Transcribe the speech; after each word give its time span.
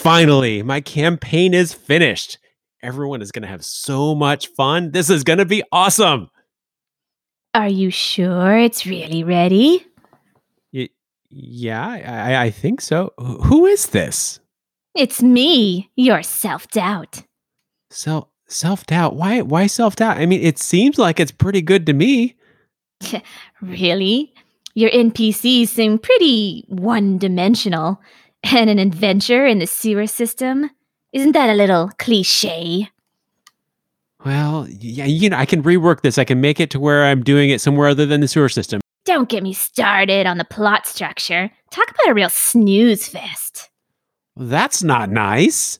Finally, 0.00 0.62
my 0.62 0.80
campaign 0.80 1.52
is 1.52 1.74
finished. 1.74 2.38
Everyone 2.82 3.20
is 3.20 3.30
going 3.30 3.42
to 3.42 3.48
have 3.48 3.62
so 3.62 4.14
much 4.14 4.46
fun. 4.46 4.92
This 4.92 5.10
is 5.10 5.24
going 5.24 5.40
to 5.40 5.44
be 5.44 5.62
awesome. 5.70 6.30
Are 7.52 7.68
you 7.68 7.90
sure 7.90 8.56
it's 8.56 8.86
really 8.86 9.22
ready? 9.22 9.86
Y- 10.72 10.88
yeah, 11.28 11.86
I, 11.86 12.44
I 12.44 12.50
think 12.50 12.80
so. 12.80 13.12
Who 13.18 13.66
is 13.66 13.88
this? 13.88 14.40
It's 14.94 15.22
me, 15.22 15.90
your 15.96 16.22
self 16.22 16.66
doubt. 16.68 17.22
Self 17.90 18.28
self 18.48 18.86
doubt. 18.86 19.16
Why 19.16 19.42
why 19.42 19.66
self 19.66 19.96
doubt? 19.96 20.16
I 20.16 20.24
mean, 20.24 20.40
it 20.40 20.58
seems 20.58 20.98
like 20.98 21.20
it's 21.20 21.30
pretty 21.32 21.60
good 21.60 21.84
to 21.86 21.92
me. 21.92 22.36
Really? 23.60 24.32
Your 24.74 24.90
NPCs 24.90 25.68
seem 25.68 25.98
pretty 25.98 26.64
one 26.68 27.18
dimensional. 27.18 28.00
And 28.44 28.70
an 28.70 28.78
adventure 28.78 29.46
in 29.46 29.58
the 29.58 29.66
sewer 29.66 30.06
system? 30.06 30.70
Isn't 31.12 31.32
that 31.32 31.50
a 31.50 31.54
little 31.54 31.90
cliche? 31.98 32.88
Well, 34.24 34.66
yeah, 34.68 35.06
you 35.06 35.30
know, 35.30 35.36
I 35.36 35.46
can 35.46 35.62
rework 35.62 36.02
this. 36.02 36.18
I 36.18 36.24
can 36.24 36.40
make 36.40 36.60
it 36.60 36.70
to 36.70 36.80
where 36.80 37.04
I'm 37.04 37.22
doing 37.22 37.50
it 37.50 37.60
somewhere 37.60 37.88
other 37.88 38.06
than 38.06 38.20
the 38.20 38.28
sewer 38.28 38.48
system. 38.48 38.80
Don't 39.04 39.28
get 39.28 39.42
me 39.42 39.52
started 39.52 40.26
on 40.26 40.38
the 40.38 40.44
plot 40.44 40.86
structure. 40.86 41.50
Talk 41.70 41.90
about 41.90 42.10
a 42.10 42.14
real 42.14 42.28
snooze 42.28 43.08
fest. 43.08 43.70
That's 44.36 44.82
not 44.82 45.10
nice. 45.10 45.78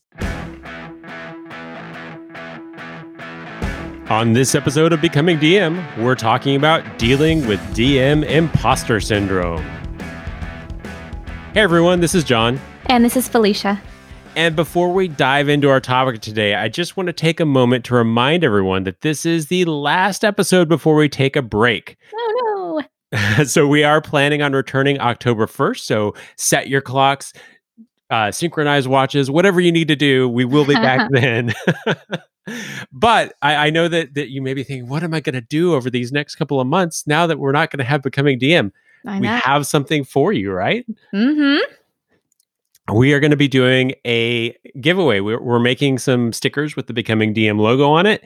On 4.08 4.32
this 4.32 4.54
episode 4.56 4.92
of 4.92 5.00
Becoming 5.00 5.38
DM, 5.38 5.96
we're 5.98 6.16
talking 6.16 6.56
about 6.56 6.98
dealing 6.98 7.46
with 7.46 7.60
DM 7.76 8.24
imposter 8.28 9.00
syndrome. 9.00 9.64
Hey 11.52 11.62
everyone, 11.62 11.98
this 11.98 12.14
is 12.14 12.22
John. 12.22 12.60
And 12.86 13.04
this 13.04 13.16
is 13.16 13.26
Felicia. 13.26 13.82
And 14.36 14.54
before 14.54 14.92
we 14.92 15.08
dive 15.08 15.48
into 15.48 15.68
our 15.68 15.80
topic 15.80 16.20
today, 16.20 16.54
I 16.54 16.68
just 16.68 16.96
want 16.96 17.08
to 17.08 17.12
take 17.12 17.40
a 17.40 17.44
moment 17.44 17.84
to 17.86 17.96
remind 17.96 18.44
everyone 18.44 18.84
that 18.84 19.00
this 19.00 19.26
is 19.26 19.48
the 19.48 19.64
last 19.64 20.24
episode 20.24 20.68
before 20.68 20.94
we 20.94 21.08
take 21.08 21.34
a 21.34 21.42
break. 21.42 21.96
Oh 22.14 22.82
no. 23.12 23.44
so 23.44 23.66
we 23.66 23.82
are 23.82 24.00
planning 24.00 24.42
on 24.42 24.52
returning 24.52 25.00
October 25.00 25.48
1st. 25.48 25.80
So 25.80 26.14
set 26.36 26.68
your 26.68 26.80
clocks, 26.80 27.32
uh, 28.10 28.30
synchronize 28.30 28.86
watches, 28.86 29.28
whatever 29.28 29.60
you 29.60 29.72
need 29.72 29.88
to 29.88 29.96
do. 29.96 30.28
We 30.28 30.44
will 30.44 30.64
be 30.64 30.74
back 30.74 31.10
then. 31.12 31.52
but 32.92 33.32
I, 33.42 33.56
I 33.56 33.70
know 33.70 33.88
that 33.88 34.14
that 34.14 34.30
you 34.30 34.40
may 34.40 34.54
be 34.54 34.62
thinking, 34.62 34.88
what 34.88 35.02
am 35.02 35.12
I 35.14 35.18
going 35.18 35.34
to 35.34 35.40
do 35.40 35.74
over 35.74 35.90
these 35.90 36.12
next 36.12 36.36
couple 36.36 36.60
of 36.60 36.68
months 36.68 37.08
now 37.08 37.26
that 37.26 37.40
we're 37.40 37.50
not 37.50 37.72
going 37.72 37.78
to 37.78 37.84
have 37.84 38.02
becoming 38.02 38.38
DM? 38.38 38.70
I 39.06 39.18
We 39.18 39.26
know. 39.26 39.36
have 39.36 39.66
something 39.66 40.04
for 40.04 40.32
you, 40.32 40.52
right? 40.52 40.84
mm-hmm. 41.14 42.96
we 42.96 43.12
are 43.12 43.20
going 43.20 43.30
to 43.30 43.36
be 43.36 43.48
doing 43.48 43.92
a 44.06 44.54
giveaway. 44.80 45.20
We're, 45.20 45.40
we're 45.40 45.60
making 45.60 45.98
some 45.98 46.32
stickers 46.32 46.76
with 46.76 46.86
the 46.86 46.92
Becoming 46.92 47.32
DM 47.34 47.58
logo 47.60 47.88
on 47.90 48.06
it, 48.06 48.24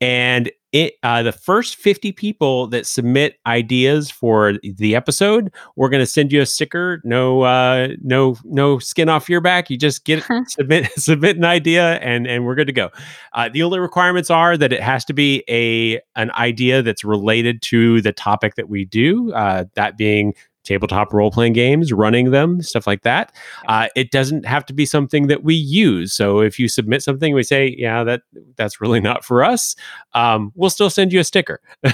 and 0.00 0.50
it 0.74 0.94
uh, 1.04 1.22
the 1.22 1.30
first 1.30 1.76
fifty 1.76 2.10
people 2.10 2.66
that 2.66 2.84
submit 2.84 3.38
ideas 3.46 4.10
for 4.10 4.54
the 4.62 4.96
episode, 4.96 5.54
we're 5.76 5.88
going 5.88 6.02
to 6.02 6.06
send 6.06 6.32
you 6.32 6.42
a 6.42 6.46
sticker. 6.46 7.00
No, 7.04 7.42
uh, 7.42 7.90
no, 8.02 8.36
no 8.44 8.80
skin 8.80 9.08
off 9.08 9.28
your 9.28 9.40
back. 9.40 9.70
You 9.70 9.78
just 9.78 10.04
get 10.04 10.24
submit 10.48 10.90
submit 10.96 11.36
an 11.36 11.44
idea, 11.44 11.94
and 12.00 12.26
and 12.26 12.44
we're 12.44 12.56
good 12.56 12.66
to 12.66 12.72
go. 12.72 12.90
Uh, 13.34 13.48
the 13.48 13.62
only 13.62 13.78
requirements 13.78 14.30
are 14.30 14.56
that 14.56 14.72
it 14.72 14.82
has 14.82 15.04
to 15.04 15.14
be 15.14 15.44
a 15.48 16.00
an 16.16 16.32
idea 16.32 16.82
that's 16.82 17.04
related 17.04 17.62
to 17.62 18.00
the 18.02 18.12
topic 18.12 18.56
that 18.56 18.68
we 18.68 18.84
do. 18.84 19.32
Uh, 19.32 19.66
that 19.76 19.96
being 19.96 20.34
tabletop 20.64 21.12
role 21.12 21.30
playing 21.30 21.52
games, 21.52 21.92
running 21.92 22.30
them, 22.30 22.62
stuff 22.62 22.86
like 22.86 23.02
that. 23.02 23.34
Uh, 23.68 23.88
it 23.94 24.10
doesn't 24.10 24.46
have 24.46 24.66
to 24.66 24.72
be 24.72 24.86
something 24.86 25.28
that 25.28 25.44
we 25.44 25.54
use. 25.54 26.12
So 26.12 26.40
if 26.40 26.58
you 26.58 26.68
submit 26.68 27.02
something, 27.02 27.34
we 27.34 27.42
say, 27.42 27.74
yeah, 27.78 28.04
that 28.04 28.22
that's 28.56 28.80
really 28.80 29.00
not 29.00 29.24
for 29.24 29.44
us. 29.44 29.76
Um, 30.14 30.52
we'll 30.54 30.70
still 30.70 30.90
send 30.90 31.12
you 31.12 31.20
a 31.20 31.24
sticker. 31.24 31.60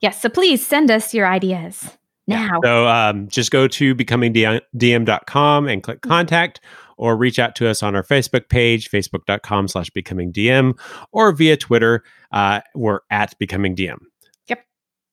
Yes, 0.00 0.20
so 0.20 0.30
please 0.30 0.66
send 0.66 0.90
us 0.90 1.12
your 1.12 1.26
ideas 1.26 1.96
now. 2.26 2.58
so 2.64 2.88
um, 2.88 3.28
just 3.28 3.50
go 3.50 3.68
to 3.68 3.94
becomingdm.com 3.94 5.68
and 5.68 5.82
click 5.82 6.00
contact 6.00 6.60
or 6.96 7.16
reach 7.16 7.38
out 7.38 7.54
to 7.56 7.68
us 7.68 7.82
on 7.82 7.94
our 7.94 8.02
Facebook 8.02 8.48
page, 8.48 8.90
facebook.com 8.90 9.68
slash 9.68 9.90
becomingdm 9.90 10.78
or 11.12 11.32
via 11.32 11.56
Twitter. 11.56 12.02
Uh, 12.32 12.60
we're 12.74 13.00
at 13.10 13.38
becomingdm. 13.38 13.98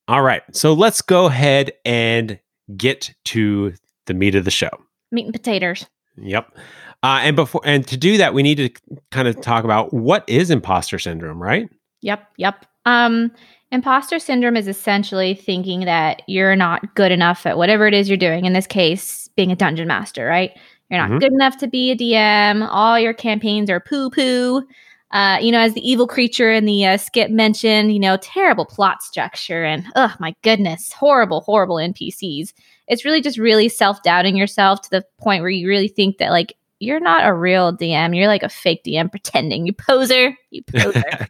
All 0.08 0.22
right. 0.24 0.42
So 0.56 0.74
let's 0.74 1.02
go 1.02 1.26
ahead 1.26 1.72
and 1.86 2.40
get 2.76 3.14
to 3.26 3.74
the 4.06 4.14
meat 4.14 4.36
of 4.36 4.46
the 4.46 4.52
show. 4.52 4.70
Meat 5.12 5.26
and 5.26 5.34
potatoes. 5.34 5.86
Yep. 6.18 6.58
Uh, 7.04 7.20
and 7.22 7.36
before 7.36 7.62
and 7.64 7.86
to 7.88 7.96
do 7.98 8.18
that, 8.18 8.34
we 8.34 8.42
need 8.44 8.56
to 8.56 8.70
kind 9.12 9.28
of 9.28 9.40
talk 9.42 9.64
about 9.64 9.94
what 9.94 10.24
is 10.28 10.50
imposter 10.50 10.98
syndrome, 10.98 11.42
right? 11.42 11.70
Yep, 12.02 12.28
yep. 12.38 12.66
Um, 12.86 13.32
imposter 13.72 14.18
syndrome 14.18 14.56
is 14.58 14.68
essentially 14.68 15.36
thinking 15.36 15.82
that 15.82 16.22
you're 16.28 16.56
not 16.56 16.96
good 16.96 17.12
enough 17.12 17.46
at 17.46 17.58
whatever 17.58 17.86
it 17.88 17.94
is 17.94 18.10
you're 18.10 18.18
doing. 18.18 18.46
In 18.46 18.54
this 18.54 18.68
case, 18.68 19.28
being 19.36 19.52
a 19.52 19.56
dungeon 19.56 19.88
master, 19.88 20.26
right? 20.26 20.52
You're 20.90 21.02
not 21.02 21.12
Mhm. 21.12 21.20
good 21.20 21.34
enough 21.34 21.58
to 21.58 21.68
be 21.68 21.92
a 21.92 21.96
DM. 21.96 22.64
All 22.64 22.98
your 23.00 23.14
campaigns 23.14 23.70
are 23.70 23.80
poo 23.82 24.10
poo. 24.10 24.66
Uh, 25.12 25.38
you 25.42 25.52
know, 25.52 25.60
as 25.60 25.74
the 25.74 25.90
evil 25.90 26.08
creature 26.08 26.52
in 26.52 26.66
the 26.66 26.86
uh, 26.86 26.98
skit 26.98 27.32
mentioned, 27.32 27.94
you 27.94 28.00
know, 28.00 28.18
terrible 28.22 28.66
plot 28.66 29.02
structure 29.02 29.64
and 29.64 29.86
oh 29.96 30.14
my 30.20 30.34
goodness, 30.44 30.92
horrible, 30.92 31.42
horrible 31.42 31.78
NPCs. 31.78 32.52
It's 32.88 33.06
really 33.06 33.22
just 33.22 33.38
really 33.38 33.70
self 33.70 34.04
doubting 34.04 34.36
yourself 34.36 34.82
to 34.82 34.90
the 34.90 35.06
point 35.18 35.42
where 35.42 35.50
you 35.50 35.68
really 35.68 35.88
think 35.88 36.18
that 36.18 36.32
like 36.32 36.54
you're 36.80 37.00
not 37.00 37.26
a 37.26 37.34
real 37.34 37.76
DM. 37.76 38.16
You're 38.16 38.28
like 38.28 38.44
a 38.44 38.50
fake 38.50 38.84
DM 38.86 39.10
pretending. 39.10 39.66
You 39.66 39.74
poser. 39.74 40.38
You 40.52 40.62
poser. 40.64 41.02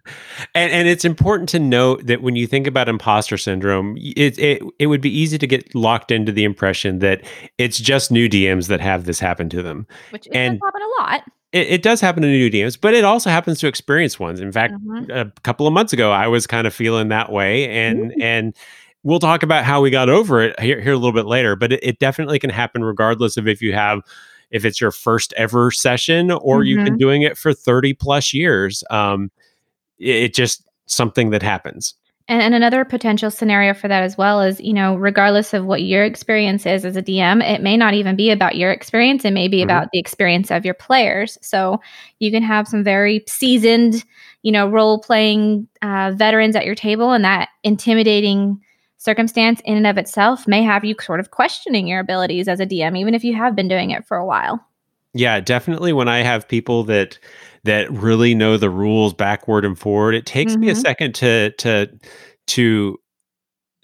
and 0.55 0.71
and 0.73 0.87
it's 0.87 1.05
important 1.05 1.47
to 1.49 1.59
note 1.59 2.05
that 2.07 2.21
when 2.21 2.35
you 2.35 2.47
think 2.47 2.67
about 2.67 2.89
imposter 2.89 3.37
syndrome, 3.37 3.95
it 3.97 4.37
it 4.37 4.61
it 4.79 4.87
would 4.87 5.01
be 5.01 5.15
easy 5.15 5.37
to 5.37 5.47
get 5.47 5.73
locked 5.73 6.11
into 6.11 6.31
the 6.31 6.43
impression 6.43 6.99
that 6.99 7.21
it's 7.57 7.79
just 7.79 8.11
new 8.11 8.27
DMs 8.27 8.67
that 8.67 8.81
have 8.81 9.05
this 9.05 9.19
happen 9.19 9.49
to 9.49 9.61
them. 9.61 9.87
which 10.11 10.27
And- 10.33 10.59
does 10.59 10.67
happen 10.67 10.81
a 10.81 11.01
lot. 11.01 11.23
It, 11.53 11.67
it 11.67 11.81
does 11.81 12.01
happen 12.01 12.23
to 12.23 12.27
new 12.27 12.49
DMs, 12.49 12.77
but 12.79 12.93
it 12.93 13.03
also 13.03 13.29
happens 13.29 13.59
to 13.59 13.67
experienced 13.67 14.19
ones. 14.19 14.39
In 14.41 14.51
fact, 14.51 14.73
Mhm. 14.73 15.09
a 15.09 15.31
couple 15.43 15.65
of 15.65 15.73
months 15.73 15.93
ago, 15.93 16.11
I 16.11 16.27
was 16.27 16.45
kind 16.45 16.67
of 16.67 16.73
feeling 16.73 17.07
that 17.09 17.31
way, 17.31 17.69
and 17.69 18.11
Mm. 18.11 18.21
and 18.21 18.55
we'll 19.03 19.19
talk 19.19 19.43
about 19.43 19.63
how 19.63 19.79
we 19.81 19.89
got 19.89 20.09
over 20.09 20.41
it 20.41 20.59
here, 20.59 20.81
here 20.81 20.91
a 20.93 20.97
little 20.97 21.13
bit 21.13 21.25
later. 21.25 21.55
But 21.55 21.71
it, 21.73 21.79
it 21.83 21.99
definitely 21.99 22.39
can 22.39 22.49
happen 22.49 22.83
regardless 22.83 23.37
of 23.37 23.47
if 23.47 23.61
you 23.61 23.73
have 23.73 24.01
if 24.51 24.63
it's 24.65 24.79
your 24.79 24.91
first 24.91 25.33
ever 25.37 25.71
session 25.71 26.31
or 26.31 26.63
you've 26.63 26.83
been 26.85 26.97
doing 26.97 27.21
it 27.21 27.37
for 27.37 27.53
30 27.53 27.93
plus 27.93 28.33
years. 28.33 28.81
Um, 28.89 29.29
it, 29.99 30.15
it 30.15 30.33
just 30.33 30.63
something 30.85 31.31
that 31.31 31.43
happens. 31.43 31.93
And, 32.29 32.41
and 32.41 32.53
another 32.53 32.83
potential 32.83 33.31
scenario 33.31 33.73
for 33.73 33.87
that 33.87 34.03
as 34.03 34.17
well 34.17 34.41
is, 34.41 34.59
you 34.59 34.73
know, 34.73 34.95
regardless 34.95 35.53
of 35.53 35.65
what 35.65 35.83
your 35.83 36.03
experience 36.03 36.65
is 36.65 36.83
as 36.83 36.97
a 36.97 37.01
DM, 37.01 37.41
it 37.41 37.61
may 37.61 37.77
not 37.77 37.93
even 37.93 38.15
be 38.15 38.31
about 38.31 38.57
your 38.57 38.71
experience. 38.71 39.23
It 39.23 39.31
may 39.31 39.47
be 39.47 39.59
Mhm. 39.59 39.63
about 39.63 39.89
the 39.93 39.99
experience 39.99 40.51
of 40.51 40.65
your 40.65 40.73
players. 40.73 41.37
So 41.41 41.79
you 42.19 42.29
can 42.31 42.43
have 42.43 42.67
some 42.67 42.83
very 42.83 43.23
seasoned, 43.27 44.03
you 44.43 44.51
know, 44.51 44.67
role 44.67 44.99
playing 44.99 45.67
uh, 45.81 46.11
veterans 46.15 46.55
at 46.55 46.65
your 46.65 46.75
table, 46.75 47.13
and 47.13 47.23
that 47.23 47.49
intimidating 47.63 48.59
circumstance 48.97 49.61
in 49.63 49.77
and 49.77 49.87
of 49.87 49.97
itself 49.97 50.47
may 50.47 50.63
have 50.63 50.83
you 50.83 50.95
sort 50.99 51.19
of 51.19 51.31
questioning 51.31 51.87
your 51.87 51.99
abilities 51.99 52.47
as 52.47 52.59
a 52.59 52.65
DM, 52.65 52.97
even 52.97 53.13
if 53.13 53.23
you 53.23 53.35
have 53.35 53.55
been 53.55 53.67
doing 53.67 53.91
it 53.91 54.05
for 54.05 54.17
a 54.17 54.25
while. 54.25 54.59
Yeah, 55.13 55.39
definitely. 55.39 55.93
When 55.93 56.07
I 56.07 56.23
have 56.23 56.47
people 56.47 56.83
that 56.85 57.17
that 57.63 57.91
really 57.91 58.33
know 58.35 58.57
the 58.57 58.69
rules 58.69 59.13
backward 59.13 59.65
and 59.65 59.77
forward, 59.77 60.15
it 60.15 60.25
takes 60.25 60.55
me 60.55 60.69
a 60.69 60.73
Mhm. 60.73 60.81
second 60.81 61.15
to 61.15 61.51
to 61.57 61.87
to 62.47 62.97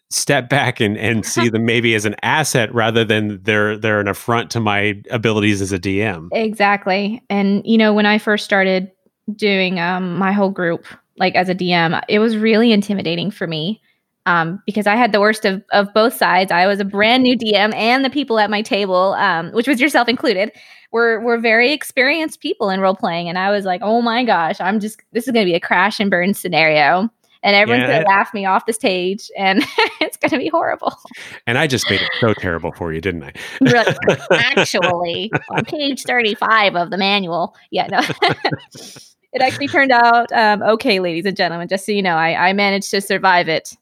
step 0.10 0.48
back 0.50 0.80
and 0.80 0.98
and 0.98 1.26
see 1.26 1.50
them 1.50 1.66
maybe 1.66 1.96
as 1.96 2.06
an 2.06 2.16
asset 2.24 2.74
rather 2.74 3.04
than 3.04 3.42
they're 3.44 3.78
they're 3.78 4.00
an 4.00 4.08
affront 4.08 4.52
to 4.52 4.60
my 4.60 5.02
abilities 5.10 5.62
as 5.62 5.72
a 5.72 5.80
DM. 5.80 6.30
Exactly. 6.32 7.22
And 7.30 7.62
you 7.66 7.78
know, 7.78 7.94
when 7.94 8.06
I 8.06 8.18
first 8.18 8.46
started 8.46 8.92
doing 9.36 9.80
um 9.80 10.18
my 10.18 10.32
whole 10.32 10.50
group 10.52 10.86
like 11.18 11.36
as 11.36 11.50
a 11.50 11.56
DM, 11.56 12.02
it 12.10 12.20
was 12.20 12.38
really 12.38 12.72
intimidating 12.72 13.32
for 13.32 13.48
me. 13.48 13.82
Um, 14.26 14.62
because 14.66 14.88
I 14.88 14.96
had 14.96 15.12
the 15.12 15.20
worst 15.20 15.44
of, 15.44 15.62
of 15.74 15.94
both 15.94 16.14
sides. 16.14 16.50
I 16.50 16.66
was 16.66 16.80
a 16.80 16.86
brand 16.86 17.24
new 17.24 17.38
DM 17.38 17.76
and 17.76 18.06
the 18.06 18.10
people 18.10 18.40
at 18.40 18.50
my 18.50 18.62
table, 18.62 19.16
um, 19.16 19.52
which 19.52 19.68
was 19.68 19.82
yourself 19.82 20.08
included, 20.08 20.50
were 20.94 21.20
were 21.20 21.38
very 21.38 21.74
experienced 21.74 22.40
people 22.40 22.70
in 22.70 22.80
role 22.80 22.96
playing. 22.96 23.28
And 23.28 23.38
I 23.38 23.52
was 23.52 23.66
like, 23.66 23.82
oh 23.84 24.02
my 24.02 24.24
gosh, 24.24 24.62
I'm 24.62 24.80
just 24.80 25.02
this 25.12 25.28
is 25.28 25.34
gonna 25.34 25.46
be 25.46 25.56
a 25.56 25.60
crash 25.60 26.00
and 26.00 26.10
burn 26.10 26.34
scenario. 26.34 27.10
And 27.46 27.58
everyone's 27.58 27.90
Yeah. 27.90 28.04
gonna 28.04 28.08
laugh 28.08 28.34
me 28.34 28.46
off 28.46 28.66
the 28.66 28.72
stage 28.72 29.30
and 29.38 29.62
it's 30.00 30.16
gonna 30.16 30.38
be 30.38 30.48
horrible. 30.48 30.94
And 31.46 31.58
I 31.58 31.68
just 31.68 31.90
made 31.90 32.02
it 32.02 32.10
so 32.22 32.34
terrible 32.34 32.72
for 32.72 32.94
you, 32.94 33.02
didn't 33.02 33.24
I? 33.24 33.34
Really, 33.60 33.94
actually 34.32 35.34
on 35.50 35.66
page 35.66 36.04
35 36.06 36.76
of 36.76 36.90
the 36.90 36.98
manual 36.98 37.56
yeah 37.72 37.88
no 37.88 38.00
it 39.34 39.42
actually 39.42 39.68
turned 39.68 39.92
out 39.92 40.32
um, 40.32 40.62
okay 40.62 41.00
ladies 41.00 41.26
and 41.26 41.36
gentlemen 41.36 41.68
just 41.68 41.86
so 41.86 41.92
you 41.92 42.02
know 42.02 42.16
I, 42.16 42.50
I 42.50 42.54
managed 42.54 42.92
to 42.92 43.02
survive 43.02 43.50
it 43.50 43.76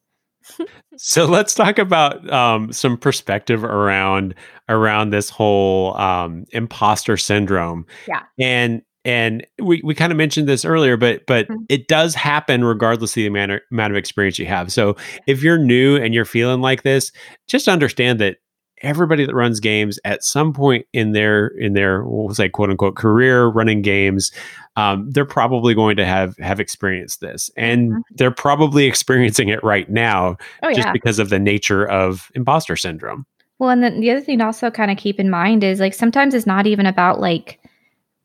So 0.97 1.25
let's 1.25 1.53
talk 1.53 1.77
about 1.79 2.29
um, 2.31 2.71
some 2.73 2.97
perspective 2.97 3.63
around 3.63 4.35
around 4.71 5.11
this 5.11 5.29
whole 5.29 5.95
um, 5.97 6.45
imposter 6.51 7.17
syndrome. 7.17 7.85
Yeah. 8.07 8.23
And 8.39 8.81
and 9.03 9.45
we, 9.59 9.81
we 9.83 9.95
kind 9.95 10.11
of 10.11 10.17
mentioned 10.17 10.47
this 10.47 10.63
earlier, 10.63 10.95
but 10.95 11.25
but 11.25 11.47
mm-hmm. 11.47 11.63
it 11.69 11.87
does 11.87 12.13
happen 12.15 12.63
regardless 12.63 13.11
of 13.11 13.15
the 13.15 13.27
amount 13.27 13.51
of, 13.51 13.61
amount 13.71 13.91
of 13.91 13.97
experience 13.97 14.37
you 14.37 14.45
have. 14.45 14.71
So 14.71 14.95
if 15.27 15.41
you're 15.41 15.57
new 15.57 15.97
and 15.97 16.13
you're 16.13 16.25
feeling 16.25 16.61
like 16.61 16.83
this, 16.83 17.11
just 17.47 17.67
understand 17.67 18.19
that 18.19 18.37
everybody 18.81 19.25
that 19.25 19.35
runs 19.35 19.59
games 19.59 19.99
at 20.05 20.23
some 20.23 20.53
point 20.53 20.85
in 20.93 21.11
their 21.11 21.47
in 21.47 21.73
their 21.73 22.03
we'll 22.03 22.33
say 22.33 22.49
quote 22.49 22.69
unquote 22.69 22.95
career 22.95 23.45
running 23.47 23.81
games 23.81 24.31
um, 24.75 25.09
they're 25.11 25.25
probably 25.25 25.73
going 25.73 25.95
to 25.95 26.05
have 26.05 26.35
have 26.37 26.59
experienced 26.59 27.21
this 27.21 27.49
and 27.55 27.91
mm-hmm. 27.91 27.99
they're 28.11 28.31
probably 28.31 28.85
experiencing 28.87 29.49
it 29.49 29.63
right 29.63 29.89
now 29.89 30.35
oh, 30.63 30.69
just 30.73 30.87
yeah. 30.87 30.91
because 30.91 31.19
of 31.19 31.29
the 31.29 31.39
nature 31.39 31.87
of 31.87 32.31
imposter 32.35 32.75
syndrome 32.75 33.25
well 33.61 33.69
and 33.69 33.81
then 33.81 34.01
the 34.01 34.11
other 34.11 34.19
thing 34.19 34.39
to 34.39 34.45
also 34.45 34.69
kind 34.69 34.91
of 34.91 34.97
keep 34.97 35.19
in 35.19 35.29
mind 35.29 35.63
is 35.63 35.79
like 35.79 35.93
sometimes 35.93 36.33
it's 36.33 36.45
not 36.45 36.67
even 36.67 36.85
about 36.85 37.21
like 37.21 37.59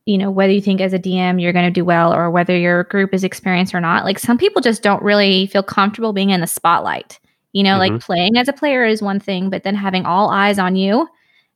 you 0.07 0.19
know 0.19 0.31
whether 0.31 0.53
you 0.53 0.61
think 0.61 0.81
as 0.81 0.93
a 0.93 0.99
dm 0.99 1.41
you're 1.41 1.53
going 1.53 1.65
to 1.65 1.71
do 1.71 1.85
well 1.85 2.13
or 2.13 2.31
whether 2.31 2.57
your 2.57 2.85
group 2.85 3.15
is 3.15 3.23
experienced 3.23 3.75
or 3.75 3.81
not 3.81 4.05
like 4.05 4.19
some 4.19 4.39
people 4.39 4.63
just 4.63 4.83
don't 4.83 5.03
really 5.03 5.47
feel 5.47 5.63
comfortable 5.63 6.13
being 6.13 6.31
in 6.31 6.41
the 6.41 6.47
spotlight 6.47 7.21
you 7.57 7.63
know, 7.63 7.79
mm-hmm. 7.79 7.95
like 7.95 8.03
playing 8.03 8.37
as 8.37 8.49
a 8.49 8.53
player 8.53 8.85
is 8.85 9.01
one 9.01 9.19
thing, 9.19 9.49
but 9.49 9.63
then 9.63 9.75
having 9.75 10.05
all 10.05 10.29
eyes 10.29 10.59
on 10.59 10.77
you, 10.77 11.09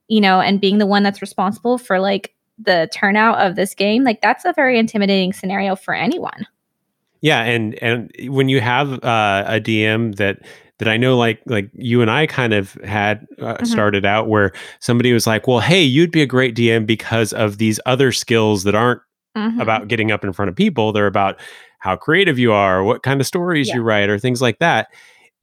you 0.07 0.19
know, 0.19 0.41
and 0.41 0.59
being 0.59 0.79
the 0.79 0.87
one 0.87 1.03
that's 1.03 1.21
responsible 1.21 1.77
for 1.77 1.99
like 1.99 2.33
the 2.57 2.89
turnout 2.91 3.37
of 3.37 3.55
this 3.55 3.75
game, 3.75 4.03
like 4.03 4.19
that's 4.19 4.43
a 4.43 4.51
very 4.53 4.79
intimidating 4.79 5.31
scenario 5.31 5.75
for 5.75 5.93
anyone. 5.93 6.47
Yeah, 7.21 7.43
and 7.43 7.75
and 7.83 8.11
when 8.29 8.49
you 8.49 8.61
have 8.61 8.93
uh, 9.03 9.43
a 9.45 9.61
DM 9.61 10.15
that 10.15 10.39
that 10.81 10.89
I 10.89 10.97
know, 10.97 11.15
like 11.15 11.41
like 11.45 11.69
you 11.73 12.01
and 12.01 12.09
I 12.09 12.25
kind 12.25 12.53
of 12.53 12.73
had 12.83 13.27
uh, 13.39 13.53
mm-hmm. 13.53 13.65
started 13.65 14.05
out, 14.05 14.27
where 14.27 14.51
somebody 14.79 15.13
was 15.13 15.27
like, 15.27 15.47
"Well, 15.47 15.59
hey, 15.59 15.83
you'd 15.83 16.11
be 16.11 16.23
a 16.23 16.25
great 16.25 16.55
DM 16.55 16.85
because 16.85 17.33
of 17.33 17.59
these 17.59 17.79
other 17.85 18.11
skills 18.11 18.63
that 18.63 18.73
aren't 18.73 19.01
mm-hmm. 19.37 19.61
about 19.61 19.87
getting 19.87 20.11
up 20.11 20.23
in 20.23 20.33
front 20.33 20.49
of 20.49 20.55
people. 20.55 20.91
They're 20.91 21.05
about 21.05 21.39
how 21.79 21.95
creative 21.95 22.39
you 22.39 22.51
are, 22.51 22.83
what 22.83 23.03
kind 23.03 23.21
of 23.21 23.27
stories 23.27 23.67
yeah. 23.67 23.75
you 23.75 23.81
write, 23.83 24.09
or 24.09 24.19
things 24.19 24.41
like 24.41 24.59
that." 24.59 24.87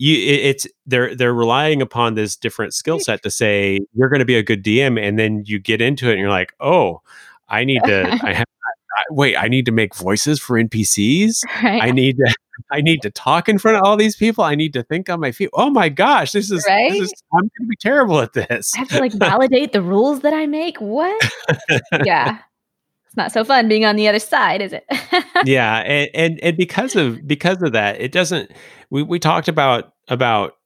you 0.01 0.17
it's 0.17 0.65
they're 0.87 1.15
they're 1.15 1.35
relying 1.35 1.83
upon 1.83 2.15
this 2.15 2.37
different 2.37 2.73
skill 2.73 3.01
set 3.01 3.21
to 3.25 3.33
say 3.33 3.81
you're 3.95 4.09
going 4.09 4.21
to 4.21 4.25
be 4.25 4.37
a 4.37 4.43
good 4.43 4.65
DM, 4.65 5.01
and 5.01 5.19
then 5.19 5.43
you 5.45 5.59
get 5.59 5.81
into 5.81 6.09
it 6.09 6.13
and 6.13 6.21
you're 6.21 6.31
like, 6.31 6.53
oh, 6.61 7.03
I 7.49 7.65
need 7.65 7.83
to. 7.85 8.07
I 8.23 8.33
have 8.33 8.47
wait. 9.11 9.37
I 9.37 9.49
need 9.49 9.67
to 9.67 9.73
make 9.73 9.95
voices 9.95 10.41
for 10.41 10.61
NPCs. 10.61 11.41
Right. 11.63 11.83
I 11.83 11.91
need 11.91 12.17
to. 12.19 12.35
I 12.73 12.81
need 12.81 13.03
to 13.03 13.11
talk 13.11 13.49
in 13.49 13.57
front 13.59 13.77
of 13.77 13.85
all 13.85 13.97
these 13.97 14.17
people. 14.17 14.43
I 14.43 14.57
need 14.57 14.73
to 14.73 14.83
think 14.83 15.09
on 15.09 15.21
my 15.21 15.31
feet. 15.31 15.49
Oh 15.53 15.71
my 15.71 15.89
gosh, 15.89 16.33
this 16.33 16.51
is, 16.51 16.65
right? 16.69 16.91
this 16.91 17.03
is 17.03 17.23
I'm 17.33 17.43
going 17.43 17.51
to 17.61 17.67
be 17.67 17.77
terrible 17.77 18.19
at 18.19 18.33
this. 18.33 18.75
I 18.75 18.79
have 18.81 18.89
to 18.89 18.99
like 18.99 19.13
validate 19.15 19.73
the 19.73 19.81
rules 19.81 20.21
that 20.21 20.33
I 20.33 20.47
make. 20.47 20.81
What? 20.81 21.31
yeah 22.05 22.39
it's 23.09 23.17
not 23.17 23.33
so 23.33 23.43
fun 23.43 23.69
being 23.69 23.87
on 23.87 23.97
the 23.97 24.07
other 24.07 24.19
side, 24.19 24.61
is 24.61 24.75
it? 24.75 24.85
yeah, 25.47 25.77
and, 25.79 26.11
and 26.13 26.41
and 26.43 26.57
because 26.59 26.95
of 26.95 27.27
because 27.27 27.63
of 27.63 27.73
that, 27.73 27.99
it 27.99 28.13
doesn't. 28.13 28.51
We 28.91 29.03
we 29.03 29.19
talked 29.19 29.49
about 29.49 29.95
about 30.09 30.58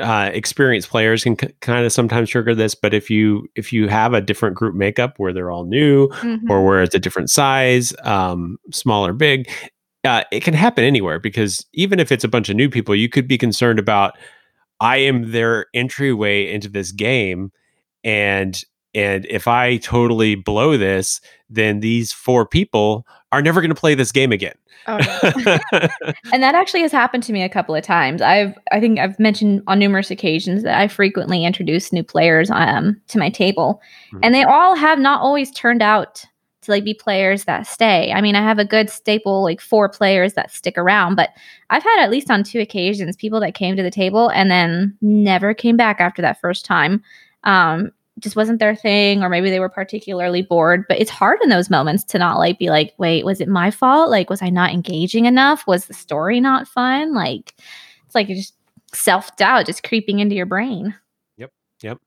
uh, 0.00 0.30
experienced 0.32 0.90
players 0.90 1.24
can 1.24 1.38
c- 1.38 1.54
kind 1.60 1.86
of 1.86 1.92
sometimes 1.92 2.28
trigger 2.30 2.54
this, 2.54 2.74
but 2.74 2.92
if 2.92 3.08
you 3.08 3.48
if 3.56 3.72
you 3.72 3.88
have 3.88 4.12
a 4.12 4.20
different 4.20 4.56
group 4.56 4.74
makeup 4.74 5.14
where 5.18 5.32
they're 5.32 5.50
all 5.50 5.64
new 5.64 6.08
mm-hmm. 6.08 6.50
or 6.50 6.64
where 6.64 6.82
it's 6.82 6.94
a 6.94 6.98
different 6.98 7.30
size, 7.30 7.94
um, 8.02 8.58
small 8.72 9.06
or 9.06 9.12
big, 9.12 9.50
uh, 10.04 10.24
it 10.30 10.42
can 10.42 10.54
happen 10.54 10.84
anywhere 10.84 11.18
because 11.18 11.64
even 11.72 11.98
if 11.98 12.12
it's 12.12 12.24
a 12.24 12.28
bunch 12.28 12.48
of 12.48 12.56
new 12.56 12.68
people, 12.68 12.94
you 12.94 13.08
could 13.08 13.26
be 13.26 13.38
concerned 13.38 13.78
about 13.78 14.16
I 14.80 14.98
am 14.98 15.32
their 15.32 15.66
entryway 15.74 16.52
into 16.52 16.68
this 16.68 16.92
game, 16.92 17.50
and 18.04 18.62
and 18.94 19.26
if 19.26 19.46
I 19.46 19.76
totally 19.78 20.34
blow 20.34 20.76
this, 20.76 21.20
then 21.48 21.80
these 21.80 22.12
four 22.12 22.46
people 22.46 23.06
are 23.32 23.42
never 23.42 23.60
going 23.60 23.70
to 23.70 23.74
play 23.74 23.94
this 23.94 24.12
game 24.12 24.32
again. 24.32 24.54
Oh, 24.86 24.96
and 26.32 26.42
that 26.42 26.54
actually 26.54 26.80
has 26.80 26.92
happened 26.92 27.22
to 27.24 27.32
me 27.32 27.42
a 27.42 27.48
couple 27.48 27.74
of 27.74 27.84
times. 27.84 28.22
I've 28.22 28.58
I 28.72 28.80
think 28.80 28.98
I've 28.98 29.18
mentioned 29.18 29.62
on 29.66 29.78
numerous 29.78 30.10
occasions 30.10 30.62
that 30.62 30.78
I 30.78 30.88
frequently 30.88 31.44
introduce 31.44 31.92
new 31.92 32.02
players 32.02 32.50
um, 32.50 33.00
to 33.08 33.18
my 33.18 33.28
table, 33.28 33.80
mm-hmm. 34.08 34.20
and 34.22 34.34
they 34.34 34.42
all 34.42 34.74
have 34.74 34.98
not 34.98 35.20
always 35.20 35.50
turned 35.50 35.82
out 35.82 36.24
to 36.62 36.70
like 36.70 36.84
be 36.84 36.94
players 36.94 37.44
that 37.44 37.66
stay. 37.66 38.12
I 38.12 38.20
mean, 38.20 38.34
I 38.34 38.42
have 38.42 38.58
a 38.58 38.64
good 38.64 38.90
staple 38.90 39.42
like 39.42 39.60
four 39.60 39.88
players 39.88 40.34
that 40.34 40.50
stick 40.50 40.76
around, 40.76 41.14
but 41.14 41.30
I've 41.68 41.82
had 41.82 42.02
at 42.02 42.10
least 42.10 42.30
on 42.30 42.42
two 42.42 42.60
occasions 42.60 43.16
people 43.16 43.40
that 43.40 43.54
came 43.54 43.76
to 43.76 43.82
the 43.82 43.90
table 43.90 44.30
and 44.30 44.50
then 44.50 44.96
never 45.00 45.54
came 45.54 45.76
back 45.76 46.00
after 46.00 46.22
that 46.22 46.40
first 46.40 46.64
time. 46.64 47.02
Um, 47.44 47.92
just 48.20 48.36
wasn't 48.36 48.58
their 48.58 48.74
thing 48.74 49.22
or 49.22 49.28
maybe 49.28 49.50
they 49.50 49.60
were 49.60 49.68
particularly 49.68 50.42
bored 50.42 50.84
but 50.88 51.00
it's 51.00 51.10
hard 51.10 51.38
in 51.42 51.48
those 51.48 51.70
moments 51.70 52.04
to 52.04 52.18
not 52.18 52.38
like 52.38 52.58
be 52.58 52.70
like 52.70 52.94
wait 52.98 53.24
was 53.24 53.40
it 53.40 53.48
my 53.48 53.70
fault? 53.70 54.10
Like 54.10 54.30
was 54.30 54.42
i 54.42 54.48
not 54.48 54.72
engaging 54.72 55.26
enough? 55.26 55.66
Was 55.66 55.86
the 55.86 55.94
story 55.94 56.40
not 56.40 56.68
fun? 56.68 57.14
Like 57.14 57.54
it's 58.06 58.14
like 58.14 58.28
just 58.28 58.54
self-doubt 58.92 59.66
just 59.66 59.82
creeping 59.82 60.18
into 60.18 60.34
your 60.34 60.46
brain. 60.46 60.94
Yep 61.36 61.52
yep. 61.82 61.98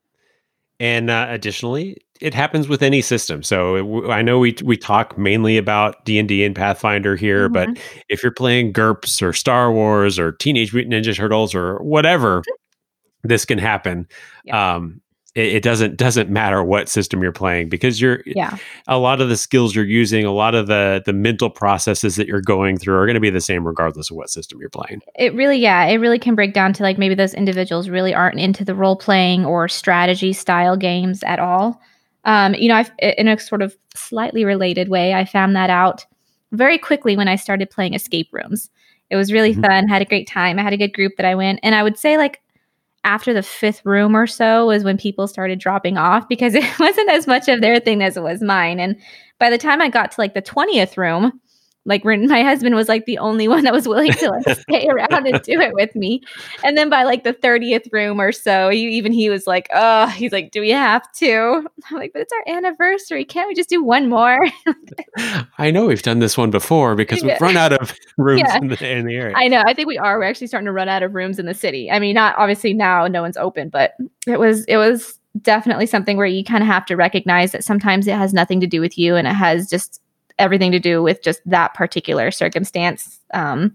And 0.80 1.10
uh, 1.10 1.26
additionally 1.28 1.98
it 2.20 2.34
happens 2.34 2.68
with 2.68 2.82
any 2.82 3.02
system. 3.02 3.42
So 3.42 4.10
i 4.10 4.22
know 4.22 4.38
we 4.38 4.56
we 4.64 4.76
talk 4.76 5.18
mainly 5.18 5.56
about 5.56 6.04
d&d 6.04 6.44
and 6.44 6.54
pathfinder 6.54 7.16
here 7.16 7.48
mm-hmm. 7.48 7.72
but 7.72 7.82
if 8.08 8.22
you're 8.22 8.32
playing 8.32 8.72
GURPS 8.72 9.22
or 9.22 9.32
star 9.32 9.72
wars 9.72 10.18
or 10.18 10.32
teenage 10.32 10.72
mutant 10.72 10.94
ninja 10.94 11.14
turtles 11.14 11.54
or 11.54 11.78
whatever 11.78 12.42
this 13.24 13.44
can 13.44 13.58
happen 13.58 14.06
yep. 14.44 14.54
um 14.54 15.00
it, 15.34 15.54
it, 15.54 15.62
doesn't 15.62 15.96
doesn't 15.96 16.30
matter 16.30 16.62
what 16.62 16.88
system 16.88 17.22
you're 17.22 17.32
playing 17.32 17.68
because 17.68 18.00
you're 18.00 18.22
yeah. 18.24 18.56
a 18.86 18.98
lot 18.98 19.20
of 19.20 19.28
the 19.28 19.36
skills 19.36 19.74
you're 19.74 19.84
using 19.84 20.24
a 20.24 20.32
lot 20.32 20.54
of 20.54 20.68
the 20.68 21.02
the 21.04 21.12
mental 21.12 21.50
processes 21.50 22.16
that 22.16 22.28
you're 22.28 22.40
going 22.40 22.78
through 22.78 22.96
are 22.96 23.06
going 23.06 23.14
to 23.14 23.20
be 23.20 23.30
the 23.30 23.40
same 23.40 23.66
regardless 23.66 24.10
of 24.10 24.16
what 24.16 24.30
system 24.30 24.60
you're 24.60 24.70
playing. 24.70 25.00
It 25.16 25.34
really 25.34 25.58
yeah 25.58 25.84
it 25.86 25.96
really 25.96 26.18
can 26.18 26.34
break 26.34 26.54
down 26.54 26.72
to 26.74 26.82
like 26.82 26.98
maybe 26.98 27.14
those 27.14 27.34
individuals 27.34 27.88
really 27.88 28.14
aren't 28.14 28.38
into 28.38 28.64
the 28.64 28.74
role 28.74 28.96
playing 28.96 29.44
or 29.44 29.68
strategy 29.68 30.32
style 30.32 30.76
games 30.76 31.22
at 31.24 31.38
all. 31.38 31.80
Um, 32.26 32.54
you 32.54 32.68
know 32.68 32.76
i've 32.76 32.90
in 32.98 33.28
a 33.28 33.38
sort 33.38 33.60
of 33.60 33.76
slightly 33.94 34.46
related 34.46 34.88
way 34.88 35.12
i 35.12 35.26
found 35.26 35.54
that 35.56 35.68
out 35.68 36.06
very 36.52 36.78
quickly 36.78 37.18
when 37.18 37.28
i 37.28 37.36
started 37.36 37.70
playing 37.70 37.92
escape 37.92 38.28
rooms. 38.32 38.70
It 39.10 39.16
was 39.16 39.30
really 39.30 39.52
mm-hmm. 39.52 39.60
fun 39.60 39.88
had 39.88 40.00
a 40.00 40.06
great 40.06 40.26
time 40.26 40.58
i 40.58 40.62
had 40.62 40.72
a 40.72 40.78
good 40.78 40.94
group 40.94 41.12
that 41.18 41.26
i 41.26 41.34
went 41.34 41.60
and 41.62 41.74
i 41.74 41.82
would 41.82 41.98
say 41.98 42.16
like 42.16 42.40
after 43.04 43.32
the 43.32 43.42
fifth 43.42 43.84
room 43.84 44.16
or 44.16 44.26
so 44.26 44.66
was 44.66 44.82
when 44.82 44.98
people 44.98 45.28
started 45.28 45.58
dropping 45.58 45.96
off 45.96 46.28
because 46.28 46.54
it 46.54 46.78
wasn't 46.78 47.10
as 47.10 47.26
much 47.26 47.48
of 47.48 47.60
their 47.60 47.78
thing 47.78 48.02
as 48.02 48.16
it 48.16 48.22
was 48.22 48.42
mine. 48.42 48.80
And 48.80 48.96
by 49.38 49.50
the 49.50 49.58
time 49.58 49.80
I 49.80 49.88
got 49.88 50.12
to 50.12 50.20
like 50.20 50.34
the 50.34 50.42
20th 50.42 50.96
room, 50.96 51.40
like 51.86 52.04
my 52.04 52.42
husband 52.42 52.74
was 52.74 52.88
like 52.88 53.04
the 53.04 53.18
only 53.18 53.46
one 53.46 53.64
that 53.64 53.72
was 53.72 53.86
willing 53.86 54.12
to 54.12 54.30
like 54.30 54.58
stay 54.60 54.88
around 54.88 55.26
and 55.26 55.42
do 55.42 55.60
it 55.60 55.74
with 55.74 55.94
me. 55.94 56.22
And 56.62 56.76
then 56.76 56.88
by 56.88 57.04
like 57.04 57.24
the 57.24 57.34
30th 57.34 57.92
room 57.92 58.20
or 58.20 58.32
so 58.32 58.70
he, 58.70 58.88
even 58.88 59.12
he 59.12 59.28
was 59.28 59.46
like 59.46 59.68
oh 59.72 60.06
he's 60.08 60.32
like 60.32 60.50
do 60.50 60.60
we 60.60 60.70
have 60.70 61.10
to? 61.12 61.66
I'm 61.90 61.96
like 61.96 62.12
but 62.12 62.22
it's 62.22 62.32
our 62.32 62.56
anniversary. 62.56 63.24
Can't 63.24 63.48
we 63.48 63.54
just 63.54 63.68
do 63.68 63.84
one 63.84 64.08
more? 64.08 64.38
I 65.58 65.70
know 65.70 65.86
we've 65.86 66.02
done 66.02 66.20
this 66.20 66.36
one 66.36 66.50
before 66.50 66.94
because 66.94 67.22
we've 67.22 67.40
run 67.40 67.56
out 67.56 67.72
of 67.72 67.94
rooms 68.16 68.42
yeah. 68.46 68.58
in, 68.58 68.68
the, 68.68 68.90
in 68.90 69.06
the 69.06 69.14
area. 69.14 69.34
I 69.36 69.48
know. 69.48 69.62
I 69.66 69.74
think 69.74 69.88
we 69.88 69.98
are. 69.98 70.18
We're 70.18 70.24
actually 70.24 70.46
starting 70.46 70.66
to 70.66 70.72
run 70.72 70.88
out 70.88 71.02
of 71.02 71.14
rooms 71.14 71.38
in 71.38 71.46
the 71.46 71.54
city. 71.54 71.90
I 71.90 71.98
mean 71.98 72.14
not 72.14 72.36
obviously 72.38 72.72
now 72.72 73.06
no 73.06 73.22
one's 73.22 73.36
open 73.36 73.68
but 73.68 73.94
it 74.26 74.38
was 74.38 74.64
it 74.64 74.78
was 74.78 75.18
definitely 75.42 75.86
something 75.86 76.16
where 76.16 76.26
you 76.26 76.44
kind 76.44 76.62
of 76.62 76.68
have 76.68 76.86
to 76.86 76.94
recognize 76.94 77.52
that 77.52 77.64
sometimes 77.64 78.06
it 78.06 78.14
has 78.14 78.32
nothing 78.32 78.60
to 78.60 78.66
do 78.66 78.80
with 78.80 78.96
you 78.96 79.16
and 79.16 79.26
it 79.26 79.34
has 79.34 79.68
just 79.68 80.00
everything 80.38 80.72
to 80.72 80.78
do 80.78 81.02
with 81.02 81.22
just 81.22 81.40
that 81.46 81.74
particular 81.74 82.30
circumstance. 82.30 83.20
Um, 83.32 83.74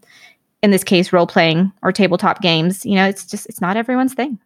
in 0.61 0.71
this 0.71 0.83
case, 0.83 1.13
role 1.13 1.27
playing 1.27 1.71
or 1.81 1.91
tabletop 1.91 2.41
games. 2.41 2.85
You 2.85 2.95
know, 2.95 3.05
it's 3.05 3.25
just 3.25 3.45
it's 3.47 3.61
not 3.61 3.77
everyone's 3.77 4.13
thing. 4.13 4.39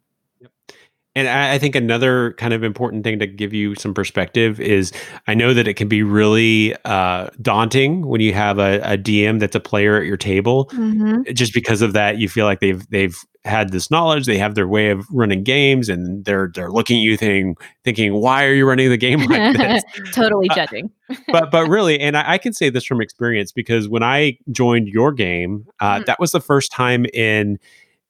And 1.16 1.28
I, 1.28 1.60
think 1.60 1.76
another 1.76 2.34
kind 2.34 2.54
of 2.54 2.64
important 2.64 3.04
thing 3.04 3.20
to 3.20 3.28
give 3.28 3.54
you 3.54 3.76
some 3.76 3.94
perspective 3.94 4.60
is 4.60 4.92
I 5.28 5.36
know 5.36 5.54
that 5.54 5.68
it 5.68 5.76
can 5.76 5.88
be 5.88 6.02
really 6.02 6.76
uh, 6.86 7.28
daunting 7.40 8.08
when 8.08 8.20
you 8.20 8.34
have 8.34 8.58
a, 8.58 8.80
a, 8.82 8.98
DM 8.98 9.40
that's 9.40 9.56
a 9.56 9.60
player 9.60 9.96
at 9.98 10.08
your 10.08 10.18
table. 10.18 10.66
Mm-hmm. 10.70 11.32
Just 11.34 11.54
because 11.54 11.84
of 11.84 11.94
that, 11.94 12.18
you 12.18 12.28
feel 12.28 12.46
like 12.46 12.62
they've 12.62 12.88
they've 12.90 13.16
had 13.46 13.72
this 13.72 13.92
knowledge, 13.92 14.26
they 14.26 14.38
have 14.38 14.56
their 14.56 14.68
way 14.68 14.90
of 14.90 15.06
running 15.12 15.44
games, 15.44 15.90
and 15.90 16.24
they're 16.26 16.50
they're 16.54 16.72
looking 16.72 16.98
at 16.98 17.04
you 17.04 17.18
thinking 17.18 17.58
thinking, 17.84 18.14
why 18.14 18.46
are 18.46 18.54
you 18.54 18.66
running 18.66 18.90
the 18.90 18.98
game 18.98 19.20
like 19.30 19.58
this? 19.58 19.84
totally 20.14 20.50
uh, 20.50 20.56
judging. 20.56 20.90
but 21.28 21.52
but 21.52 21.68
really, 21.68 22.00
and 22.00 22.18
I, 22.18 22.34
I, 22.34 22.38
can 22.38 22.54
say 22.54 22.70
this 22.70 22.86
from 22.86 23.02
experience 23.02 23.52
because 23.52 23.90
when 23.90 24.02
I 24.02 24.38
joined 24.52 24.88
your 24.88 25.12
game, 25.12 25.68
uh, 25.80 25.96
mm-hmm. 25.96 26.06
that 26.06 26.20
was 26.20 26.32
the 26.32 26.40
first 26.40 26.72
time 26.72 27.06
in 27.14 27.60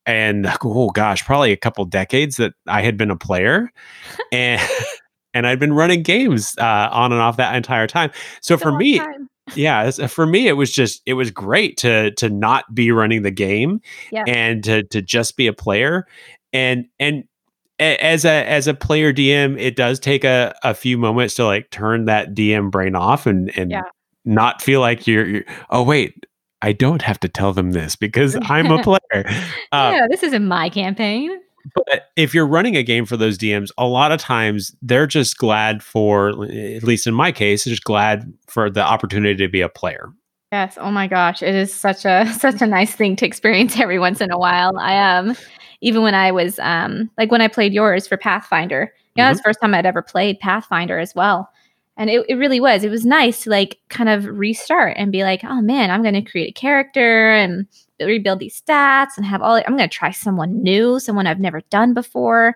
and 0.06 0.48
oh 0.64 0.90
gosh, 0.90 1.26
probably 1.26 1.52
a 1.52 1.58
couple 1.58 1.86
decades 1.86 2.38
that 2.38 2.54
I 2.68 2.82
had 2.82 2.98
been 2.98 3.12
a 3.12 3.16
player, 3.18 3.72
and 4.32 4.62
and 5.34 5.48
I'd 5.48 5.60
been 5.60 5.74
running 5.74 6.04
games 6.04 6.56
uh, 6.60 6.90
on 6.92 7.12
and 7.12 7.22
off 7.22 7.38
that 7.38 7.56
entire 7.56 7.88
time. 7.88 8.12
So 8.42 8.58
for 8.58 8.72
me, 8.78 9.00
yeah, 9.56 9.90
for 9.92 10.26
me 10.26 10.48
it 10.48 10.54
was 10.54 10.72
just 10.72 11.02
it 11.06 11.14
was 11.14 11.32
great 11.32 11.78
to 11.78 12.12
to 12.12 12.30
not 12.30 12.74
be 12.74 12.92
running 12.92 13.24
the 13.24 13.32
game 13.32 13.82
and 14.28 14.64
to 14.64 14.84
to 14.84 15.02
just 15.02 15.36
be 15.38 15.48
a 15.48 15.54
player, 15.54 16.08
and 16.54 16.86
and 17.00 17.24
as 17.80 18.24
a 18.24 18.48
as 18.48 18.68
a 18.68 18.74
player 18.74 19.12
DM, 19.12 19.60
it 19.60 19.76
does 19.76 20.00
take 20.00 20.24
a, 20.24 20.56
a 20.64 20.74
few 20.74 20.98
moments 20.98 21.34
to 21.36 21.46
like 21.46 21.70
turn 21.72 22.06
that 22.06 22.34
DM 22.34 22.72
brain 22.72 22.96
off 22.96 23.26
and 23.26 23.52
and 23.58 23.72
Yeah. 23.72 23.82
not 24.26 24.62
feel 24.62 24.80
like 24.80 25.06
you're, 25.08 25.26
you're 25.26 25.44
oh 25.72 25.84
wait, 25.84 26.26
I 26.64 26.72
don't 26.72 27.02
have 27.02 27.20
to 27.20 27.28
tell 27.28 27.52
them 27.54 27.72
this 27.72 27.96
because 27.98 28.38
I'm 28.44 28.72
a 28.72 28.82
player. 28.82 29.26
Uh, 29.72 29.92
yeah, 29.94 30.08
this 30.10 30.24
isn't 30.24 30.48
my 30.48 30.70
campaign. 30.70 31.40
but 31.76 32.10
if 32.16 32.34
you're 32.34 32.48
running 32.48 32.78
a 32.78 32.84
game 32.84 33.06
for 33.06 33.18
those 33.18 33.38
DMs, 33.38 33.70
a 33.78 33.86
lot 33.86 34.12
of 34.14 34.20
times 34.20 34.74
they're 34.82 35.06
just 35.06 35.38
glad 35.38 35.84
for, 35.84 36.30
at 36.30 36.84
least 36.84 37.06
in 37.06 37.14
my 37.14 37.32
case, 37.32 37.66
just 37.66 37.84
glad 37.84 38.34
for 38.48 38.70
the 38.70 38.82
opportunity 38.82 39.36
to 39.36 39.50
be 39.50 39.62
a 39.62 39.70
player. 39.70 40.10
Yes. 40.54 40.78
Oh 40.80 40.92
my 40.92 41.08
gosh, 41.08 41.44
it 41.44 41.54
is 41.54 41.74
such 41.74 42.06
a 42.06 42.32
such 42.40 42.62
a 42.62 42.68
nice 42.68 42.96
thing 42.96 43.16
to 43.18 43.26
experience 43.26 43.78
every 43.80 44.00
once 44.00 44.22
in 44.22 44.32
a 44.32 44.38
while. 44.38 44.78
I 44.80 45.18
um 45.18 45.36
even 45.82 46.02
when 46.02 46.16
I 46.16 46.32
was 46.32 46.60
um 46.60 47.10
like 47.18 47.30
when 47.30 47.42
I 47.42 47.50
played 47.50 47.74
yours 47.74 48.08
for 48.08 48.16
Pathfinder, 48.18 48.94
you 49.16 49.24
know, 49.24 49.28
that's 49.30 49.40
the 49.40 49.44
first 49.44 49.60
time 49.62 49.74
I'd 49.74 49.86
ever 49.86 50.02
played 50.02 50.40
Pathfinder 50.40 50.98
as 50.98 51.14
well. 51.14 51.50
And 51.96 52.10
it, 52.10 52.26
it 52.28 52.36
really 52.36 52.60
was. 52.60 52.84
It 52.84 52.90
was 52.90 53.06
nice 53.06 53.44
to 53.44 53.52
like 53.52 53.78
kind 53.90 54.10
of 54.10 54.26
restart 54.26 54.96
and 54.98 55.12
be 55.12 55.24
like, 55.24 55.44
oh 55.44 55.62
man, 55.62 55.92
I'm 55.92 56.04
gonna 56.04 56.26
create 56.26 56.50
a 56.50 56.60
character 56.60 57.32
and 57.32 57.68
rebuild 58.00 58.40
these 58.40 58.60
stats 58.60 59.16
and 59.16 59.26
have 59.26 59.42
all 59.42 59.56
I'm 59.56 59.78
gonna 59.78 59.88
try 59.88 60.12
someone 60.12 60.64
new, 60.64 61.00
someone 61.00 61.28
I've 61.28 61.40
never 61.40 61.62
done 61.70 61.94
before. 61.94 62.56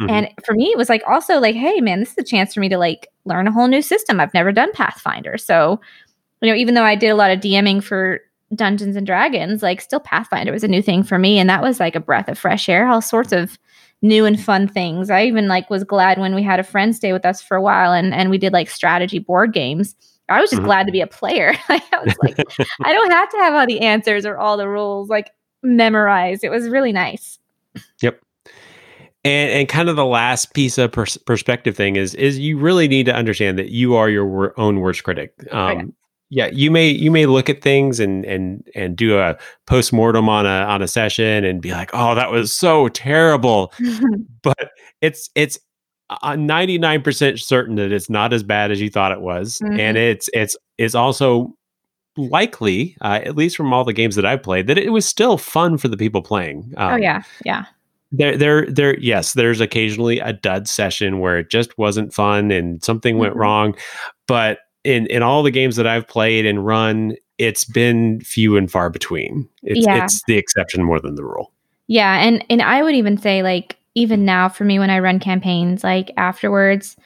Mhm. 0.00 0.10
And 0.10 0.28
for 0.44 0.54
me, 0.54 0.66
it 0.70 0.78
was 0.78 0.88
like 0.88 1.02
also 1.06 1.38
like, 1.38 1.54
hey 1.54 1.80
man, 1.80 2.00
this 2.00 2.12
is 2.12 2.18
a 2.18 2.24
chance 2.24 2.54
for 2.54 2.60
me 2.60 2.68
to 2.70 2.78
like 2.78 3.08
learn 3.24 3.46
a 3.46 3.52
whole 3.52 3.68
new 3.68 3.82
system. 3.82 4.20
I've 4.20 4.32
never 4.34 4.52
done 4.52 4.72
Pathfinder. 4.72 5.36
So, 5.36 5.80
you 6.40 6.48
know, 6.48 6.56
even 6.56 6.74
though 6.74 6.84
I 6.84 6.94
did 6.94 7.08
a 7.08 7.16
lot 7.16 7.30
of 7.30 7.40
DMing 7.40 7.82
for 7.82 8.20
Dungeons 8.54 8.96
and 8.96 9.06
Dragons, 9.06 9.62
like 9.62 9.80
still 9.82 10.00
Pathfinder 10.00 10.52
was 10.52 10.64
a 10.64 10.68
new 10.68 10.80
thing 10.82 11.02
for 11.02 11.18
me. 11.18 11.38
And 11.38 11.50
that 11.50 11.62
was 11.62 11.78
like 11.78 11.94
a 11.94 12.00
breath 12.00 12.28
of 12.28 12.38
fresh 12.38 12.68
air, 12.68 12.88
all 12.88 13.02
sorts 13.02 13.32
of 13.32 13.58
new 14.02 14.24
and 14.24 14.40
fun 14.40 14.68
things. 14.68 15.10
I 15.10 15.24
even 15.24 15.48
like 15.48 15.70
was 15.70 15.84
glad 15.84 16.18
when 16.18 16.34
we 16.34 16.42
had 16.42 16.60
a 16.60 16.64
friend 16.64 16.94
stay 16.94 17.12
with 17.12 17.26
us 17.26 17.42
for 17.42 17.56
a 17.56 17.62
while 17.62 17.92
and, 17.92 18.14
and 18.14 18.30
we 18.30 18.38
did 18.38 18.52
like 18.52 18.70
strategy 18.70 19.18
board 19.18 19.52
games. 19.52 19.96
I 20.28 20.40
was 20.40 20.50
just 20.50 20.62
Mhm. 20.62 20.66
glad 20.66 20.86
to 20.86 20.92
be 20.92 21.00
a 21.00 21.06
player. 21.06 21.54
I 21.68 21.82
was 22.04 22.14
like, 22.22 22.36
I 22.84 22.92
don't 22.92 23.10
have 23.10 23.30
to 23.30 23.36
have 23.38 23.54
all 23.54 23.66
the 23.66 23.80
answers 23.80 24.24
or 24.26 24.36
all 24.38 24.56
the 24.56 24.68
rules 24.68 25.08
like 25.08 25.30
memorized. 25.62 26.44
It 26.44 26.50
was 26.50 26.68
really 26.68 26.92
nice. 26.92 27.38
Yep. 28.02 28.20
And 29.24 29.50
and 29.50 29.68
kind 29.68 29.88
of 29.88 29.96
the 29.96 30.04
last 30.04 30.54
piece 30.54 30.78
of 30.78 30.92
pers- 30.92 31.16
perspective 31.16 31.76
thing 31.76 31.96
is 31.96 32.14
is 32.14 32.38
you 32.38 32.56
really 32.56 32.86
need 32.86 33.06
to 33.06 33.14
understand 33.14 33.58
that 33.58 33.70
you 33.70 33.96
are 33.96 34.08
your 34.08 34.24
wor- 34.26 34.54
own 34.60 34.78
worst 34.80 35.02
critic. 35.02 35.32
Um, 35.52 35.92
yeah, 36.30 36.46
you 36.52 36.70
may 36.70 36.88
you 36.88 37.10
may 37.10 37.26
look 37.26 37.48
at 37.48 37.62
things 37.62 38.00
and 38.00 38.24
and 38.24 38.66
and 38.74 38.96
do 38.96 39.18
a 39.18 39.36
post 39.66 39.92
mortem 39.92 40.28
on 40.28 40.44
a 40.46 40.64
on 40.64 40.82
a 40.82 40.88
session 40.88 41.44
and 41.44 41.60
be 41.62 41.70
like, 41.72 41.90
oh, 41.92 42.14
that 42.14 42.30
was 42.30 42.52
so 42.52 42.88
terrible. 42.88 43.72
But 44.42 44.70
it's 45.00 45.28
it's 45.34 45.58
ninety 46.36 46.78
nine 46.78 47.02
percent 47.02 47.38
certain 47.40 47.74
that 47.76 47.92
it's 47.92 48.08
not 48.10 48.32
as 48.32 48.42
bad 48.42 48.70
as 48.70 48.80
you 48.80 48.88
thought 48.90 49.12
it 49.12 49.20
was, 49.20 49.58
Mhm. 49.58 49.78
and 49.78 49.96
it's 49.98 50.28
it's 50.32 50.56
it's 50.78 50.94
also 50.94 51.54
likely, 52.16 52.96
uh, 53.02 53.20
at 53.24 53.36
least 53.36 53.56
from 53.56 53.72
all 53.72 53.84
the 53.84 53.92
games 53.92 54.16
that 54.16 54.26
I've 54.26 54.42
played, 54.42 54.66
that 54.66 54.78
it 54.78 54.90
was 54.90 55.06
still 55.06 55.38
fun 55.38 55.78
for 55.78 55.88
the 55.88 55.96
people 55.96 56.22
playing. 56.22 56.72
oh 56.76 56.88
Um, 56.94 57.02
yeah. 57.02 57.22
Yeah. 57.44 57.64
there 58.10 58.36
there 58.38 58.66
there 58.66 58.98
yes 58.98 59.34
there's 59.34 59.60
occasionally 59.60 60.18
a 60.18 60.32
dud 60.32 60.66
session 60.66 61.18
where 61.20 61.38
it 61.38 61.50
just 61.50 61.76
wasn't 61.76 62.12
fun 62.14 62.50
and 62.50 62.82
something 62.82 63.18
went 63.18 63.34
Mhm. 63.34 63.38
wrong 63.38 63.74
but 64.26 64.60
in 64.84 65.06
in 65.06 65.22
all 65.22 65.42
the 65.42 65.50
games 65.50 65.76
that 65.76 65.86
i've 65.86 66.06
played 66.06 66.46
and 66.46 66.64
run 66.66 67.14
it's 67.38 67.64
been 67.64 68.20
few 68.20 68.56
and 68.56 68.70
far 68.70 68.90
between 68.90 69.48
it's 69.62 69.86
Yeah. 69.86 70.04
it's 70.04 70.22
the 70.26 70.36
exception 70.36 70.82
more 70.82 71.00
than 71.00 71.14
the 71.14 71.24
rule 71.24 71.52
Yeah, 71.86 72.18
and 72.18 72.44
and 72.50 72.60
I 72.60 72.82
would 72.82 72.94
even 72.94 73.16
say 73.16 73.42
like 73.42 73.76
even 73.94 74.24
now 74.24 74.48
for 74.48 74.64
me 74.64 74.78
when 74.78 74.90
I 74.90 74.98
run 74.98 75.18
campaigns 75.18 75.82
like 75.82 76.10
afterwards 76.16 76.96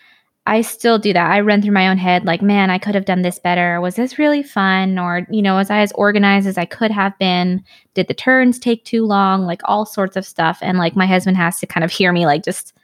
I 0.44 0.62
still 0.62 0.98
do 0.98 1.12
that. 1.12 1.30
I 1.30 1.40
run 1.40 1.62
through 1.62 1.70
my 1.72 1.86
own 1.86 1.98
head 1.98 2.24
like, 2.24 2.42
man, 2.42 2.68
I 2.68 2.78
could 2.78 2.96
have 2.96 3.04
done 3.04 3.22
this 3.22 3.38
better. 3.38 3.80
Was 3.80 3.94
this 3.94 4.18
really 4.18 4.42
fun 4.42 4.98
or 4.98 5.24
you 5.30 5.40
know, 5.40 5.54
was 5.54 5.70
I 5.70 5.78
as 5.80 5.92
organized 5.92 6.48
as 6.48 6.58
I 6.58 6.64
could 6.64 6.90
have 6.90 7.16
been? 7.18 7.62
Did 7.94 8.08
the 8.08 8.14
turns 8.14 8.58
take 8.58 8.84
too 8.84 9.04
long? 9.06 9.42
Like 9.42 9.60
all 9.66 9.86
sorts 9.86 10.16
of 10.16 10.26
stuff 10.26 10.58
and 10.60 10.78
like 10.78 10.96
my 10.96 11.06
husband 11.06 11.36
has 11.36 11.60
to 11.60 11.66
kind 11.66 11.84
of 11.84 11.92
hear 11.92 12.12
me 12.12 12.26
like 12.26 12.42
just 12.44 12.74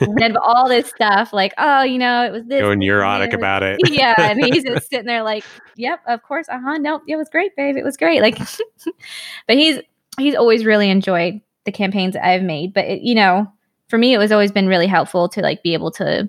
read 0.00 0.36
all 0.36 0.68
this 0.68 0.88
stuff 0.88 1.32
like, 1.32 1.52
oh, 1.58 1.82
you 1.82 1.98
know, 1.98 2.24
it 2.24 2.32
was 2.32 2.44
this 2.46 2.60
going 2.60 2.78
neurotic 2.78 3.32
about 3.32 3.62
it 3.62 3.78
yeah, 3.88 4.14
and 4.18 4.44
he's 4.44 4.64
just 4.64 4.88
sitting 4.88 5.06
there 5.06 5.22
like, 5.22 5.44
"Yep, 5.76 6.00
of 6.06 6.22
course, 6.22 6.48
uh 6.48 6.58
huh, 6.58 6.78
nope, 6.78 7.02
it 7.08 7.16
was 7.16 7.28
great, 7.28 7.54
babe, 7.56 7.76
it 7.76 7.84
was 7.84 7.96
great." 7.96 8.20
Like, 8.20 8.38
but 9.46 9.56
he's 9.56 9.80
he's 10.18 10.34
always 10.34 10.64
really 10.64 10.90
enjoyed 10.90 11.40
the 11.64 11.72
campaigns 11.72 12.16
I've 12.16 12.42
made. 12.42 12.72
But 12.72 12.84
it, 12.86 13.02
you 13.02 13.14
know, 13.14 13.50
for 13.88 13.98
me, 13.98 14.14
it 14.14 14.18
was 14.18 14.32
always 14.32 14.52
been 14.52 14.68
really 14.68 14.86
helpful 14.86 15.28
to 15.30 15.40
like 15.40 15.62
be 15.62 15.74
able 15.74 15.90
to 15.92 16.28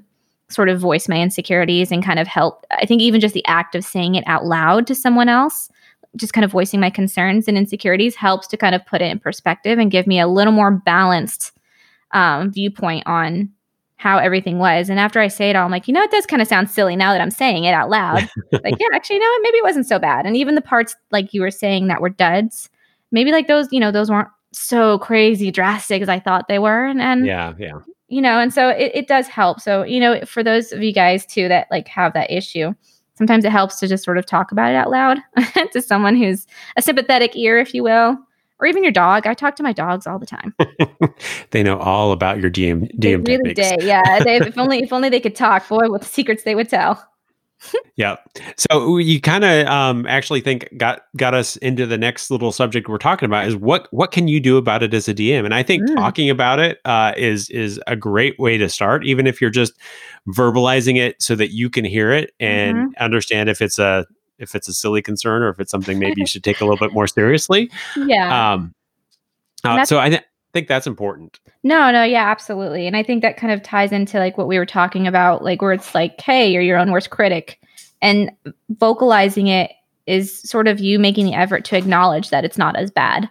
sort 0.49 0.69
of 0.69 0.79
voice 0.79 1.07
my 1.07 1.19
insecurities 1.19 1.91
and 1.91 2.03
kind 2.03 2.19
of 2.19 2.27
help. 2.27 2.65
I 2.71 2.85
think 2.85 3.01
even 3.01 3.21
just 3.21 3.33
the 3.33 3.45
act 3.47 3.75
of 3.75 3.83
saying 3.83 4.15
it 4.15 4.23
out 4.27 4.45
loud 4.45 4.87
to 4.87 4.95
someone 4.95 5.29
else, 5.29 5.69
just 6.15 6.33
kind 6.33 6.45
of 6.45 6.51
voicing 6.51 6.79
my 6.79 6.89
concerns 6.89 7.47
and 7.47 7.57
insecurities, 7.57 8.15
helps 8.15 8.47
to 8.47 8.57
kind 8.57 8.75
of 8.75 8.85
put 8.85 9.01
it 9.01 9.11
in 9.11 9.19
perspective 9.19 9.79
and 9.79 9.91
give 9.91 10.07
me 10.07 10.19
a 10.19 10.27
little 10.27 10.53
more 10.53 10.71
balanced 10.71 11.51
um, 12.11 12.51
viewpoint 12.51 13.03
on 13.05 13.51
how 13.97 14.17
everything 14.17 14.59
was. 14.59 14.89
And 14.89 14.99
after 14.99 15.19
I 15.19 15.27
say 15.27 15.49
it 15.49 15.55
all, 15.55 15.65
I'm 15.65 15.71
like, 15.71 15.87
you 15.87 15.93
know, 15.93 16.03
it 16.03 16.11
does 16.11 16.25
kind 16.25 16.41
of 16.41 16.47
sound 16.47 16.69
silly 16.69 16.95
now 16.95 17.13
that 17.13 17.21
I'm 17.21 17.31
saying 17.31 17.63
it 17.63 17.73
out 17.73 17.89
loud. 17.89 18.29
like, 18.51 18.75
yeah, 18.79 18.87
actually, 18.93 19.15
you 19.17 19.21
know? 19.21 19.39
Maybe 19.41 19.57
it 19.57 19.63
wasn't 19.63 19.87
so 19.87 19.99
bad. 19.99 20.25
And 20.25 20.35
even 20.35 20.55
the 20.55 20.61
parts 20.61 20.95
like 21.11 21.33
you 21.33 21.41
were 21.41 21.51
saying 21.51 21.87
that 21.87 22.01
were 22.01 22.09
duds, 22.09 22.69
maybe 23.11 23.31
like 23.31 23.47
those, 23.47 23.67
you 23.71 23.79
know, 23.79 23.91
those 23.91 24.09
weren't 24.09 24.27
so 24.51 24.99
crazy 24.99 25.49
drastic 25.49 26.01
as 26.01 26.09
I 26.09 26.19
thought 26.19 26.47
they 26.47 26.59
were. 26.59 26.85
And, 26.85 27.01
and 27.01 27.25
yeah 27.25 27.53
yeah 27.57 27.79
you 28.07 28.21
know, 28.21 28.39
and 28.39 28.53
so 28.53 28.69
it, 28.69 28.91
it 28.93 29.07
does 29.07 29.27
help. 29.27 29.59
So, 29.59 29.83
you 29.83 29.99
know, 29.99 30.21
for 30.25 30.43
those 30.43 30.71
of 30.71 30.83
you 30.83 30.93
guys 30.93 31.25
too 31.25 31.47
that 31.47 31.67
like 31.71 31.87
have 31.87 32.13
that 32.13 32.31
issue, 32.31 32.73
sometimes 33.15 33.45
it 33.45 33.51
helps 33.51 33.79
to 33.79 33.87
just 33.87 34.03
sort 34.03 34.17
of 34.17 34.25
talk 34.25 34.51
about 34.51 34.71
it 34.71 34.75
out 34.75 34.91
loud 34.91 35.17
to 35.73 35.81
someone 35.81 36.15
who's 36.15 36.45
a 36.77 36.81
sympathetic 36.81 37.35
ear, 37.35 37.57
if 37.57 37.73
you 37.73 37.83
will, 37.83 38.17
or 38.59 38.67
even 38.67 38.83
your 38.83 38.91
dog. 38.91 39.27
I 39.27 39.33
talk 39.33 39.55
to 39.57 39.63
my 39.63 39.73
dogs 39.73 40.07
all 40.07 40.19
the 40.19 40.25
time. 40.25 40.55
they 41.51 41.63
know 41.63 41.77
all 41.77 42.11
about 42.11 42.39
your 42.39 42.49
dm 42.49 42.89
They 42.97 43.15
dm 43.15 43.25
really 43.25 43.51
techniques 43.51 43.55
did. 43.55 43.83
Yeah. 43.83 44.21
They, 44.21 44.37
if 44.45 44.57
only 44.57 44.79
if 44.83 44.93
only 44.93 45.09
they 45.09 45.19
could 45.19 45.35
talk, 45.35 45.67
boy, 45.67 45.89
what 45.89 46.03
secrets 46.03 46.43
they 46.43 46.55
would 46.55 46.69
tell. 46.69 47.03
Yeah. 47.97 48.17
So 48.57 48.97
you 48.97 49.21
kind 49.21 49.45
of 49.45 49.67
um, 49.67 50.05
actually 50.05 50.41
think 50.41 50.67
got 50.77 51.03
got 51.15 51.33
us 51.33 51.55
into 51.57 51.85
the 51.85 51.97
next 51.97 52.29
little 52.29 52.51
subject 52.51 52.89
we're 52.89 52.97
talking 52.97 53.25
about 53.25 53.47
is 53.47 53.55
what 53.55 53.87
what 53.91 54.11
can 54.11 54.27
you 54.27 54.41
do 54.41 54.57
about 54.57 54.83
it 54.83 54.93
as 54.93 55.07
a 55.07 55.13
DM? 55.13 55.45
And 55.45 55.53
I 55.53 55.63
think 55.63 55.85
Mm. 55.87 55.95
talking 55.95 56.29
about 56.29 56.59
it 56.59 56.79
uh, 56.83 57.13
is 57.15 57.49
is 57.49 57.79
a 57.87 57.95
great 57.95 58.37
way 58.37 58.57
to 58.57 58.67
start, 58.67 59.05
even 59.05 59.27
if 59.27 59.39
you're 59.39 59.49
just 59.49 59.73
verbalizing 60.27 60.97
it 60.97 61.21
so 61.21 61.35
that 61.35 61.51
you 61.51 61.69
can 61.69 61.85
hear 61.85 62.11
it 62.11 62.31
and 62.37 62.89
Mm-hmm. 62.89 63.03
understand 63.03 63.47
if 63.47 63.61
it's 63.61 63.79
a 63.79 64.05
if 64.39 64.55
it's 64.55 64.67
a 64.67 64.73
silly 64.73 65.01
concern 65.01 65.41
or 65.41 65.49
if 65.49 65.59
it's 65.59 65.71
something 65.71 65.99
maybe 65.99 66.21
you 66.21 66.27
should 66.27 66.43
take 66.43 66.61
a 66.61 66.65
little 66.65 66.77
bit 66.77 66.93
more 66.93 67.07
seriously. 67.07 67.71
Yeah. 67.95 68.53
Um, 68.53 68.73
uh, 69.63 69.85
so 69.85 69.99
I 69.99 70.09
th- 70.09 70.23
think 70.53 70.67
that's 70.67 70.87
important. 70.87 71.39
No, 71.63 71.91
no, 71.91 72.03
yeah, 72.03 72.29
absolutely. 72.29 72.87
And 72.87 72.95
I 72.95 73.03
think 73.03 73.21
that 73.21 73.37
kind 73.37 73.51
of 73.51 73.63
ties 73.63 73.91
into 73.91 74.19
like 74.19 74.37
what 74.37 74.47
we 74.47 74.57
were 74.57 74.65
talking 74.65 75.07
about, 75.07 75.43
like 75.43 75.61
where 75.61 75.73
it's 75.73 75.93
like, 75.95 76.19
hey, 76.21 76.51
you're 76.51 76.61
your 76.61 76.77
own 76.77 76.91
worst 76.91 77.09
critic. 77.09 77.59
And 78.01 78.31
vocalizing 78.69 79.47
it 79.47 79.71
is 80.05 80.39
sort 80.41 80.67
of 80.67 80.79
you 80.79 80.99
making 80.99 81.25
the 81.25 81.33
effort 81.33 81.65
to 81.65 81.77
acknowledge 81.77 82.29
that 82.29 82.45
it's 82.45 82.57
not 82.57 82.75
as 82.75 82.91
bad 82.91 83.29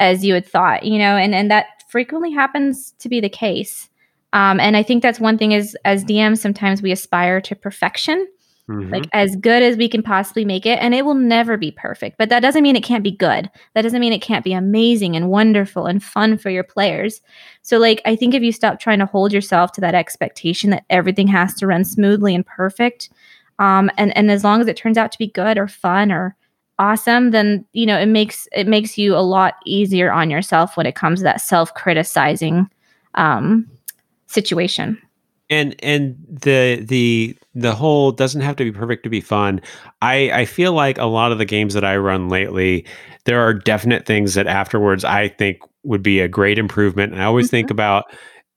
as 0.00 0.24
you 0.24 0.34
had 0.34 0.46
thought, 0.46 0.84
you 0.84 0.98
know, 0.98 1.16
and, 1.16 1.34
and 1.34 1.50
that 1.50 1.66
frequently 1.88 2.32
happens 2.32 2.92
to 2.98 3.08
be 3.08 3.20
the 3.20 3.28
case. 3.28 3.88
Um, 4.32 4.60
and 4.60 4.76
I 4.76 4.82
think 4.82 5.02
that's 5.02 5.20
one 5.20 5.38
thing 5.38 5.52
is 5.52 5.76
as 5.84 6.04
DMs, 6.04 6.38
sometimes 6.38 6.82
we 6.82 6.92
aspire 6.92 7.40
to 7.40 7.54
perfection 7.54 8.26
Mhm. 8.68 8.92
like 8.92 9.08
as 9.12 9.34
good 9.36 9.62
as 9.62 9.76
we 9.76 9.88
can 9.88 10.02
possibly 10.02 10.44
make 10.44 10.66
it 10.66 10.78
and 10.80 10.94
it 10.94 11.04
will 11.04 11.14
never 11.14 11.56
be 11.56 11.70
perfect 11.70 12.18
but 12.18 12.28
that 12.28 12.40
doesn't 12.40 12.62
mean 12.62 12.76
it 12.76 12.84
can't 12.84 13.02
be 13.02 13.10
good. 13.10 13.50
That 13.74 13.82
doesn't 13.82 14.00
mean 14.00 14.12
it 14.12 14.20
can't 14.22 14.44
be 14.44 14.52
amazing 14.52 15.16
and 15.16 15.30
wonderful 15.30 15.86
and 15.86 16.02
fun 16.02 16.36
for 16.36 16.50
your 16.50 16.64
players. 16.64 17.20
So 17.62 17.78
like 17.78 18.02
i 18.04 18.14
think 18.14 18.34
if 18.34 18.42
you 18.42 18.52
stop 18.52 18.78
trying 18.78 18.98
to 18.98 19.06
hold 19.06 19.32
yourself 19.32 19.72
to 19.72 19.80
that 19.80 19.94
expectation 19.94 20.70
that 20.70 20.84
everything 20.90 21.28
has 21.28 21.54
to 21.54 21.66
run 21.66 21.84
smoothly 21.84 22.34
and 22.34 22.46
perfect 22.46 23.10
um, 23.58 23.90
and 23.96 24.16
and 24.16 24.30
as 24.30 24.44
long 24.44 24.60
as 24.60 24.68
it 24.68 24.76
turns 24.76 24.98
out 24.98 25.10
to 25.12 25.18
be 25.18 25.28
good 25.28 25.58
or 25.58 25.66
fun 25.68 26.12
or 26.12 26.36
awesome 26.78 27.30
then 27.30 27.64
you 27.72 27.86
know 27.86 27.98
it 27.98 28.06
makes 28.06 28.46
it 28.52 28.66
makes 28.68 28.96
you 28.98 29.14
a 29.14 29.20
lot 29.20 29.54
easier 29.66 30.12
on 30.12 30.30
yourself 30.30 30.76
when 30.76 30.86
it 30.86 30.94
comes 30.94 31.20
to 31.20 31.24
that 31.24 31.40
self-criticizing 31.40 32.68
um, 33.14 33.68
situation 34.26 34.98
and 35.50 35.74
and 35.82 36.16
the 36.28 36.82
the 36.86 37.36
the 37.54 37.74
whole 37.74 38.12
doesn't 38.12 38.40
have 38.42 38.56
to 38.56 38.64
be 38.64 38.72
perfect 38.72 39.02
to 39.04 39.10
be 39.10 39.20
fun 39.20 39.60
i 40.02 40.30
i 40.32 40.44
feel 40.44 40.72
like 40.72 40.98
a 40.98 41.04
lot 41.06 41.32
of 41.32 41.38
the 41.38 41.44
games 41.44 41.74
that 41.74 41.84
i 41.84 41.96
run 41.96 42.28
lately 42.28 42.84
there 43.24 43.40
are 43.40 43.54
definite 43.54 44.06
things 44.06 44.34
that 44.34 44.46
afterwards 44.46 45.04
i 45.04 45.28
think 45.28 45.58
would 45.84 46.02
be 46.02 46.20
a 46.20 46.28
great 46.28 46.58
improvement 46.58 47.12
and 47.12 47.22
i 47.22 47.24
always 47.24 47.50
think 47.50 47.70
about 47.70 48.04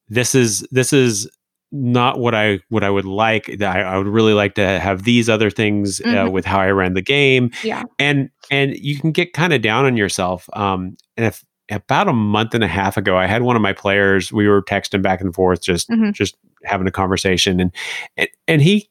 this 0.09 0.35
is 0.35 0.67
this 0.71 0.91
is 0.93 1.29
not 1.71 2.19
what 2.19 2.35
i 2.35 2.59
what 2.69 2.83
i 2.83 2.89
would 2.89 3.05
like 3.05 3.45
That 3.59 3.75
I, 3.77 3.81
I 3.81 3.97
would 3.97 4.07
really 4.07 4.33
like 4.33 4.55
to 4.55 4.79
have 4.79 5.03
these 5.03 5.29
other 5.29 5.49
things 5.49 6.01
uh, 6.01 6.05
Mhm. 6.27 6.31
with 6.33 6.43
how 6.45 6.59
i 6.59 6.69
ran 6.71 6.93
the 6.93 7.01
game 7.01 7.51
yeah 7.63 7.83
and 7.99 8.29
and 8.49 8.75
you 8.77 8.99
can 8.99 9.11
get 9.11 9.31
kind 9.33 9.53
of 9.53 9.61
down 9.61 9.85
on 9.85 9.95
yourself 9.95 10.49
um 10.53 10.97
and 11.15 11.25
if 11.25 11.43
about 11.69 12.09
a 12.09 12.13
month 12.13 12.53
and 12.53 12.65
a 12.65 12.67
half 12.67 12.97
ago, 12.97 13.15
I 13.15 13.27
had 13.27 13.43
one 13.43 13.55
of 13.55 13.61
my 13.61 13.71
players. 13.71 14.33
We 14.33 14.45
were 14.45 14.61
texting 14.61 15.01
back 15.01 15.21
and 15.21 15.33
forth, 15.33 15.61
just 15.61 15.89
Mhm. 15.89 16.11
just 16.11 16.35
having 16.63 16.87
a 16.87 16.91
conversation, 16.91 17.59
and 17.59 17.71
and, 18.17 18.29
and 18.47 18.61
he 18.61 18.89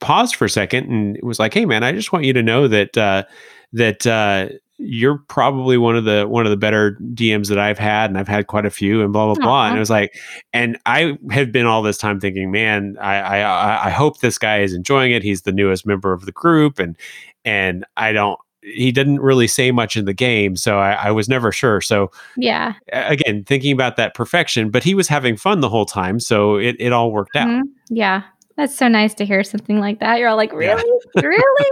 paused 0.00 0.36
for 0.36 0.44
a 0.44 0.50
second 0.50 0.90
and 0.90 1.18
was 1.22 1.38
like, 1.38 1.54
"Hey, 1.54 1.64
man, 1.66 1.82
I 1.84 1.92
just 1.92 2.12
want 2.12 2.24
you 2.24 2.32
to 2.32 2.42
know 2.42 2.68
that 2.68 2.96
uh, 2.96 3.24
that 3.72 4.06
uh, 4.06 4.48
you're 4.78 5.18
probably 5.28 5.76
one 5.76 5.96
of 5.96 6.04
the 6.04 6.26
one 6.28 6.46
of 6.46 6.50
the 6.50 6.56
better 6.56 6.96
DMs 7.14 7.48
that 7.48 7.58
I've 7.58 7.78
had, 7.78 8.10
and 8.10 8.16
I've 8.18 8.28
had 8.28 8.46
quite 8.46 8.64
a 8.64 8.70
few, 8.70 9.02
and 9.02 9.12
blah 9.12 9.26
blah 9.26 9.34
blah." 9.42 9.66
And 9.66 9.76
it 9.76 9.80
was 9.80 9.90
like, 9.90 10.14
and 10.52 10.78
I 10.86 11.18
have 11.30 11.50
been 11.50 11.66
all 11.66 11.82
this 11.82 11.98
time 11.98 12.20
thinking, 12.20 12.50
man, 12.52 12.96
I 13.00 13.16
I 13.16 13.38
I- 13.40 13.86
I 13.86 13.90
hope 13.90 14.20
this 14.20 14.38
guy 14.38 14.60
is 14.60 14.72
enjoying 14.74 15.12
it. 15.12 15.22
He's 15.24 15.42
the 15.42 15.52
newest 15.52 15.84
member 15.86 16.12
of 16.12 16.26
the 16.26 16.32
group, 16.32 16.78
and 16.78 16.96
and 17.44 17.84
I 17.96 18.12
don't. 18.12 18.38
He 18.62 18.90
didn't 18.92 19.20
really 19.20 19.46
say 19.46 19.70
much 19.70 19.96
in 19.96 20.04
the 20.04 20.12
game, 20.12 20.56
so 20.56 20.78
I, 20.78 20.92
I 20.92 21.10
was 21.12 21.28
never 21.28 21.52
sure. 21.52 21.80
So 21.80 22.10
Yeah. 22.36 22.74
again, 22.92 23.44
thinking 23.44 23.72
about 23.72 23.96
that 23.96 24.14
perfection, 24.14 24.70
but 24.70 24.82
he 24.82 24.94
was 24.94 25.06
having 25.08 25.36
fun 25.36 25.60
the 25.60 25.68
whole 25.68 25.86
time, 25.86 26.18
so 26.20 26.56
it, 26.56 26.74
it 26.78 26.92
all 26.92 27.12
worked 27.12 27.36
out. 27.36 27.48
Mhm. 27.48 27.62
Yeah. 27.88 28.22
That's 28.56 28.74
so 28.74 28.88
nice 28.88 29.14
to 29.14 29.24
hear 29.24 29.44
something 29.44 29.78
like 29.78 30.00
that. 30.00 30.18
You're 30.18 30.28
all 30.28 30.36
like, 30.36 30.50
Yeah. 30.52 30.74
really? 30.74 31.00
really? 31.16 31.70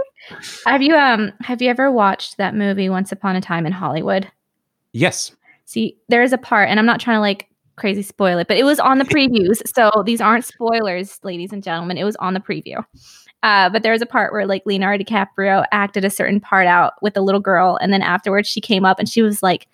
Have 0.65 0.81
you 0.81 0.95
um 0.95 1.31
have 1.41 1.61
you 1.61 1.69
ever 1.69 1.91
watched 1.91 2.37
that 2.37 2.55
movie 2.55 2.89
Once 2.89 3.11
Upon 3.11 3.35
a 3.35 3.41
Time 3.41 3.65
in 3.65 3.73
Hollywood? 3.73 4.29
Yes. 4.93 5.35
See, 5.65 5.97
there 6.07 6.23
is 6.23 6.31
a 6.31 6.37
part, 6.37 6.69
and 6.69 6.79
I'm 6.79 6.85
not 6.85 7.01
trying 7.01 7.17
to 7.17 7.21
like 7.21 7.49
crazy 7.75 8.01
spoil 8.01 8.37
it, 8.39 8.47
but 8.47 8.57
it 8.57 8.63
was 8.63 8.79
on 8.79 8.97
the 8.97 9.03
previews. 9.05 9.61
So 9.75 9.91
these 10.05 10.21
aren't 10.21 10.45
spoilers, 10.45 11.19
ladies 11.23 11.51
and 11.51 11.61
gentlemen. 11.61 11.97
It 11.97 12.05
was 12.05 12.15
on 12.15 12.33
the 12.33 12.39
preview. 12.39 12.83
Uh, 13.43 13.69
but 13.69 13.83
there 13.83 13.91
was 13.91 14.01
a 14.01 14.07
part 14.07 14.33
where 14.33 14.45
like 14.45 14.63
Leonardo 14.65 15.03
DiCaprio 15.03 15.65
acted 15.71 16.03
a 16.03 16.09
certain 16.09 16.39
part 16.39 16.67
out 16.67 16.93
with 17.01 17.15
a 17.17 17.21
little 17.21 17.41
girl, 17.41 17.77
and 17.81 17.93
then 17.93 18.01
afterwards 18.01 18.47
she 18.47 18.61
came 18.61 18.85
up 18.85 18.99
and 18.99 19.07
she 19.07 19.21
was 19.21 19.43
like, 19.43 19.67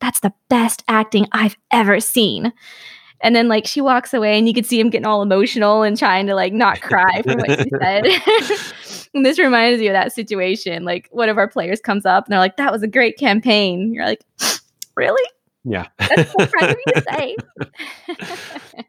"That's 0.00 0.20
the 0.20 0.32
best 0.48 0.82
acting 0.88 1.26
I've 1.32 1.56
ever 1.70 2.00
seen." 2.00 2.52
And 3.20 3.34
then 3.34 3.48
like 3.48 3.66
she 3.66 3.80
walks 3.80 4.12
away, 4.12 4.36
and 4.36 4.48
you 4.48 4.54
could 4.54 4.66
see 4.66 4.80
him 4.80 4.90
getting 4.90 5.06
all 5.06 5.22
emotional 5.22 5.82
and 5.82 5.96
trying 5.96 6.26
to 6.26 6.34
like 6.34 6.52
not 6.52 6.80
cry 6.80 7.22
from 7.22 7.38
what 7.38 7.60
she 7.60 7.70
said. 7.80 8.06
and 9.14 9.24
this 9.24 9.38
reminds 9.38 9.80
me 9.80 9.86
of 9.88 9.94
that 9.94 10.12
situation. 10.12 10.84
Like 10.84 11.08
one 11.12 11.28
of 11.28 11.38
our 11.38 11.48
players 11.48 11.80
comes 11.80 12.04
up 12.04 12.26
and 12.26 12.32
they're 12.32 12.40
like, 12.40 12.56
"That 12.56 12.72
was 12.72 12.82
a 12.82 12.88
great 12.88 13.16
campaign." 13.16 13.94
You're 13.94 14.06
like, 14.06 14.24
"Really?" 14.96 15.24
Yeah. 15.64 15.86
That's 15.98 16.30
so 16.30 16.46
kind 16.46 16.72
of 16.72 16.76
you 16.86 16.92
to 16.92 17.02
say. 18.76 18.86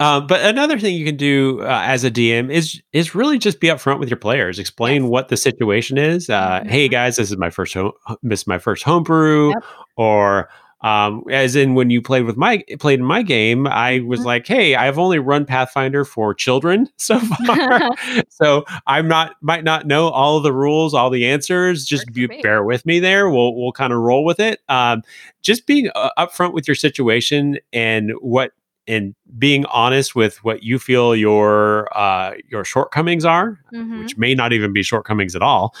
Um, 0.00 0.26
but 0.26 0.40
another 0.42 0.78
thing 0.78 0.94
you 0.94 1.04
can 1.06 1.16
do 1.16 1.60
uh, 1.62 1.82
as 1.84 2.04
a 2.04 2.10
DM 2.10 2.50
is 2.50 2.82
is 2.92 3.14
really 3.14 3.38
just 3.38 3.60
be 3.60 3.68
upfront 3.68 3.98
with 3.98 4.10
your 4.10 4.18
players. 4.18 4.58
Explain 4.58 5.02
Yes. 5.04 5.10
what 5.10 5.28
the 5.28 5.36
situation 5.36 5.96
is. 5.98 6.28
Uh, 6.28 6.62
Hey 6.66 6.88
Mhm. 6.88 6.92
guys, 6.92 7.16
this 7.16 7.30
is 7.30 7.36
my 7.38 7.50
first 7.50 7.72
home, 7.74 7.92
this 8.22 8.40
is 8.42 8.46
my 8.46 8.58
first 8.58 8.82
homebrew, 8.82 9.50
Yep. 9.50 9.64
or 9.96 10.48
um, 10.82 11.24
as 11.30 11.56
in 11.56 11.74
when 11.74 11.88
you 11.88 12.02
played 12.02 12.24
with 12.26 12.36
my 12.36 12.62
played 12.78 13.00
in 13.00 13.04
my 13.06 13.22
game, 13.22 13.66
I 13.66 14.00
was 14.00 14.20
Mhm. 14.20 14.24
like, 14.26 14.46
hey, 14.46 14.74
I've 14.74 14.98
only 14.98 15.18
run 15.18 15.46
Pathfinder 15.46 16.04
for 16.04 16.34
children 16.34 16.88
so 16.98 17.18
far, 17.18 17.90
so 18.28 18.64
I'm 18.86 19.08
not 19.08 19.32
might 19.40 19.64
not 19.64 19.86
know 19.86 20.08
all 20.08 20.36
of 20.36 20.42
the 20.42 20.52
rules, 20.52 20.92
all 20.92 21.08
the 21.08 21.26
answers. 21.26 21.86
Just 21.86 22.12
be, 22.12 22.26
bear 22.42 22.62
with 22.62 22.84
me 22.84 23.00
there. 23.00 23.30
We'll 23.30 23.56
we'll 23.56 23.72
kind 23.72 23.92
of 23.94 24.00
roll 24.00 24.24
with 24.24 24.38
it. 24.38 24.60
Um, 24.68 25.02
just 25.42 25.66
being 25.66 25.88
uh, 25.94 26.10
upfront 26.18 26.52
with 26.52 26.68
your 26.68 26.74
situation 26.74 27.58
and 27.72 28.12
what 28.20 28.52
and 28.88 29.14
being 29.38 29.64
honest 29.66 30.14
with 30.14 30.42
what 30.44 30.62
you 30.62 30.78
feel 30.78 31.16
your 31.16 31.88
uh, 31.96 32.34
your 32.48 32.64
shortcomings 32.64 33.24
are, 33.24 33.58
Mhm. 33.72 34.00
which 34.00 34.16
may 34.16 34.34
not 34.34 34.52
even 34.52 34.72
be 34.72 34.82
shortcomings 34.82 35.34
at 35.34 35.42
all, 35.42 35.74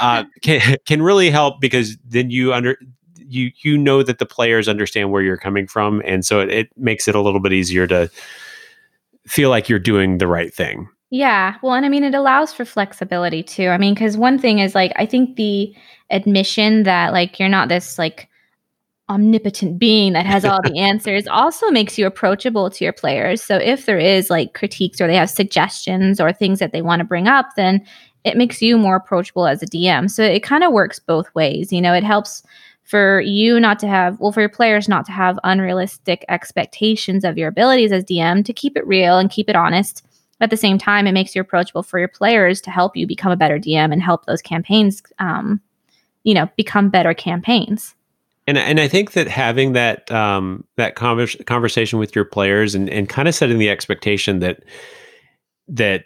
uh, 0.00 0.24
can 0.42 0.76
can 0.86 1.02
really 1.02 1.30
help 1.30 1.60
because 1.60 1.96
then 2.04 2.30
you 2.30 2.52
under 2.52 2.76
you 3.16 3.50
you 3.62 3.76
know 3.76 4.02
that 4.02 4.18
the 4.18 4.26
players 4.26 4.68
understand 4.68 5.10
where 5.10 5.22
you're 5.22 5.36
coming 5.36 5.66
from, 5.66 6.02
and 6.04 6.24
so 6.24 6.40
it, 6.40 6.50
it 6.50 6.68
makes 6.76 7.08
it 7.08 7.14
a 7.14 7.20
little 7.20 7.40
bit 7.40 7.52
easier 7.52 7.86
to 7.86 8.10
feel 9.26 9.50
like 9.50 9.68
you're 9.68 9.78
doing 9.78 10.18
the 10.18 10.26
right 10.26 10.52
thing. 10.52 10.88
Yeah. 11.10 11.56
Well, 11.62 11.74
and 11.74 11.86
I 11.86 11.88
mean, 11.88 12.04
it 12.04 12.14
allows 12.14 12.52
for 12.52 12.64
flexibility 12.64 13.42
too. 13.42 13.68
I 13.68 13.78
mean, 13.78 13.94
because 13.94 14.16
one 14.16 14.38
thing 14.38 14.58
is 14.58 14.74
like, 14.74 14.92
I 14.96 15.06
think 15.06 15.36
the 15.36 15.74
admission 16.10 16.82
that 16.82 17.12
like 17.12 17.38
you're 17.38 17.48
not 17.48 17.68
this 17.68 17.98
like 17.98 18.28
omnipotent 19.10 19.78
being 19.78 20.12
that 20.12 20.26
has 20.26 20.44
all 20.44 20.60
the 20.62 20.76
answers 20.78 21.26
also 21.26 21.70
makes 21.70 21.98
you 21.98 22.06
approachable 22.06 22.70
to 22.70 22.84
your 22.84 22.92
players. 22.92 23.42
So 23.42 23.56
if 23.56 23.86
there 23.86 23.98
is 23.98 24.30
like 24.30 24.54
critiques 24.54 25.00
or 25.00 25.06
they 25.06 25.16
have 25.16 25.30
suggestions 25.30 26.20
or 26.20 26.32
things 26.32 26.58
that 26.58 26.72
they 26.72 26.82
want 26.82 27.00
to 27.00 27.04
bring 27.04 27.26
up, 27.26 27.46
then 27.56 27.84
it 28.24 28.36
makes 28.36 28.60
you 28.60 28.76
more 28.76 28.96
approachable 28.96 29.46
as 29.46 29.62
a 29.62 29.66
DM. 29.66 30.10
So 30.10 30.22
it 30.22 30.42
kind 30.42 30.64
of 30.64 30.72
works 30.72 30.98
both 30.98 31.34
ways. 31.34 31.72
You 31.72 31.80
know, 31.80 31.94
it 31.94 32.04
helps 32.04 32.42
for 32.82 33.20
you 33.20 33.60
not 33.60 33.78
to 33.80 33.86
have, 33.86 34.18
well, 34.18 34.32
for 34.32 34.40
your 34.40 34.48
players 34.48 34.88
not 34.88 35.04
to 35.06 35.12
have 35.12 35.38
unrealistic 35.44 36.24
expectations 36.28 37.24
of 37.24 37.38
your 37.38 37.48
abilities 37.48 37.92
as 37.92 38.04
DM, 38.04 38.44
to 38.44 38.52
keep 38.52 38.76
it 38.76 38.86
real 38.86 39.18
and 39.18 39.30
keep 39.30 39.48
it 39.48 39.56
honest 39.56 40.04
at 40.40 40.50
the 40.50 40.56
same 40.56 40.78
time, 40.78 41.06
it 41.06 41.12
makes 41.12 41.34
you 41.34 41.40
approachable 41.40 41.82
for 41.82 41.98
your 41.98 42.08
players 42.08 42.60
to 42.62 42.70
help 42.70 42.96
you 42.96 43.06
become 43.06 43.32
a 43.32 43.36
better 43.36 43.58
DM 43.58 43.92
and 43.92 44.02
help 44.02 44.26
those 44.26 44.42
campaigns, 44.42 45.02
um, 45.18 45.60
you 46.22 46.34
know, 46.34 46.48
become 46.56 46.90
better 46.90 47.12
campaigns. 47.12 47.94
And 48.48 48.56
and 48.58 48.80
I 48.80 48.88
think 48.88 49.12
that 49.12 49.28
having 49.28 49.74
that 49.74 50.10
um, 50.10 50.64
that 50.76 50.94
convers- 50.96 51.36
conversation 51.46 51.98
with 51.98 52.16
your 52.16 52.24
players 52.24 52.74
and, 52.74 52.88
and 52.88 53.08
kind 53.08 53.28
of 53.28 53.34
setting 53.34 53.58
the 53.58 53.68
expectation 53.70 54.38
that 54.40 54.62
that 55.68 56.04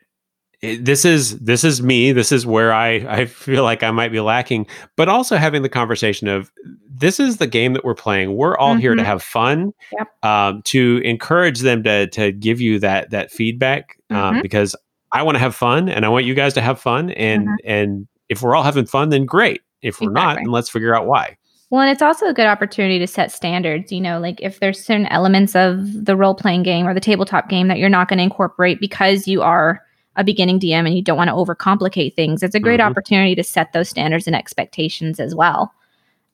this 0.61 1.05
is 1.05 1.38
this 1.40 1.64
is 1.64 1.83
me 1.83 2.12
this 2.12 2.31
is 2.33 2.44
where 2.46 2.72
I 2.72 2.94
I 3.09 3.24
feel 3.26 3.62
like 3.64 3.83
I 3.83 3.90
might 3.90 4.11
be 4.12 4.20
lacking, 4.20 4.66
but 4.96 5.09
also 5.09 5.37
having 5.37 5.62
the 5.62 5.68
conversation 5.68 6.28
of 6.28 6.50
this 6.88 7.18
is 7.20 7.37
the 7.38 7.46
game 7.48 7.72
that 7.74 7.85
we're 7.85 7.94
playing. 7.94 8.37
We're 8.37 8.57
all 8.57 8.74
here 8.76 8.94
to 8.94 9.02
Mhm. 9.02 9.07
have 9.07 9.22
fun. 9.22 9.72
Yep. 9.92 10.24
Um, 10.24 10.62
to 10.62 11.00
encourage 11.05 11.61
them 11.61 11.83
to 11.85 12.07
to 12.09 12.33
give 12.33 12.61
you 12.61 12.78
that 12.81 13.11
that 13.11 13.31
feedback 13.31 13.96
um, 14.11 14.37
Mhm. 14.37 14.42
because 14.42 14.76
I 15.12 15.22
want 15.22 15.35
to 15.37 15.40
have 15.40 15.55
fun 15.55 15.88
and 15.88 16.05
I 16.05 16.09
want 16.09 16.24
you 16.26 16.35
guys 16.35 16.55
to 16.55 16.61
have 16.61 16.81
fun 16.81 17.11
and 17.11 17.46
Mhm. 17.48 17.57
and 17.64 18.09
if 18.28 18.42
we're 18.42 18.55
all 18.57 18.62
having 18.64 18.87
fun 18.87 19.11
then 19.11 19.26
great. 19.26 19.61
If 19.83 20.00
we're 20.00 20.11
not, 20.12 20.24
Exactly. 20.35 20.44
then 20.44 20.52
let's 20.52 20.70
figure 20.70 20.94
out 20.94 21.07
why. 21.07 21.37
Well, 21.72 21.80
and 21.80 21.90
it's 21.90 22.02
also 22.02 22.26
a 22.26 22.35
good 22.35 22.44
opportunity 22.44 22.98
to 22.98 23.06
set 23.06 23.32
standards. 23.32 23.90
You 23.90 24.02
know, 24.02 24.20
like 24.20 24.38
if 24.42 24.61
there's 24.61 24.78
certain 24.78 25.06
elements 25.06 25.56
of 25.56 26.04
the 26.04 26.14
role 26.18 26.35
playing 26.35 26.64
game 26.64 26.87
or 26.87 26.92
the 26.92 27.00
tabletop 27.00 27.48
game 27.48 27.68
that 27.68 27.78
you're 27.78 27.88
not 27.88 28.08
going 28.08 28.18
to 28.18 28.22
incorporate 28.24 28.78
because 28.78 29.26
you 29.26 29.40
are 29.40 29.82
a 30.16 30.22
beginning 30.22 30.61
DM 30.61 30.85
and 30.85 30.94
you 30.94 31.00
don't 31.00 31.16
want 31.16 31.28
to 31.28 31.35
overcomplicate 31.35 32.14
things, 32.14 32.42
it's 32.42 32.54
a 32.54 32.61
great 32.61 32.78
Mhm. 32.78 32.90
opportunity 32.90 33.35
to 33.37 33.42
set 33.42 33.72
those 33.72 33.88
standards 33.88 34.26
and 34.26 34.37
expectations 34.37 35.18
as 35.18 35.35
well. 35.35 35.72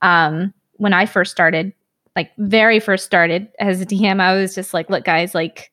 Um, 0.02 0.52
when 0.78 0.92
I 0.92 1.06
first 1.06 1.30
started, 1.30 1.72
like 2.16 2.32
very 2.38 2.80
first 2.80 3.06
started 3.06 3.46
as 3.60 3.80
a 3.80 3.86
DM, 3.86 4.20
I 4.20 4.34
was 4.34 4.56
just 4.56 4.74
like, 4.74 4.90
look, 4.90 5.04
guys, 5.04 5.36
like 5.36 5.70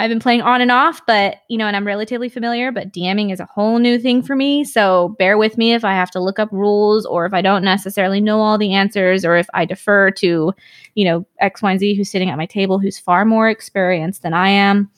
I've 0.00 0.08
been 0.08 0.18
playing 0.18 0.40
on 0.40 0.62
and 0.62 0.70
off, 0.70 1.04
but 1.04 1.42
you 1.48 1.58
know, 1.58 1.66
and 1.66 1.76
I'm 1.76 1.86
relatively 1.86 2.30
familiar, 2.30 2.72
but 2.72 2.90
DMing 2.90 3.30
is 3.32 3.38
a 3.38 3.44
whole 3.44 3.78
new 3.78 3.98
thing 3.98 4.22
for 4.22 4.34
me. 4.34 4.64
So 4.64 5.14
bear 5.18 5.36
with 5.36 5.58
me 5.58 5.74
if 5.74 5.84
I 5.84 5.92
have 5.92 6.10
to 6.12 6.20
look 6.20 6.38
up 6.38 6.50
rules 6.50 7.04
or 7.04 7.26
if 7.26 7.34
I 7.34 7.42
don't 7.42 7.62
necessarily 7.62 8.18
know 8.18 8.40
all 8.40 8.56
the 8.56 8.72
answers 8.72 9.26
or 9.26 9.36
if 9.36 9.46
I 9.52 9.66
defer 9.66 10.10
to, 10.12 10.54
you 10.94 11.04
know, 11.04 11.26
X, 11.38 11.60
Y, 11.60 11.72
and 11.72 11.78
Z 11.78 11.94
who's 11.94 12.10
sitting 12.10 12.30
at 12.30 12.38
my 12.38 12.46
table 12.46 12.78
who's 12.78 12.98
far 12.98 13.26
more 13.26 13.50
experienced 13.50 14.22
than 14.22 14.32
I 14.32 14.48
am. 14.48 14.90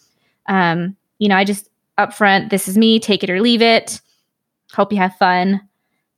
Um, 0.47 0.97
you 1.19 1.29
know, 1.29 1.37
I 1.37 1.43
just 1.43 1.69
upfront, 1.99 2.51
this 2.51 2.69
is 2.69 2.79
me, 2.79 3.01
take 3.01 3.25
it 3.25 3.31
or 3.31 3.41
leave 3.41 3.61
it. 3.61 4.01
Hope 4.73 4.93
you 4.93 4.99
have 4.99 5.17
fun. 5.17 5.61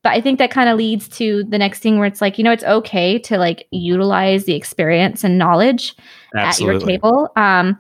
But 0.03 0.13
I 0.13 0.21
think 0.21 0.39
that 0.39 0.51
kind 0.51 0.69
of 0.69 0.77
leads 0.77 1.09
to 1.17 1.45
the 1.45 1.57
next 1.57 1.81
thing 1.81 1.97
where 1.97 2.07
it's 2.07 2.21
like, 2.21 2.37
you 2.37 2.45
know, 2.45 2.53
it's 2.53 2.65
okay 2.65 3.19
to 3.21 3.39
like 3.39 3.67
utilize 3.71 4.45
the 4.45 4.55
experience 4.55 5.25
and 5.25 5.39
knowledge 5.39 5.97
at 6.37 6.61
your 6.61 6.79
table. 6.79 7.31
Um, 7.37 7.79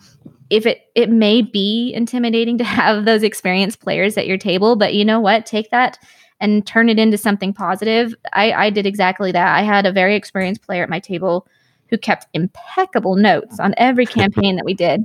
if 0.55 0.67
it 0.67 0.83
it 0.95 1.11
may 1.11 1.43
be 1.43 1.93
intimidating 1.93 2.59
to 2.59 2.65
have 2.65 3.05
those 3.05 3.25
experienced 3.25 3.81
players 3.81 4.17
at 4.17 4.27
your 4.27 4.39
table, 4.39 4.77
but 4.77 4.95
you 4.95 5.05
know 5.05 5.19
what? 5.19 5.47
Take 5.47 5.71
that 5.71 5.99
and 6.41 6.65
turn 6.65 6.89
it 6.89 6.99
into 6.99 7.19
something 7.19 7.53
positive. 7.53 8.15
I, 8.33 8.53
I 8.53 8.71
did 8.71 8.87
exactly 8.87 9.33
that. 9.33 9.57
I 9.57 9.63
had 9.63 9.85
a 9.85 9.93
very 9.93 10.15
experienced 10.15 10.63
player 10.63 10.85
at 10.85 10.89
my 10.89 11.01
table 11.01 11.47
who 11.91 11.99
kept 11.99 12.27
impeccable 12.35 13.17
notes 13.17 13.59
on 13.59 13.75
every 13.79 14.07
campaign 14.07 14.55
that 14.57 14.65
we 14.65 14.75
did, 14.75 15.05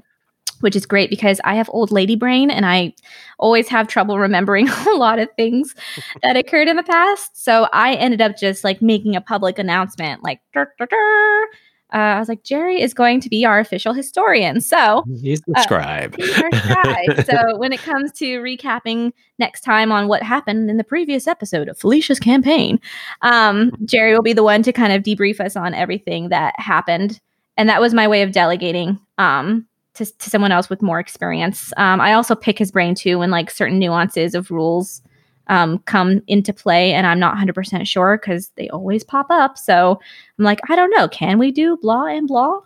which 0.60 0.76
is 0.76 0.86
great 0.86 1.10
because 1.10 1.42
I 1.44 1.56
have 1.56 1.70
old 1.72 1.92
lady 1.92 2.16
brain 2.16 2.52
and 2.52 2.66
I 2.66 2.94
always 3.40 3.70
have 3.70 3.88
trouble 3.88 4.20
remembering 4.20 4.70
a 4.88 4.92
lot 4.92 5.18
of 5.18 5.30
things 5.36 5.74
that 6.22 6.38
occurred 6.38 6.68
in 6.68 6.76
the 6.76 6.84
past. 6.84 7.44
So 7.44 7.68
I 7.74 7.96
ended 7.96 8.22
up 8.22 8.38
just 8.38 8.64
like 8.64 8.84
making 8.84 9.16
a 9.16 9.22
public 9.22 9.58
announcement, 9.58 10.24
like, 10.24 10.42
"Dur, 10.54 10.72
dur, 10.78 10.86
dur." 10.86 11.48
Uh, 11.94 11.98
I 11.98 12.20
was 12.20 12.30
like, 12.30 12.44
Jerry 12.44 12.82
is 12.82 12.94
going 12.94 13.20
to 13.22 13.30
be 13.30 13.46
our 13.46 13.60
official 13.60 13.94
historian. 13.94 14.62
So 14.62 15.04
He's 15.22 15.42
the 15.42 15.54
Uh, 15.58 15.62
scribe. 15.64 16.16
He's 16.18 16.40
our 16.42 16.52
scribe. 16.52 17.26
so 17.26 17.58
when 17.58 17.74
it 17.74 17.80
comes 17.80 18.12
to 18.14 18.40
recapping 18.42 19.12
next 19.40 19.62
time 19.62 19.92
on 19.92 20.08
what 20.08 20.22
happened 20.22 20.70
in 20.70 20.78
the 20.78 20.84
previous 20.84 21.28
episode 21.28 21.68
of 21.68 21.80
Felicia's 21.80 22.20
campaign, 22.20 22.80
um, 23.24 23.72
Jerry 23.86 24.14
will 24.14 24.22
be 24.22 24.34
the 24.34 24.44
one 24.44 24.62
to 24.64 24.72
kind 24.72 24.94
of 24.94 25.02
debrief 25.04 25.40
us 25.40 25.56
on 25.56 25.74
everything 25.74 26.30
that 26.30 26.54
happened. 26.60 27.20
And 27.58 27.68
that 27.70 27.82
was 27.82 27.94
my 27.94 28.08
way 28.08 28.22
of 28.22 28.32
delegating 28.32 29.00
um, 29.18 29.66
to, 29.96 30.06
to 30.06 30.30
someone 30.30 30.52
else 30.52 30.70
with 30.70 30.82
more 30.82 31.00
experience. 31.00 31.74
Um, 31.76 32.00
I 32.00 32.14
also 32.14 32.36
pick 32.36 32.60
his 32.60 32.72
brain 32.72 32.96
too 32.96 33.20
when 33.20 33.32
like 33.32 33.50
certain 33.50 33.80
nuances 33.80 34.36
of 34.36 34.52
rules 34.52 35.02
um, 35.50 35.80
come 35.80 36.22
into 36.28 36.54
play 36.54 36.94
and 36.94 37.06
I'm 37.06 37.20
not 37.20 37.36
100% 37.36 37.86
sure 37.86 38.18
because 38.18 38.50
they 38.56 38.70
always 38.70 39.04
pop 39.04 39.28
up. 39.30 39.58
So 39.58 40.00
I'm 40.38 40.46
like, 40.46 40.60
I 40.70 40.76
don't 40.76 40.92
know. 40.96 41.08
Can 41.08 41.40
we 41.40 41.52
do 41.52 41.76
blah 41.78 42.06
and 42.06 42.28
blah? 42.28 42.60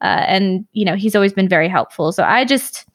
Uh, 0.00 0.24
and, 0.28 0.66
you 0.72 0.84
know, 0.84 0.94
he's 0.94 1.16
always 1.16 1.32
been 1.32 1.48
very 1.48 1.68
helpful. 1.68 2.12
So 2.12 2.22
I 2.22 2.44
just, 2.44 2.86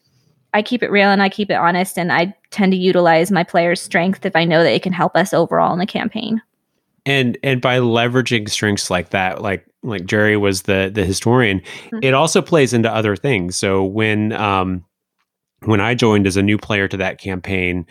I 0.53 0.61
keep 0.61 0.83
it 0.83 0.91
real 0.91 1.09
and 1.09 1.21
I 1.21 1.29
keep 1.29 1.49
it 1.49 1.55
honest. 1.55 1.97
And 1.97 2.13
I 2.13 2.33
tend 2.51 2.71
to 2.71 2.77
utilize 2.77 3.31
my 3.31 3.43
players' 3.43 3.81
strength 3.81 4.25
if 4.25 4.35
I 4.35 4.45
know 4.45 4.63
that 4.63 4.73
it 4.73 4.83
can 4.83 4.93
help 4.93 5.17
us 5.17 5.33
overall 5.33 5.73
in 5.73 5.79
the 5.79 5.85
campaign. 5.85 6.41
And 7.05 7.37
and 7.43 7.59
by 7.59 7.79
leveraging 7.79 8.49
strengths 8.49 8.89
like 8.89 9.09
that, 9.09 9.41
like 9.41 9.65
like 9.81 10.05
Jerry 10.05 10.37
was 10.37 10.61
the 10.61 10.89
the 10.93 11.03
historian, 11.03 11.59
mm-hmm. 11.59 11.97
it 12.01 12.13
also 12.13 12.41
plays 12.41 12.71
into 12.71 12.89
other 12.89 13.17
things. 13.17 13.57
So 13.57 13.83
when 13.83 14.31
um 14.31 14.85
when 15.65 15.81
I 15.81 15.95
joined 15.95 16.27
as 16.27 16.37
a 16.37 16.41
new 16.41 16.57
player 16.57 16.87
to 16.87 16.95
that 16.95 17.19
campaign, 17.19 17.85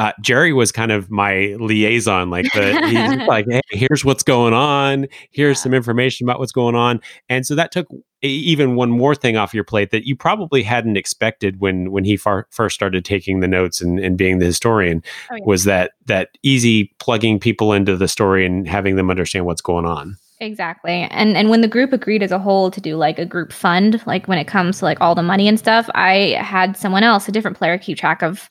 uh, 0.00 0.12
Jerry 0.22 0.54
was 0.54 0.72
kind 0.72 0.92
of 0.92 1.10
my 1.10 1.54
liaison, 1.60 2.30
like 2.30 2.50
the 2.54 2.86
he's 2.88 3.18
like, 3.28 3.44
hey, 3.50 3.60
here's 3.68 4.02
what's 4.02 4.22
going 4.22 4.54
on. 4.54 5.06
Here's 5.30 5.58
yeah. 5.58 5.62
some 5.62 5.74
information 5.74 6.26
about 6.26 6.38
what's 6.38 6.52
going 6.52 6.74
on, 6.74 7.02
and 7.28 7.44
so 7.46 7.54
that 7.54 7.70
took 7.70 7.86
even 8.22 8.76
one 8.76 8.90
more 8.90 9.14
thing 9.14 9.36
off 9.36 9.52
your 9.52 9.62
plate 9.62 9.90
that 9.90 10.06
you 10.06 10.16
probably 10.16 10.62
hadn't 10.62 10.96
expected 10.96 11.60
when 11.60 11.90
when 11.90 12.04
he 12.04 12.16
far, 12.16 12.46
first 12.50 12.74
started 12.74 13.04
taking 13.04 13.40
the 13.40 13.48
notes 13.48 13.82
and, 13.82 14.00
and 14.00 14.16
being 14.16 14.38
the 14.38 14.46
historian 14.46 15.04
oh, 15.30 15.34
yeah. 15.36 15.44
was 15.44 15.64
that 15.64 15.92
that 16.06 16.30
easy 16.42 16.94
plugging 16.98 17.38
people 17.38 17.74
into 17.74 17.94
the 17.94 18.08
story 18.08 18.46
and 18.46 18.66
having 18.66 18.96
them 18.96 19.10
understand 19.10 19.44
what's 19.44 19.60
going 19.60 19.84
on. 19.84 20.16
Exactly. 20.38 21.06
And 21.10 21.36
and 21.36 21.50
when 21.50 21.60
the 21.60 21.68
group 21.68 21.92
agreed 21.92 22.22
as 22.22 22.32
a 22.32 22.38
whole 22.38 22.70
to 22.70 22.80
do 22.80 22.96
like 22.96 23.18
a 23.18 23.26
group 23.26 23.52
fund, 23.52 24.02
like 24.06 24.28
when 24.28 24.38
it 24.38 24.46
comes 24.46 24.78
to 24.78 24.86
like 24.86 24.98
all 25.02 25.14
the 25.14 25.22
money 25.22 25.46
and 25.46 25.58
stuff, 25.58 25.90
I 25.94 26.38
had 26.40 26.74
someone 26.74 27.02
else, 27.02 27.28
a 27.28 27.32
different 27.32 27.58
player, 27.58 27.76
keep 27.76 27.98
track 27.98 28.22
of 28.22 28.48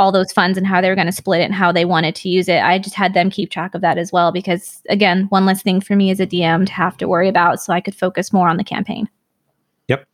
all 0.00 0.10
those 0.10 0.32
funds 0.32 0.56
and 0.56 0.66
how 0.66 0.80
they 0.80 0.88
were 0.88 0.94
going 0.94 1.06
to 1.06 1.12
split 1.12 1.42
it 1.42 1.44
and 1.44 1.54
how 1.54 1.70
they 1.70 1.84
wanted 1.84 2.14
to 2.16 2.30
use 2.30 2.48
it. 2.48 2.62
I 2.62 2.78
just 2.78 2.94
had 2.94 3.12
them 3.12 3.28
keep 3.28 3.50
track 3.50 3.74
of 3.74 3.82
that 3.82 3.98
as 3.98 4.10
well 4.10 4.32
because 4.32 4.80
again, 4.88 5.26
one 5.28 5.44
less 5.44 5.62
thing 5.62 5.82
for 5.82 5.94
me 5.94 6.10
as 6.10 6.18
a 6.18 6.26
DM 6.26 6.64
to 6.64 6.72
have 6.72 6.96
to 6.96 7.06
worry 7.06 7.28
about 7.28 7.60
so 7.60 7.74
I 7.74 7.82
could 7.82 7.94
focus 7.94 8.32
more 8.32 8.48
on 8.48 8.56
the 8.56 8.64
campaign. 8.64 9.10
Yep. 9.88 10.06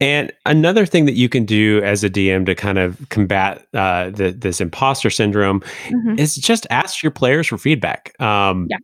And 0.00 0.32
another 0.46 0.86
thing 0.86 1.06
that 1.06 1.14
you 1.14 1.28
can 1.28 1.44
do 1.44 1.82
as 1.82 2.04
a 2.04 2.08
DM 2.08 2.46
to 2.46 2.54
kind 2.54 2.78
of 2.78 3.04
combat 3.08 3.66
uh, 3.74 4.10
the, 4.10 4.30
this 4.30 4.60
imposter 4.60 5.10
syndrome 5.10 5.60
mm-hmm. 5.60 6.16
is 6.16 6.36
just 6.36 6.68
ask 6.70 7.02
your 7.02 7.12
players 7.12 7.48
for 7.48 7.58
feedback. 7.58 8.14
Um, 8.20 8.68
yeah 8.70 8.78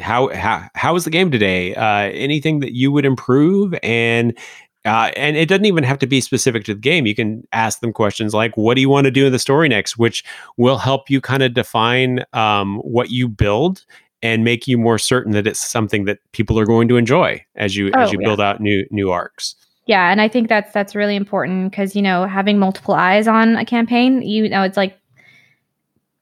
how 0.00 0.34
how 0.34 0.66
how 0.74 0.92
was 0.92 1.04
the 1.04 1.10
game 1.10 1.30
today? 1.30 1.74
Uh, 1.74 2.10
anything 2.10 2.60
that 2.60 2.72
you 2.72 2.90
would 2.90 3.04
improve, 3.04 3.72
and 3.82 4.36
uh, 4.84 5.10
and 5.16 5.36
it 5.36 5.48
doesn't 5.48 5.66
even 5.66 5.84
have 5.84 5.98
to 5.98 6.06
be 6.06 6.20
specific 6.20 6.64
to 6.64 6.74
the 6.74 6.80
game. 6.80 7.06
You 7.06 7.14
can 7.14 7.46
ask 7.52 7.80
them 7.80 7.92
questions 7.92 8.32
like, 8.32 8.56
"What 8.56 8.74
do 8.74 8.80
you 8.80 8.88
want 8.88 9.04
to 9.04 9.10
do 9.10 9.26
in 9.26 9.32
the 9.32 9.38
story 9.38 9.68
next?" 9.68 9.98
Which 9.98 10.24
will 10.56 10.78
help 10.78 11.10
you 11.10 11.20
kind 11.20 11.42
of 11.42 11.54
define 11.54 12.24
um, 12.32 12.78
what 12.78 13.10
you 13.10 13.28
build 13.28 13.84
and 14.22 14.44
make 14.44 14.66
you 14.66 14.78
more 14.78 14.98
certain 14.98 15.32
that 15.32 15.46
it's 15.46 15.60
something 15.60 16.04
that 16.04 16.18
people 16.32 16.58
are 16.58 16.66
going 16.66 16.88
to 16.88 16.96
enjoy 16.96 17.44
as 17.56 17.76
you 17.76 17.90
oh, 17.94 18.00
as 18.00 18.12
you 18.12 18.18
yeah. 18.20 18.26
build 18.26 18.40
out 18.40 18.60
new 18.60 18.86
new 18.90 19.10
arcs. 19.10 19.54
Yeah, 19.86 20.10
and 20.10 20.20
I 20.20 20.28
think 20.28 20.48
that's 20.48 20.72
that's 20.72 20.94
really 20.94 21.16
important 21.16 21.70
because 21.70 21.94
you 21.94 22.02
know 22.02 22.24
having 22.24 22.58
multiple 22.58 22.94
eyes 22.94 23.28
on 23.28 23.56
a 23.56 23.64
campaign, 23.64 24.22
you 24.22 24.48
know, 24.48 24.62
it's 24.62 24.76
like 24.76 24.96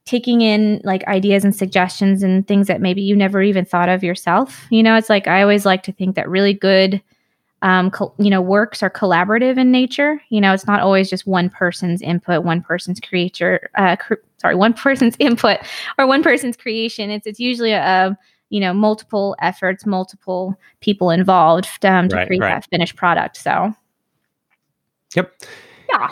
taking 0.05 0.41
in 0.41 0.81
like 0.85 1.05
ideas 1.05 1.45
and 1.45 1.55
suggestions 1.55 2.23
and 2.23 2.49
things 2.49 2.67
that 2.67 2.81
maybe 2.81 3.03
you 3.03 3.15
never 3.15 3.43
even 3.43 3.65
thought 3.65 3.91
of 3.91 4.03
yourself. 4.03 4.67
You 4.71 4.83
know, 4.83 4.97
it's 4.97 5.11
like 5.11 5.29
I 5.29 5.43
always 5.43 5.67
like 5.67 5.83
to 5.85 5.93
think 5.93 6.17
that 6.17 6.29
really 6.29 6.55
good 6.55 7.03
um, 7.63 7.91
co- 7.91 8.15
you 8.19 8.31
know, 8.31 8.41
works 8.41 8.83
are 8.83 8.91
collaborative 8.91 9.59
in 9.59 9.71
nature. 9.73 10.21
You 10.29 10.41
know, 10.41 10.53
it's 10.53 10.67
not 10.67 10.81
always 10.81 11.11
just 11.11 11.27
one 11.27 11.51
person's 11.51 12.01
input, 12.03 12.45
one 12.45 12.63
person's 12.63 13.01
creature, 13.01 13.71
uh, 13.77 13.97
cr- 13.97 14.15
sorry, 14.39 14.55
one 14.55 14.73
person's 14.75 15.17
input 15.19 15.59
or 15.99 16.07
one 16.07 16.23
person's 16.23 16.57
creation. 16.57 17.11
It's 17.11 17.27
it's 17.27 17.41
usually 17.41 17.73
a 17.73 18.17
you 18.51 18.61
know 18.61 18.73
multiple 18.73 19.37
efforts, 19.41 19.85
multiple 19.87 20.59
people 20.81 21.11
involved 21.11 21.85
um, 21.85 22.09
to 22.09 22.17
right, 22.17 22.27
create 22.27 22.41
right. 22.41 22.55
that 22.55 22.69
finished 22.71 22.97
product. 22.97 23.37
So, 23.37 23.75
yep, 25.15 25.35
yeah. 25.89 26.09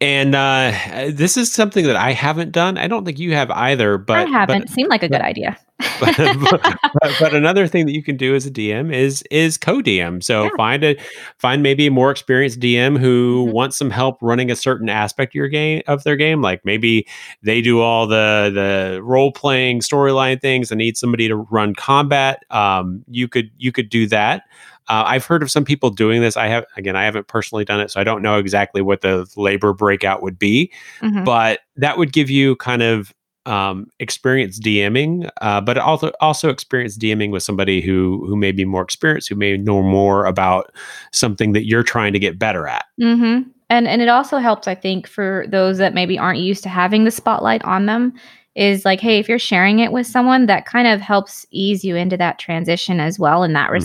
And 0.00 0.34
uh, 0.34 0.72
this 1.10 1.36
is 1.36 1.52
something 1.52 1.86
that 1.86 1.96
I 1.96 2.12
haven't 2.12 2.52
done. 2.52 2.76
I 2.76 2.86
don't 2.86 3.04
think 3.04 3.18
you 3.18 3.32
have 3.32 3.50
either. 3.50 3.96
But 3.98 4.18
I 4.18 4.24
haven't. 4.24 4.66
But, 4.66 4.70
Seemed 4.70 4.90
like 4.90 5.02
a 5.02 5.08
good 5.08 5.22
idea. 5.22 5.58
but, 6.00 6.78
but, 7.00 7.12
but, 7.20 7.34
another 7.34 7.66
thing 7.66 7.86
that 7.86 7.92
you 7.92 8.02
can 8.02 8.16
do 8.16 8.34
as 8.34 8.46
a 8.46 8.50
DM 8.50 8.92
is 8.92 9.22
is 9.30 9.56
co-DM. 9.56 10.22
So 10.22 10.44
yeah. 10.44 10.50
find 10.56 10.84
a 10.84 10.96
find 11.38 11.62
maybe 11.62 11.86
a 11.86 11.90
more 11.90 12.10
experienced 12.10 12.60
DM 12.60 12.98
who 12.98 13.44
mm-hmm. 13.44 13.52
wants 13.52 13.76
some 13.76 13.90
help 13.90 14.18
running 14.20 14.50
a 14.50 14.56
certain 14.56 14.88
aspect 14.88 15.32
of 15.32 15.34
your 15.34 15.48
game 15.48 15.82
of 15.86 16.04
their 16.04 16.16
game. 16.16 16.42
Like 16.42 16.64
maybe 16.64 17.06
they 17.42 17.60
do 17.60 17.80
all 17.80 18.06
the 18.06 18.50
the 18.52 19.02
role 19.02 19.32
playing 19.32 19.80
storyline 19.80 20.40
things 20.40 20.70
and 20.70 20.78
need 20.78 20.96
somebody 20.96 21.28
to 21.28 21.36
run 21.36 21.74
combat. 21.74 22.42
Um, 22.50 23.04
you 23.08 23.28
could 23.28 23.50
you 23.56 23.72
could 23.72 23.88
do 23.88 24.06
that. 24.08 24.42
Uh, 24.88 25.02
I've 25.04 25.24
heard 25.24 25.42
of 25.42 25.50
some 25.50 25.64
people 25.64 25.90
doing 25.90 26.20
this. 26.20 26.36
I 26.36 26.46
have 26.46 26.64
again, 26.76 26.96
I 26.96 27.04
haven't 27.04 27.26
personally 27.26 27.64
done 27.64 27.80
it, 27.80 27.90
so 27.90 28.00
I 28.00 28.04
don't 28.04 28.22
know 28.22 28.38
exactly 28.38 28.82
what 28.82 29.00
the 29.00 29.26
labor 29.36 29.72
breakout 29.72 30.22
would 30.22 30.38
be, 30.38 30.72
mm-hmm. 31.00 31.24
but 31.24 31.60
that 31.76 31.98
would 31.98 32.12
give 32.12 32.30
you 32.30 32.56
kind 32.56 32.82
of 32.82 33.12
um, 33.46 33.90
experience 34.00 34.58
DMing, 34.60 35.30
uh, 35.40 35.60
but 35.60 35.78
also 35.78 36.12
also 36.20 36.48
experience 36.48 36.98
DMing 36.98 37.30
with 37.30 37.42
somebody 37.42 37.80
who 37.80 38.24
who 38.26 38.36
may 38.36 38.52
be 38.52 38.64
more 38.64 38.82
experienced, 38.82 39.28
who 39.28 39.36
may 39.36 39.56
know 39.56 39.82
more 39.82 40.26
about 40.26 40.72
something 41.12 41.52
that 41.52 41.66
you're 41.66 41.82
trying 41.82 42.12
to 42.12 42.18
get 42.18 42.38
better 42.38 42.66
at. 42.66 42.84
Mm-hmm. 43.00 43.48
And 43.70 43.88
and 43.88 44.02
it 44.02 44.08
also 44.08 44.38
helps, 44.38 44.68
I 44.68 44.74
think, 44.74 45.06
for 45.06 45.46
those 45.48 45.78
that 45.78 45.94
maybe 45.94 46.18
aren't 46.18 46.40
used 46.40 46.62
to 46.64 46.68
having 46.68 47.04
the 47.04 47.10
spotlight 47.10 47.64
on 47.64 47.86
them. 47.86 48.12
Is 48.54 48.86
like, 48.86 49.00
hey, 49.00 49.18
if 49.18 49.28
you're 49.28 49.38
sharing 49.38 49.80
it 49.80 49.92
with 49.92 50.06
someone, 50.06 50.46
that 50.46 50.64
kind 50.64 50.88
of 50.88 50.98
helps 50.98 51.44
ease 51.50 51.84
you 51.84 51.94
into 51.94 52.16
that 52.16 52.38
transition 52.38 53.00
as 53.00 53.18
well 53.18 53.42
in 53.42 53.52
that 53.52 53.68
mm-hmm. 53.68 53.76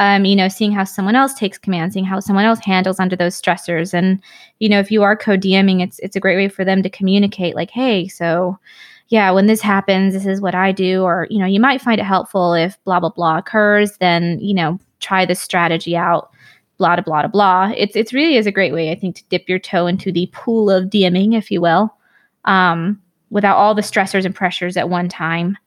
Um, 0.00 0.24
you 0.24 0.34
know, 0.34 0.48
seeing 0.48 0.72
how 0.72 0.84
someone 0.84 1.14
else 1.14 1.34
takes 1.34 1.58
command, 1.58 1.92
seeing 1.92 2.06
how 2.06 2.20
someone 2.20 2.46
else 2.46 2.58
handles 2.60 2.98
under 2.98 3.14
those 3.14 3.40
stressors. 3.40 3.92
And, 3.92 4.18
you 4.58 4.66
know, 4.66 4.80
if 4.80 4.90
you 4.90 5.02
are 5.02 5.14
co-DMing, 5.14 5.82
it's 5.82 5.98
it's 5.98 6.16
a 6.16 6.20
great 6.20 6.36
way 6.36 6.48
for 6.48 6.64
them 6.64 6.82
to 6.82 6.88
communicate 6.88 7.54
like, 7.54 7.70
hey, 7.70 8.08
so 8.08 8.58
yeah, 9.08 9.30
when 9.30 9.44
this 9.44 9.60
happens, 9.60 10.14
this 10.14 10.24
is 10.24 10.40
what 10.40 10.54
I 10.54 10.72
do. 10.72 11.02
Or, 11.02 11.26
you 11.28 11.38
know, 11.38 11.44
you 11.44 11.60
might 11.60 11.82
find 11.82 12.00
it 12.00 12.04
helpful 12.04 12.54
if 12.54 12.82
blah 12.84 12.98
blah 12.98 13.10
blah 13.10 13.36
occurs, 13.38 13.98
then, 13.98 14.40
you 14.40 14.54
know, 14.54 14.80
try 15.00 15.26
this 15.26 15.40
strategy 15.40 15.94
out, 15.94 16.30
blah 16.78 16.96
blah 16.96 17.02
blah 17.02 17.26
blah. 17.26 17.74
It's 17.76 17.94
it's 17.94 18.14
really 18.14 18.36
is 18.36 18.46
a 18.46 18.52
great 18.52 18.72
way, 18.72 18.90
I 18.90 18.94
think, 18.94 19.16
to 19.16 19.24
dip 19.28 19.50
your 19.50 19.58
toe 19.58 19.86
into 19.86 20.10
the 20.10 20.30
pool 20.32 20.70
of 20.70 20.86
DMing, 20.86 21.36
if 21.36 21.50
you 21.50 21.60
will. 21.60 21.94
Um, 22.46 23.02
without 23.28 23.58
all 23.58 23.74
the 23.74 23.82
stressors 23.82 24.24
and 24.24 24.34
pressures 24.34 24.78
at 24.78 24.88
one 24.88 25.10
time 25.10 25.58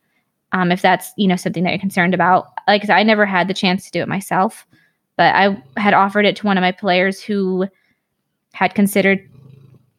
um, 0.54 0.72
if 0.72 0.82
that's 0.82 1.12
you 1.18 1.28
know 1.28 1.36
something 1.36 1.64
that 1.64 1.72
you're 1.72 1.80
concerned 1.80 2.14
about. 2.14 2.48
Like 2.68 2.90
I 2.90 3.04
never 3.04 3.26
had 3.26 3.48
the 3.48 3.54
chance 3.54 3.86
to 3.86 3.92
do 3.92 4.02
it 4.02 4.08
myself, 4.08 4.66
but 5.18 5.36
I 5.36 5.62
had 5.80 5.94
offered 5.94 6.26
it 6.26 6.36
to 6.38 6.46
one 6.46 6.58
of 6.58 6.62
my 6.62 6.72
players 6.72 7.22
who 7.22 7.68
had 8.54 8.76
considered 8.76 9.28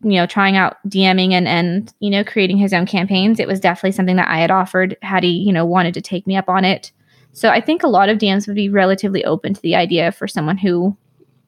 you 0.03 0.13
know 0.13 0.27
trying 0.27 0.57
out 0.57 0.77
DMing 0.89 1.33
and 1.33 1.47
and 1.49 1.93
you 1.99 2.11
know 2.11 2.25
creating 2.25 2.57
his 2.57 2.73
own 2.73 2.87
campaigns. 2.87 3.39
It 3.39 3.49
was 3.49 3.61
definitely 3.61 3.93
something 3.93 4.17
that 4.17 4.29
I 4.29 4.39
had 4.39 4.51
offered 4.51 4.97
had 5.03 5.25
he 5.25 5.31
you 5.31 5.53
know 5.53 5.67
wanted 5.67 5.93
to 5.95 6.01
take 6.01 6.27
me 6.27 6.37
up 6.37 6.49
on 6.49 6.65
it. 6.65 6.93
So 7.33 7.49
I 7.51 7.61
think 7.61 7.83
a 7.83 7.89
lot 7.89 8.09
of 8.09 8.19
DMs 8.19 8.47
would 8.47 8.55
be 8.55 8.69
relatively 8.69 9.25
open 9.25 9.55
to 9.55 9.61
the 9.61 9.75
idea 9.75 10.13
for 10.13 10.29
someone 10.29 10.57
who 10.57 10.97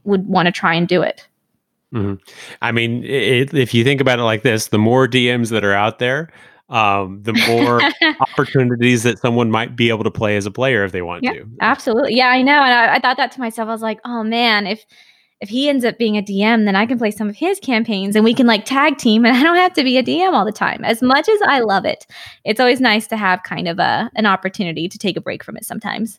would 0.03 0.27
want 0.27 0.47
to 0.47 0.53
try 0.53 0.75
and 0.75 0.89
do 0.89 1.03
it. 1.03 1.29
Mm-hmm. 1.95 2.15
I 2.61 2.73
mean, 2.73 3.05
it, 3.05 3.55
if 3.55 3.73
you 3.73 3.85
think 3.85 4.01
about 4.01 4.19
it 4.19 4.25
like 4.25 4.43
this, 4.43 4.69
the 4.69 4.79
more 4.79 5.07
DMs 5.07 5.51
that 5.51 5.65
are 5.65 5.73
out 5.73 6.01
there, 6.01 6.33
um, 6.69 7.23
the 7.23 7.33
more 7.49 7.81
opportunities 8.21 9.05
that 9.05 9.19
someone 9.19 9.51
might 9.51 9.77
be 9.77 9.89
able 9.89 10.05
to 10.05 10.11
play 10.11 10.37
as 10.37 10.47
a 10.47 10.51
player 10.51 10.85
if 10.85 10.93
they 10.93 11.03
want 11.03 11.23
yeah, 11.23 11.33
to. 11.33 11.47
Absolutely. 11.61 12.17
Yeah, 12.17 12.29
I 12.29 12.43
know. 12.43 12.61
And 12.61 12.73
I, 12.73 12.97
I, 12.97 12.99
thought 12.99 13.17
that 13.19 13.31
to 13.33 13.41
myself. 13.41 13.69
I 13.69 13.73
was 13.73 13.83
like, 13.83 14.01
oh 14.05 14.25
man, 14.25 14.67
if 14.67 14.85
if 15.41 15.49
he 15.51 15.69
ends 15.69 15.85
up 15.85 15.99
being 15.99 16.17
a 16.17 16.23
DM, 16.23 16.65
then 16.65 16.75
I 16.75 16.87
can 16.87 16.99
play 16.99 17.11
some 17.11 17.29
of 17.29 17.37
his 17.37 17.61
campaigns 17.61 18.17
and 18.17 18.25
we 18.25 18.35
can 18.35 18.47
like 18.47 18.65
tag 18.65 18.97
team 18.97 19.25
and 19.25 19.37
I 19.37 19.43
don't 19.43 19.57
have 19.57 19.75
to 19.75 19.85
be 19.85 19.97
a 19.97 20.03
DM 20.03 20.33
all 20.33 20.45
the 20.45 20.53
time. 20.53 20.83
As 20.85 21.03
much 21.03 21.29
as 21.29 21.39
I 21.47 21.61
love 21.61 21.85
it, 21.85 22.07
it's 22.45 22.59
always 22.59 22.81
nice 22.81 23.07
to 23.09 23.17
have 23.17 23.43
kind 23.43 23.69
of 23.69 23.79
a 23.79 24.11
an 24.17 24.27
opportunity 24.27 24.89
to 24.89 24.99
take 24.99 25.17
a 25.17 25.21
break 25.21 25.45
from 25.45 25.57
it 25.57 25.65
sometimes. 25.65 26.19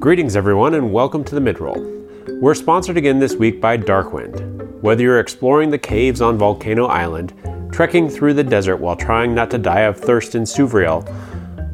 Greetings, 0.00 0.36
everyone, 0.36 0.74
and 0.74 0.92
welcome 0.92 1.24
to 1.24 1.34
the 1.34 1.40
midroll. 1.40 1.97
We're 2.40 2.54
sponsored 2.54 2.96
again 2.96 3.18
this 3.18 3.34
week 3.34 3.60
by 3.60 3.76
Darkwind. 3.76 4.80
Whether 4.80 5.02
you're 5.02 5.18
exploring 5.18 5.70
the 5.70 5.78
caves 5.78 6.20
on 6.20 6.38
Volcano 6.38 6.86
Island, 6.86 7.34
trekking 7.72 8.08
through 8.08 8.34
the 8.34 8.44
desert 8.44 8.76
while 8.76 8.94
trying 8.94 9.34
not 9.34 9.50
to 9.50 9.58
die 9.58 9.80
of 9.80 9.98
thirst 9.98 10.36
in 10.36 10.44
Suvriel, 10.44 11.04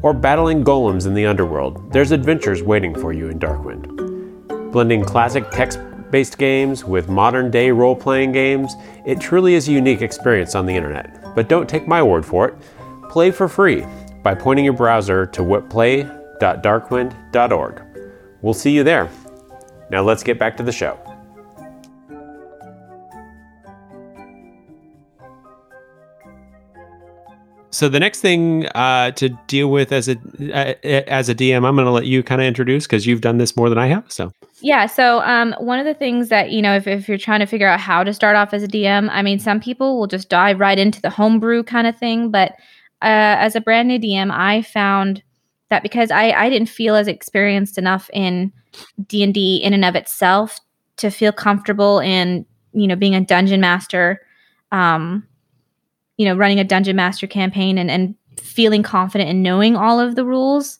or 0.01 0.11
battling 0.11 0.63
golems 0.63 1.05
in 1.05 1.13
the 1.13 1.27
underworld, 1.27 1.93
there's 1.93 2.11
adventures 2.11 2.63
waiting 2.63 2.95
for 2.95 3.13
you 3.13 3.29
in 3.29 3.37
Darkwind. 3.37 4.71
Blending 4.71 5.05
classic 5.05 5.51
text 5.51 5.77
based 6.09 6.39
games 6.39 6.83
with 6.83 7.09
modern 7.09 7.51
day 7.51 7.69
role 7.69 7.95
playing 7.95 8.31
games, 8.31 8.73
it 9.05 9.21
truly 9.21 9.53
is 9.53 9.67
a 9.67 9.71
unique 9.71 10.01
experience 10.01 10.55
on 10.55 10.65
the 10.65 10.73
internet. 10.73 11.35
But 11.35 11.47
don't 11.47 11.69
take 11.69 11.87
my 11.87 12.01
word 12.01 12.25
for 12.25 12.47
it. 12.47 12.55
Play 13.09 13.29
for 13.29 13.47
free 13.47 13.85
by 14.23 14.33
pointing 14.33 14.65
your 14.65 14.73
browser 14.73 15.27
to 15.27 15.43
whatplay.darkwind.org. 15.43 17.81
We'll 18.41 18.55
see 18.55 18.71
you 18.71 18.83
there. 18.83 19.11
Now 19.89 20.01
let's 20.01 20.23
get 20.23 20.39
back 20.39 20.57
to 20.57 20.63
the 20.63 20.71
show. 20.71 20.99
So 27.75 27.89
the 27.89 27.99
next 27.99 28.21
thing 28.21 28.67
uh, 28.67 29.11
to 29.11 29.27
deal 29.47 29.69
with 29.69 29.91
as 29.91 30.07
a 30.07 30.13
uh, 30.13 30.75
as 30.85 31.27
a 31.27 31.35
DM, 31.35 31.67
I'm 31.67 31.75
going 31.75 31.83
to 31.83 31.91
let 31.91 32.05
you 32.05 32.23
kind 32.23 32.39
of 32.39 32.47
introduce 32.47 32.85
because 32.85 33.05
you've 33.05 33.19
done 33.19 33.37
this 33.37 33.57
more 33.57 33.67
than 33.67 33.77
I 33.77 33.87
have. 33.87 34.09
So 34.09 34.31
yeah, 34.61 34.85
so 34.85 35.19
um, 35.23 35.53
one 35.59 35.79
of 35.79 35.85
the 35.85 35.93
things 35.93 36.29
that 36.29 36.51
you 36.51 36.61
know, 36.61 36.73
if, 36.73 36.87
if 36.87 37.09
you're 37.09 37.17
trying 37.17 37.41
to 37.41 37.45
figure 37.45 37.67
out 37.67 37.81
how 37.81 38.01
to 38.01 38.13
start 38.13 38.37
off 38.37 38.53
as 38.53 38.63
a 38.63 38.67
DM, 38.67 39.09
I 39.11 39.21
mean, 39.21 39.39
some 39.39 39.59
people 39.59 39.99
will 39.99 40.07
just 40.07 40.29
dive 40.29 40.61
right 40.61 40.79
into 40.79 41.01
the 41.01 41.09
homebrew 41.09 41.63
kind 41.63 41.85
of 41.85 41.97
thing, 41.97 42.31
but 42.31 42.51
uh, 43.01 43.35
as 43.43 43.57
a 43.57 43.61
brand 43.61 43.89
new 43.89 43.99
DM, 43.99 44.31
I 44.31 44.61
found 44.61 45.21
that 45.69 45.83
because 45.83 46.11
I 46.11 46.31
I 46.31 46.49
didn't 46.49 46.69
feel 46.69 46.95
as 46.95 47.07
experienced 47.07 47.77
enough 47.77 48.09
in 48.13 48.51
D 49.07 49.23
and 49.23 49.33
D 49.33 49.57
in 49.57 49.73
and 49.73 49.85
of 49.85 49.95
itself 49.95 50.59
to 50.97 51.09
feel 51.09 51.31
comfortable 51.31 51.99
in 51.99 52.45
you 52.73 52.87
know 52.87 52.95
being 52.95 53.15
a 53.15 53.21
dungeon 53.21 53.61
master. 53.61 54.21
Um, 54.71 55.27
you 56.17 56.25
know, 56.25 56.35
running 56.35 56.59
a 56.59 56.63
dungeon 56.63 56.95
master 56.95 57.27
campaign 57.27 57.77
and, 57.77 57.91
and 57.91 58.15
feeling 58.39 58.83
confident 58.83 59.29
in 59.29 59.43
knowing 59.43 59.75
all 59.75 59.99
of 59.99 60.15
the 60.15 60.25
rules. 60.25 60.79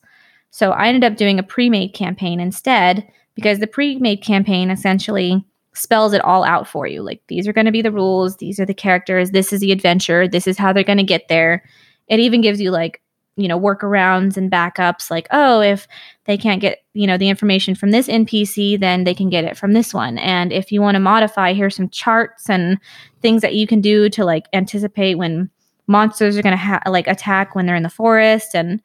So 0.51 0.71
I 0.71 0.87
ended 0.87 1.03
up 1.03 1.17
doing 1.17 1.39
a 1.39 1.43
pre-made 1.43 1.93
campaign 1.93 2.39
instead 2.39 3.07
because 3.35 3.59
the 3.59 3.67
pre-made 3.67 4.23
campaign 4.23 4.69
essentially 4.69 5.45
spells 5.73 6.13
it 6.13 6.23
all 6.23 6.45
out 6.45 6.67
for 6.67 6.87
you. 6.87 7.01
Like 7.01 7.21
these 7.27 7.47
are 7.47 7.53
going 7.53 7.65
to 7.65 7.71
be 7.71 7.81
the 7.81 7.91
rules, 7.91 8.37
these 8.37 8.59
are 8.59 8.65
the 8.65 8.73
characters, 8.73 9.31
this 9.31 9.51
is 9.51 9.59
the 9.59 9.73
adventure, 9.73 10.27
this 10.27 10.47
is 10.47 10.57
how 10.57 10.71
they're 10.71 10.83
going 10.83 10.97
to 10.97 11.03
get 11.03 11.27
there. 11.27 11.63
It 12.07 12.19
even 12.19 12.39
gives 12.39 12.61
you 12.61 12.71
like, 12.71 13.01
you 13.37 13.47
know, 13.47 13.59
workarounds 13.59 14.37
and 14.37 14.51
backups 14.51 15.11
like, 15.11 15.27
oh, 15.31 15.59
if 15.59 15.87
they 16.23 16.37
can't 16.37 16.61
get, 16.61 16.83
you 16.93 17.05
know, 17.05 17.17
the 17.17 17.29
information 17.29 17.75
from 17.75 17.91
this 17.91 18.07
NPC, 18.07 18.79
then 18.79 19.03
they 19.03 19.13
can 19.13 19.29
get 19.29 19.43
it 19.43 19.57
from 19.57 19.73
this 19.73 19.93
one. 19.93 20.17
And 20.19 20.53
if 20.53 20.71
you 20.71 20.81
want 20.81 20.95
to 20.95 20.99
modify, 20.99 21.53
here's 21.53 21.75
some 21.75 21.89
charts 21.89 22.49
and 22.49 22.79
things 23.21 23.41
that 23.41 23.55
you 23.55 23.67
can 23.67 23.81
do 23.81 24.09
to 24.09 24.23
like 24.23 24.47
anticipate 24.53 25.17
when 25.17 25.49
monsters 25.87 26.37
are 26.37 26.41
going 26.41 26.53
to 26.53 26.57
ha- 26.57 26.81
like 26.87 27.07
attack 27.07 27.55
when 27.55 27.65
they're 27.65 27.75
in 27.75 27.83
the 27.83 27.89
forest 27.89 28.55
and 28.55 28.81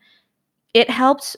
it 0.74 0.90
helped 0.90 1.36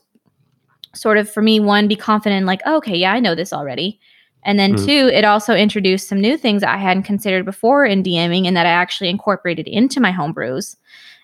sort 0.95 1.19
of 1.19 1.31
for 1.31 1.43
me 1.43 1.61
one 1.61 1.89
be 1.89 1.97
confident 1.97 2.47
like 2.47 2.61
oh, 2.67 2.77
okay 2.77 2.97
yeah 2.97 3.13
i 3.13 3.21
know 3.21 3.35
this 3.35 3.53
already 3.53 3.99
and 4.43 4.59
then 4.59 4.75
mm. 4.75 4.85
two 4.85 5.09
it 5.09 5.25
also 5.25 5.55
introduced 5.55 6.09
some 6.09 6.21
new 6.21 6.37
things 6.37 6.63
that 6.63 6.75
i 6.75 6.77
hadn't 6.77 7.05
considered 7.05 7.45
before 7.45 7.85
in 7.85 8.03
dming 8.03 8.47
and 8.47 8.57
that 8.57 8.67
i 8.67 8.71
actually 8.71 9.09
incorporated 9.09 9.69
into 9.69 10.01
my 10.01 10.13
homebrews 10.13 10.77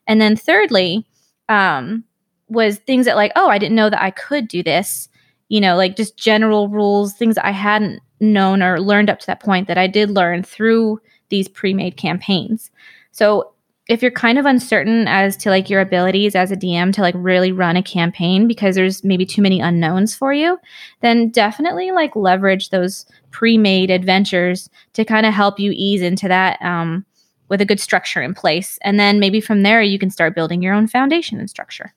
and 0.06 0.20
then 0.20 0.36
thirdly 0.36 1.06
um, 1.48 2.04
was 2.48 2.78
things 2.78 3.06
that 3.06 3.16
like 3.16 3.32
oh 3.36 3.48
i 3.48 3.58
didn't 3.58 3.76
know 3.76 3.90
that 3.90 4.02
i 4.02 4.10
could 4.10 4.48
do 4.48 4.62
this 4.62 5.08
you 5.48 5.60
know 5.60 5.76
like 5.76 5.96
just 5.96 6.16
general 6.16 6.68
rules 6.68 7.12
things 7.12 7.36
i 7.38 7.50
hadn't 7.50 8.00
known 8.20 8.62
or 8.62 8.80
learned 8.80 9.10
up 9.10 9.18
to 9.18 9.26
that 9.26 9.42
point 9.42 9.68
that 9.68 9.78
i 9.78 9.86
did 9.86 10.10
learn 10.10 10.42
through 10.42 11.00
these 11.28 11.48
pre-made 11.48 11.96
campaigns. 11.96 12.70
So 13.12 13.52
if 13.88 14.02
you're 14.02 14.10
kind 14.10 14.38
of 14.38 14.44
uncertain 14.44 15.08
as 15.08 15.36
to 15.38 15.50
like 15.50 15.70
your 15.70 15.80
abilities 15.80 16.34
as 16.34 16.50
a 16.50 16.56
DM 16.56 16.92
to 16.92 17.00
like 17.00 17.14
really 17.16 17.52
run 17.52 17.76
a 17.76 17.82
campaign 17.82 18.46
because 18.46 18.74
there's 18.74 19.02
maybe 19.02 19.24
too 19.24 19.40
many 19.40 19.60
unknowns 19.60 20.14
for 20.14 20.32
you, 20.32 20.58
then 21.00 21.30
definitely 21.30 21.90
like 21.90 22.14
leverage 22.14 22.68
those 22.68 23.06
pre-made 23.30 23.90
adventures 23.90 24.68
to 24.92 25.04
kind 25.04 25.24
of 25.24 25.32
help 25.32 25.58
you 25.58 25.72
ease 25.74 26.02
into 26.02 26.28
that 26.28 26.60
um, 26.60 27.06
with 27.48 27.60
a 27.60 27.64
good 27.64 27.80
structure 27.80 28.22
in 28.22 28.34
place. 28.34 28.78
And 28.82 28.98
then 28.98 29.18
maybe 29.20 29.40
from 29.40 29.62
there 29.62 29.82
you 29.82 29.98
can 29.98 30.10
start 30.10 30.34
building 30.34 30.62
your 30.62 30.74
own 30.74 30.86
foundation 30.86 31.38
and 31.38 31.48
structure. 31.48 31.94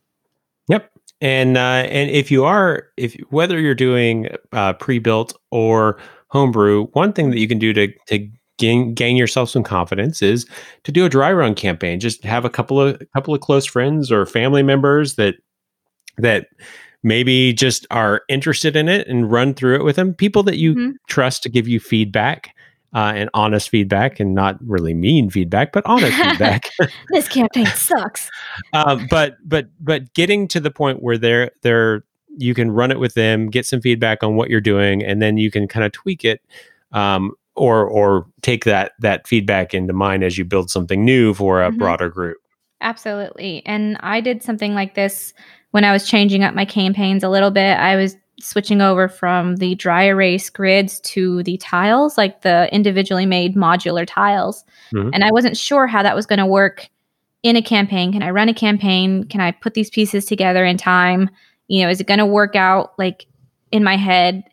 Yep. 0.68 0.92
And 1.22 1.58
uh, 1.58 1.86
and 1.90 2.10
if 2.10 2.32
you 2.32 2.44
are 2.46 2.88
if 2.98 3.16
whether 3.30 3.60
you're 3.60 3.76
doing 3.76 4.30
uh, 4.54 4.74
pre-built 4.74 5.38
or 5.52 6.00
homebrew, 6.28 6.88
one 6.94 7.14
thing 7.14 7.30
that 7.30 7.40
you 7.40 7.48
can 7.48 7.60
do 7.60 7.74
to 7.74 7.94
to 8.08 8.28
gain 8.58 8.94
gain 8.94 9.16
yourself 9.16 9.50
some 9.50 9.64
confidence 9.64 10.22
is 10.22 10.48
to 10.84 10.92
do 10.92 11.06
a 11.06 11.10
dry 11.10 11.32
run 11.32 11.54
campaign. 11.54 12.00
Just 12.00 12.24
have 12.24 12.46
a 12.46 12.50
couple 12.50 12.82
of 12.82 13.00
a 13.02 13.06
couple 13.14 13.34
of 13.34 13.42
close 13.42 13.66
friends 13.66 14.12
or 14.12 14.26
family 14.26 14.64
members 14.64 15.16
that 15.16 15.36
that 16.18 16.48
maybe 17.04 17.54
just 17.54 17.86
are 17.92 18.22
interested 18.30 18.76
in 18.76 18.88
it 18.88 19.08
and 19.08 19.32
run 19.32 19.54
through 19.54 19.76
it 19.76 19.84
with 19.84 19.96
them. 19.96 20.14
People 20.14 20.44
that 20.44 20.58
you 20.58 20.74
mm-hmm. 20.74 20.92
trust 21.08 21.44
to 21.44 21.50
give 21.50 21.68
you 21.68 21.80
feedback. 21.80 22.56
Uh, 22.94 23.14
and 23.16 23.30
honest 23.34 23.70
feedback 23.70 24.20
and 24.20 24.36
not 24.36 24.58
really 24.68 24.94
mean 24.94 25.30
feedback, 25.30 25.72
but 25.72 25.82
honest 25.86 26.12
feedback. 26.22 26.70
this 27.10 27.30
campaign 27.30 27.66
sucks. 27.68 28.30
Uh, 28.74 29.00
but 29.10 29.38
but 29.46 29.68
but 29.80 30.14
getting 30.14 30.46
to 30.46 30.60
the 30.60 30.70
point 30.70 31.02
where 31.02 31.18
they're 31.18 31.52
they're 31.62 32.04
you 32.38 32.54
can 32.54 32.72
run 32.72 32.92
it 32.92 33.00
with 33.00 33.14
them, 33.14 33.50
get 33.50 33.66
some 33.66 33.80
feedback 33.80 34.24
on 34.24 34.36
what 34.36 34.50
you're 34.50 34.60
doing, 34.60 35.04
and 35.04 35.22
then 35.22 35.38
you 35.38 35.50
can 35.52 35.70
kind 35.70 35.86
of 35.86 35.92
tweak 35.94 36.26
it 36.26 36.42
um, 36.92 37.32
or 37.56 37.86
or 37.86 38.28
take 38.42 38.66
that 38.66 38.94
that 39.00 39.28
feedback 39.28 39.74
into 39.74 39.94
mind 39.94 40.24
as 40.24 40.38
you 40.38 40.46
build 40.46 40.70
something 40.70 41.06
new 41.06 41.34
for 41.34 41.62
a 41.62 41.70
mm-hmm. 41.70 41.78
broader 41.78 42.10
group. 42.10 42.38
Absolutely. 42.82 43.62
And 43.66 43.98
I 44.00 44.22
did 44.22 44.42
something 44.42 44.74
like 44.74 44.96
this 44.96 45.34
when 45.70 45.84
I 45.84 45.92
was 45.92 46.08
changing 46.08 46.44
up 46.44 46.56
my 46.56 46.66
campaigns 46.66 47.24
a 47.24 47.30
little 47.30 47.52
bit. 47.52 47.78
I 47.78 47.96
was 47.96 48.16
switching 48.44 48.82
over 48.82 49.08
from 49.08 49.58
the 49.58 49.76
dry 49.76 50.04
erase 50.04 50.50
grids 50.50 51.00
to 51.02 51.44
the 51.44 51.58
tiles, 51.58 52.18
like 52.18 52.42
the 52.42 52.74
individually 52.74 53.26
made 53.26 53.56
modular 53.56 54.06
tiles. 54.08 54.64
Mm-hmm. 54.94 55.12
And 55.14 55.24
I 55.24 55.32
wasn't 55.32 55.58
sure 55.58 55.88
how 55.88 56.04
that 56.04 56.16
was 56.16 56.26
going 56.26 56.40
to 56.40 56.46
work 56.46 56.90
in 57.44 57.56
a 57.56 57.62
campaign. 57.62 58.12
Can 58.14 58.24
I 58.24 58.30
run 58.30 58.50
a 58.50 58.54
campaign? 58.54 59.24
Can 59.26 59.42
I 59.42 59.52
put 59.52 59.74
these 59.74 59.90
pieces 59.90 60.26
together 60.26 60.66
in 60.66 60.78
time? 60.78 61.30
You 61.68 61.84
know, 61.84 61.90
is 61.90 62.00
it 62.02 62.08
going 62.08 62.20
to 62.20 62.26
work 62.26 62.56
out 62.56 62.94
like 62.98 63.26
in 63.72 63.84
my 63.84 63.98
head? 63.98 64.44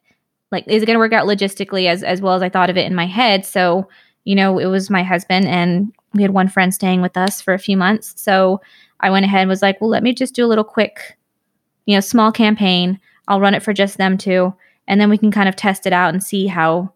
like 0.50 0.66
is 0.66 0.82
it 0.82 0.86
going 0.86 0.94
to 0.94 1.00
work 1.00 1.12
out 1.12 1.26
logistically 1.26 1.86
as 1.86 2.02
as 2.02 2.20
well 2.20 2.34
as 2.34 2.42
I 2.42 2.48
thought 2.48 2.70
of 2.70 2.76
it 2.76 2.86
in 2.86 2.94
my 2.94 3.06
head. 3.06 3.44
So, 3.44 3.88
you 4.24 4.34
know, 4.34 4.58
it 4.58 4.66
was 4.66 4.90
my 4.90 5.02
husband 5.02 5.46
and 5.46 5.92
we 6.14 6.22
had 6.22 6.32
one 6.32 6.48
friend 6.48 6.72
staying 6.72 7.02
with 7.02 7.16
us 7.16 7.40
for 7.40 7.54
a 7.54 7.58
few 7.58 7.76
months. 7.76 8.14
So, 8.16 8.60
I 9.00 9.10
went 9.10 9.24
ahead 9.24 9.42
and 9.42 9.48
was 9.48 9.62
like, 9.62 9.80
"Well, 9.80 9.90
let 9.90 10.02
me 10.02 10.12
just 10.12 10.34
do 10.34 10.44
a 10.44 10.48
little 10.48 10.64
quick, 10.64 11.16
you 11.86 11.94
know, 11.94 12.00
small 12.00 12.32
campaign. 12.32 12.98
I'll 13.28 13.40
run 13.40 13.54
it 13.54 13.62
for 13.62 13.72
just 13.72 13.98
them 13.98 14.18
two, 14.18 14.54
and 14.88 15.00
then 15.00 15.08
we 15.10 15.18
can 15.18 15.30
kind 15.30 15.48
of 15.48 15.54
test 15.54 15.86
it 15.86 15.92
out 15.92 16.12
and 16.12 16.22
see 16.22 16.48
how 16.48 16.92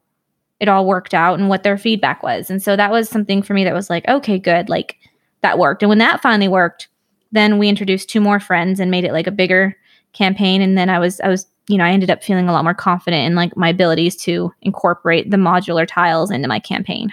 it 0.58 0.68
all 0.68 0.86
worked 0.86 1.14
out 1.14 1.38
and 1.38 1.48
what 1.48 1.62
their 1.62 1.78
feedback 1.78 2.22
was." 2.22 2.50
And 2.50 2.60
so 2.60 2.74
that 2.74 2.90
was 2.90 3.08
something 3.08 3.42
for 3.42 3.54
me 3.54 3.62
that 3.64 3.74
was 3.74 3.88
like, 3.88 4.08
"Okay, 4.08 4.38
good. 4.38 4.68
Like 4.68 4.96
that 5.42 5.58
worked." 5.58 5.82
And 5.82 5.88
when 5.88 5.98
that 5.98 6.20
finally 6.20 6.48
worked, 6.48 6.88
then 7.30 7.58
we 7.58 7.68
introduced 7.68 8.10
two 8.10 8.20
more 8.20 8.40
friends 8.40 8.80
and 8.80 8.90
made 8.90 9.04
it 9.04 9.12
like 9.12 9.28
a 9.28 9.32
bigger 9.32 9.76
campaign 10.12 10.60
and 10.60 10.76
then 10.76 10.90
I 10.90 10.98
was 10.98 11.20
I 11.20 11.28
was 11.28 11.46
you 11.68 11.78
know, 11.78 11.84
I 11.84 11.90
ended 11.90 12.10
up 12.10 12.22
feeling 12.22 12.48
a 12.48 12.52
lot 12.52 12.64
more 12.64 12.74
confident 12.74 13.24
in 13.24 13.34
like 13.34 13.56
my 13.56 13.68
abilities 13.68 14.16
to 14.16 14.52
incorporate 14.62 15.30
the 15.30 15.36
modular 15.36 15.86
tiles 15.86 16.30
into 16.30 16.48
my 16.48 16.58
campaign. 16.58 17.12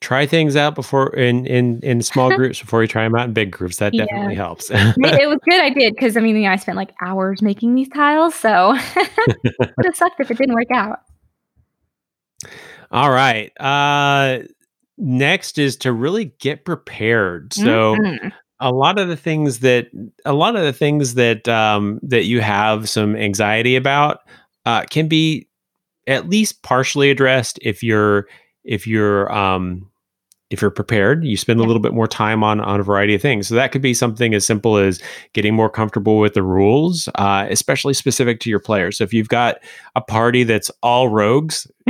Try 0.00 0.26
things 0.26 0.56
out 0.56 0.74
before 0.74 1.14
in 1.14 1.46
in 1.46 1.80
in 1.80 2.02
small 2.02 2.28
groups 2.36 2.60
before 2.60 2.82
you 2.82 2.88
try 2.88 3.04
them 3.04 3.14
out 3.14 3.28
in 3.28 3.32
big 3.32 3.50
groups. 3.50 3.78
That 3.78 3.92
definitely 3.92 4.34
yeah. 4.34 4.42
helps. 4.42 4.70
it 4.70 4.96
was 4.96 5.38
good. 5.48 5.60
I 5.60 5.70
did 5.70 5.94
because 5.94 6.16
I 6.16 6.20
mean, 6.20 6.46
I 6.46 6.56
spent 6.56 6.76
like 6.76 6.92
hours 7.04 7.42
making 7.42 7.74
these 7.74 7.88
tiles, 7.88 8.34
so 8.34 8.74
it 8.76 9.54
would 9.58 9.86
have 9.86 9.96
sucked 9.96 10.20
if 10.20 10.30
it 10.30 10.38
didn't 10.38 10.54
work 10.54 10.70
out. 10.72 11.00
All 12.90 13.10
right. 13.10 13.52
Uh 13.58 14.40
next 14.98 15.58
is 15.58 15.76
to 15.76 15.92
really 15.92 16.26
get 16.38 16.64
prepared. 16.64 17.52
So 17.52 17.96
mm-hmm 17.96 18.28
a 18.60 18.72
lot 18.72 18.98
of 18.98 19.08
the 19.08 19.16
things 19.16 19.60
that 19.60 19.88
a 20.24 20.32
lot 20.32 20.56
of 20.56 20.62
the 20.62 20.72
things 20.72 21.14
that 21.14 21.48
um, 21.48 22.00
that 22.02 22.24
you 22.24 22.40
have 22.40 22.88
some 22.88 23.16
anxiety 23.16 23.76
about 23.76 24.20
uh, 24.64 24.82
can 24.84 25.08
be 25.08 25.48
at 26.06 26.28
least 26.28 26.62
partially 26.62 27.10
addressed 27.10 27.58
if 27.62 27.82
you're 27.82 28.26
if 28.66 28.86
you're 28.86 29.32
um, 29.32 29.90
if 30.50 30.62
you're 30.62 30.70
prepared, 30.70 31.24
you 31.24 31.36
spend 31.36 31.58
a 31.58 31.64
little 31.64 31.80
bit 31.80 31.92
more 31.92 32.06
time 32.06 32.44
on 32.44 32.60
on 32.60 32.80
a 32.80 32.82
variety 32.82 33.14
of 33.14 33.22
things. 33.22 33.48
So 33.48 33.54
that 33.54 33.72
could 33.72 33.82
be 33.82 33.94
something 33.94 34.34
as 34.34 34.46
simple 34.46 34.76
as 34.76 35.00
getting 35.32 35.54
more 35.54 35.70
comfortable 35.70 36.18
with 36.18 36.34
the 36.34 36.42
rules, 36.42 37.08
uh, 37.16 37.46
especially 37.50 37.94
specific 37.94 38.40
to 38.40 38.50
your 38.50 38.60
players. 38.60 38.98
So 38.98 39.04
if 39.04 39.12
you've 39.12 39.28
got 39.28 39.58
a 39.96 40.00
party 40.00 40.44
that's 40.44 40.70
all 40.82 41.08
rogues, 41.08 41.66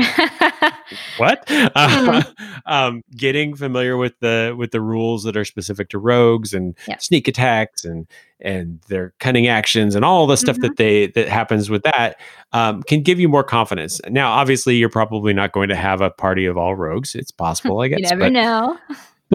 what? 1.17 1.45
Uh, 1.49 2.23
um, 2.67 3.03
getting 3.17 3.55
familiar 3.55 3.97
with 3.97 4.19
the 4.21 4.55
with 4.57 4.71
the 4.71 4.81
rules 4.81 5.25
that 5.25 5.37
are 5.37 5.45
specific 5.45 5.89
to 5.91 5.99
rogues 5.99 6.53
and 6.55 6.77
yep. 6.87 7.03
sneak 7.03 7.29
attacks 7.29 7.85
and 7.85 8.07
and 8.41 8.81
their 8.89 9.15
cunning 9.19 9.47
actions 9.47 9.95
and 9.95 10.05
all 10.05 10.27
the 10.27 10.37
stuff 10.37 10.57
mm-hmm. 10.57 10.63
that 10.63 10.77
they 10.77 11.07
that 11.09 11.29
happens 11.29 11.71
with 11.71 11.83
that 11.83 12.21
um, 12.53 12.83
can 12.83 13.03
give 13.03 13.19
you 13.19 13.29
more 13.29 13.45
confidence. 13.45 14.01
Now, 14.09 14.33
obviously, 14.33 14.77
you're 14.77 14.89
probably 14.89 15.33
not 15.33 15.53
going 15.53 15.69
to 15.69 15.77
have 15.77 16.01
a 16.01 16.11
party 16.11 16.47
of 16.47 16.57
all 16.57 16.75
rogues. 16.75 17.15
It's 17.15 17.31
possible, 17.33 17.81
I 17.81 17.89
guess. 17.89 17.99
you 17.99 18.09
never 18.09 18.21
but, 18.21 18.33
know. 18.33 18.79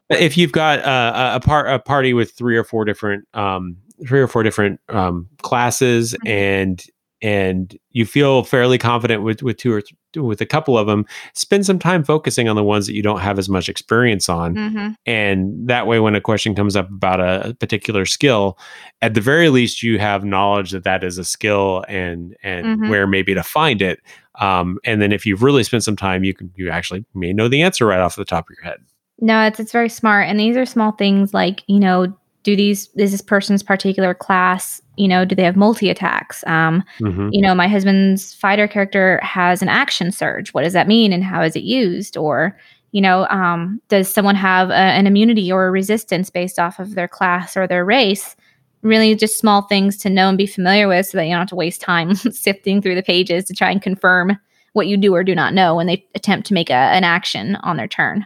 if 0.09 0.37
you've 0.37 0.51
got 0.51 0.79
a, 0.79 1.35
a 1.35 1.39
part 1.39 1.67
a 1.69 1.79
party 1.79 2.13
with 2.13 2.31
three 2.31 2.57
or 2.57 2.63
four 2.63 2.85
different 2.85 3.27
um, 3.33 3.77
three 4.07 4.21
or 4.21 4.27
four 4.27 4.43
different 4.43 4.79
um, 4.89 5.27
classes 5.41 6.13
mm-hmm. 6.13 6.27
and 6.27 6.85
and 7.21 7.77
you 7.91 8.05
feel 8.05 8.43
fairly 8.43 8.77
confident 8.77 9.23
with 9.23 9.43
with 9.43 9.57
two 9.57 9.73
or 9.73 9.81
th- 9.81 9.95
with 10.15 10.41
a 10.41 10.45
couple 10.45 10.77
of 10.77 10.87
them 10.87 11.05
spend 11.35 11.65
some 11.65 11.79
time 11.79 12.03
focusing 12.03 12.49
on 12.49 12.55
the 12.55 12.63
ones 12.63 12.87
that 12.87 12.93
you 12.93 13.01
don't 13.01 13.19
have 13.19 13.39
as 13.39 13.47
much 13.47 13.69
experience 13.69 14.27
on 14.27 14.55
mm-hmm. 14.55 14.89
and 15.05 15.67
that 15.67 15.87
way 15.87 15.99
when 15.99 16.15
a 16.15 16.21
question 16.21 16.55
comes 16.55 16.75
up 16.75 16.89
about 16.89 17.19
a 17.19 17.55
particular 17.59 18.05
skill 18.05 18.57
at 19.01 19.13
the 19.13 19.21
very 19.21 19.49
least 19.49 19.83
you 19.83 19.99
have 19.99 20.23
knowledge 20.23 20.71
that 20.71 20.83
that 20.83 21.03
is 21.03 21.17
a 21.17 21.23
skill 21.23 21.85
and 21.87 22.35
and 22.43 22.65
mm-hmm. 22.65 22.89
where 22.89 23.07
maybe 23.07 23.33
to 23.33 23.43
find 23.43 23.81
it 23.81 23.99
um, 24.39 24.79
and 24.85 25.01
then 25.01 25.11
if 25.11 25.25
you've 25.25 25.43
really 25.43 25.63
spent 25.63 25.83
some 25.83 25.95
time 25.95 26.23
you 26.23 26.33
can 26.33 26.51
you 26.55 26.69
actually 26.69 27.05
may 27.13 27.31
know 27.31 27.47
the 27.47 27.61
answer 27.61 27.85
right 27.85 27.99
off 27.99 28.15
the 28.15 28.25
top 28.25 28.49
of 28.49 28.55
your 28.55 28.63
head 28.63 28.79
No, 29.23 29.43
it's 29.43 29.59
it's 29.59 29.71
very 29.71 29.87
smart, 29.87 30.27
and 30.27 30.39
these 30.39 30.57
are 30.57 30.65
small 30.65 30.93
things 30.93 31.31
like 31.31 31.63
you 31.67 31.79
know, 31.79 32.11
do 32.43 32.55
these 32.55 32.89
is 32.95 33.11
this 33.11 33.21
person's 33.21 33.63
particular 33.63 34.13
class? 34.13 34.81
You 34.97 35.07
know, 35.07 35.25
do 35.25 35.35
they 35.35 35.43
have 35.43 35.55
multi 35.55 35.89
attacks? 35.89 36.43
Um, 36.47 36.83
Mhm. 36.99 37.29
you 37.31 37.41
know, 37.41 37.55
my 37.55 37.67
husband's 37.67 38.33
fighter 38.33 38.67
character 38.67 39.19
has 39.23 39.61
an 39.61 39.69
action 39.69 40.11
surge. 40.11 40.53
What 40.53 40.63
does 40.63 40.73
that 40.73 40.87
mean, 40.87 41.13
and 41.13 41.23
how 41.23 41.41
is 41.41 41.55
it 41.55 41.63
used? 41.63 42.17
Or 42.17 42.57
you 42.93 42.99
know, 43.01 43.25
um, 43.29 43.81
does 43.87 44.13
someone 44.13 44.35
have 44.35 44.69
a, 44.69 44.73
an 44.73 45.07
immunity 45.07 45.49
or 45.49 45.65
a 45.65 45.71
resistance 45.71 46.29
based 46.29 46.59
off 46.59 46.77
of 46.77 46.95
their 46.95 47.07
class 47.07 47.55
or 47.55 47.65
their 47.65 47.85
race? 47.85 48.35
Really, 48.81 49.15
just 49.15 49.39
small 49.39 49.61
things 49.61 49.95
to 49.99 50.09
know 50.09 50.27
and 50.27 50.37
be 50.37 50.47
familiar 50.47 50.87
with, 50.87 51.05
so 51.05 51.17
that 51.17 51.25
you 51.25 51.31
don't 51.31 51.39
have 51.39 51.49
to 51.49 51.55
waste 51.55 51.81
time 51.81 52.15
sifting 52.15 52.81
through 52.81 52.95
the 52.95 53.03
pages 53.03 53.45
to 53.45 53.53
try 53.53 53.71
and 53.71 53.81
confirm 53.81 54.37
what 54.73 54.87
you 54.87 54.97
do 54.97 55.13
or 55.13 55.23
do 55.23 55.35
not 55.35 55.53
know 55.53 55.75
when 55.75 55.87
they 55.87 56.05
attempt 56.15 56.47
to 56.47 56.53
make 56.53 56.69
a, 56.69 56.73
an 56.73 57.03
action 57.03 57.55
on 57.57 57.77
their 57.77 57.87
turn. 57.87 58.25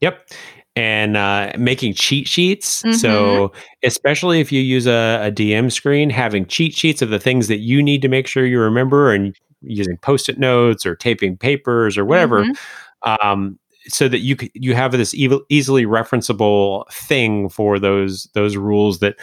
Yep. 0.00 0.28
And 0.74 1.18
uh, 1.18 1.52
making 1.58 1.92
cheat 1.92 2.26
sheets. 2.26 2.82
Mm-hmm. 2.82 2.92
So, 2.92 3.52
especially 3.82 4.40
if 4.40 4.50
you 4.50 4.62
use 4.62 4.86
a, 4.86 5.20
a 5.22 5.30
DM 5.30 5.70
screen, 5.70 6.08
having 6.08 6.46
cheat 6.46 6.74
sheets 6.74 7.02
of 7.02 7.10
the 7.10 7.18
things 7.18 7.48
that 7.48 7.58
you 7.58 7.82
need 7.82 8.00
to 8.00 8.08
make 8.08 8.26
sure 8.26 8.46
you 8.46 8.58
remember 8.58 9.12
and 9.12 9.36
using 9.60 9.98
post 9.98 10.28
it 10.30 10.38
notes 10.38 10.86
or 10.86 10.96
taping 10.96 11.36
papers 11.36 11.98
or 11.98 12.06
whatever. 12.06 12.44
Mhm. 12.44 12.56
Um, 13.02 13.58
so 13.88 14.08
that 14.08 14.20
you 14.20 14.36
you 14.54 14.74
have 14.74 14.92
this 14.92 15.14
ev- 15.18 15.40
easily 15.48 15.86
referenceable 15.86 16.88
thing 16.90 17.48
for 17.48 17.78
those 17.78 18.28
those 18.34 18.56
rules 18.56 19.00
that 19.00 19.16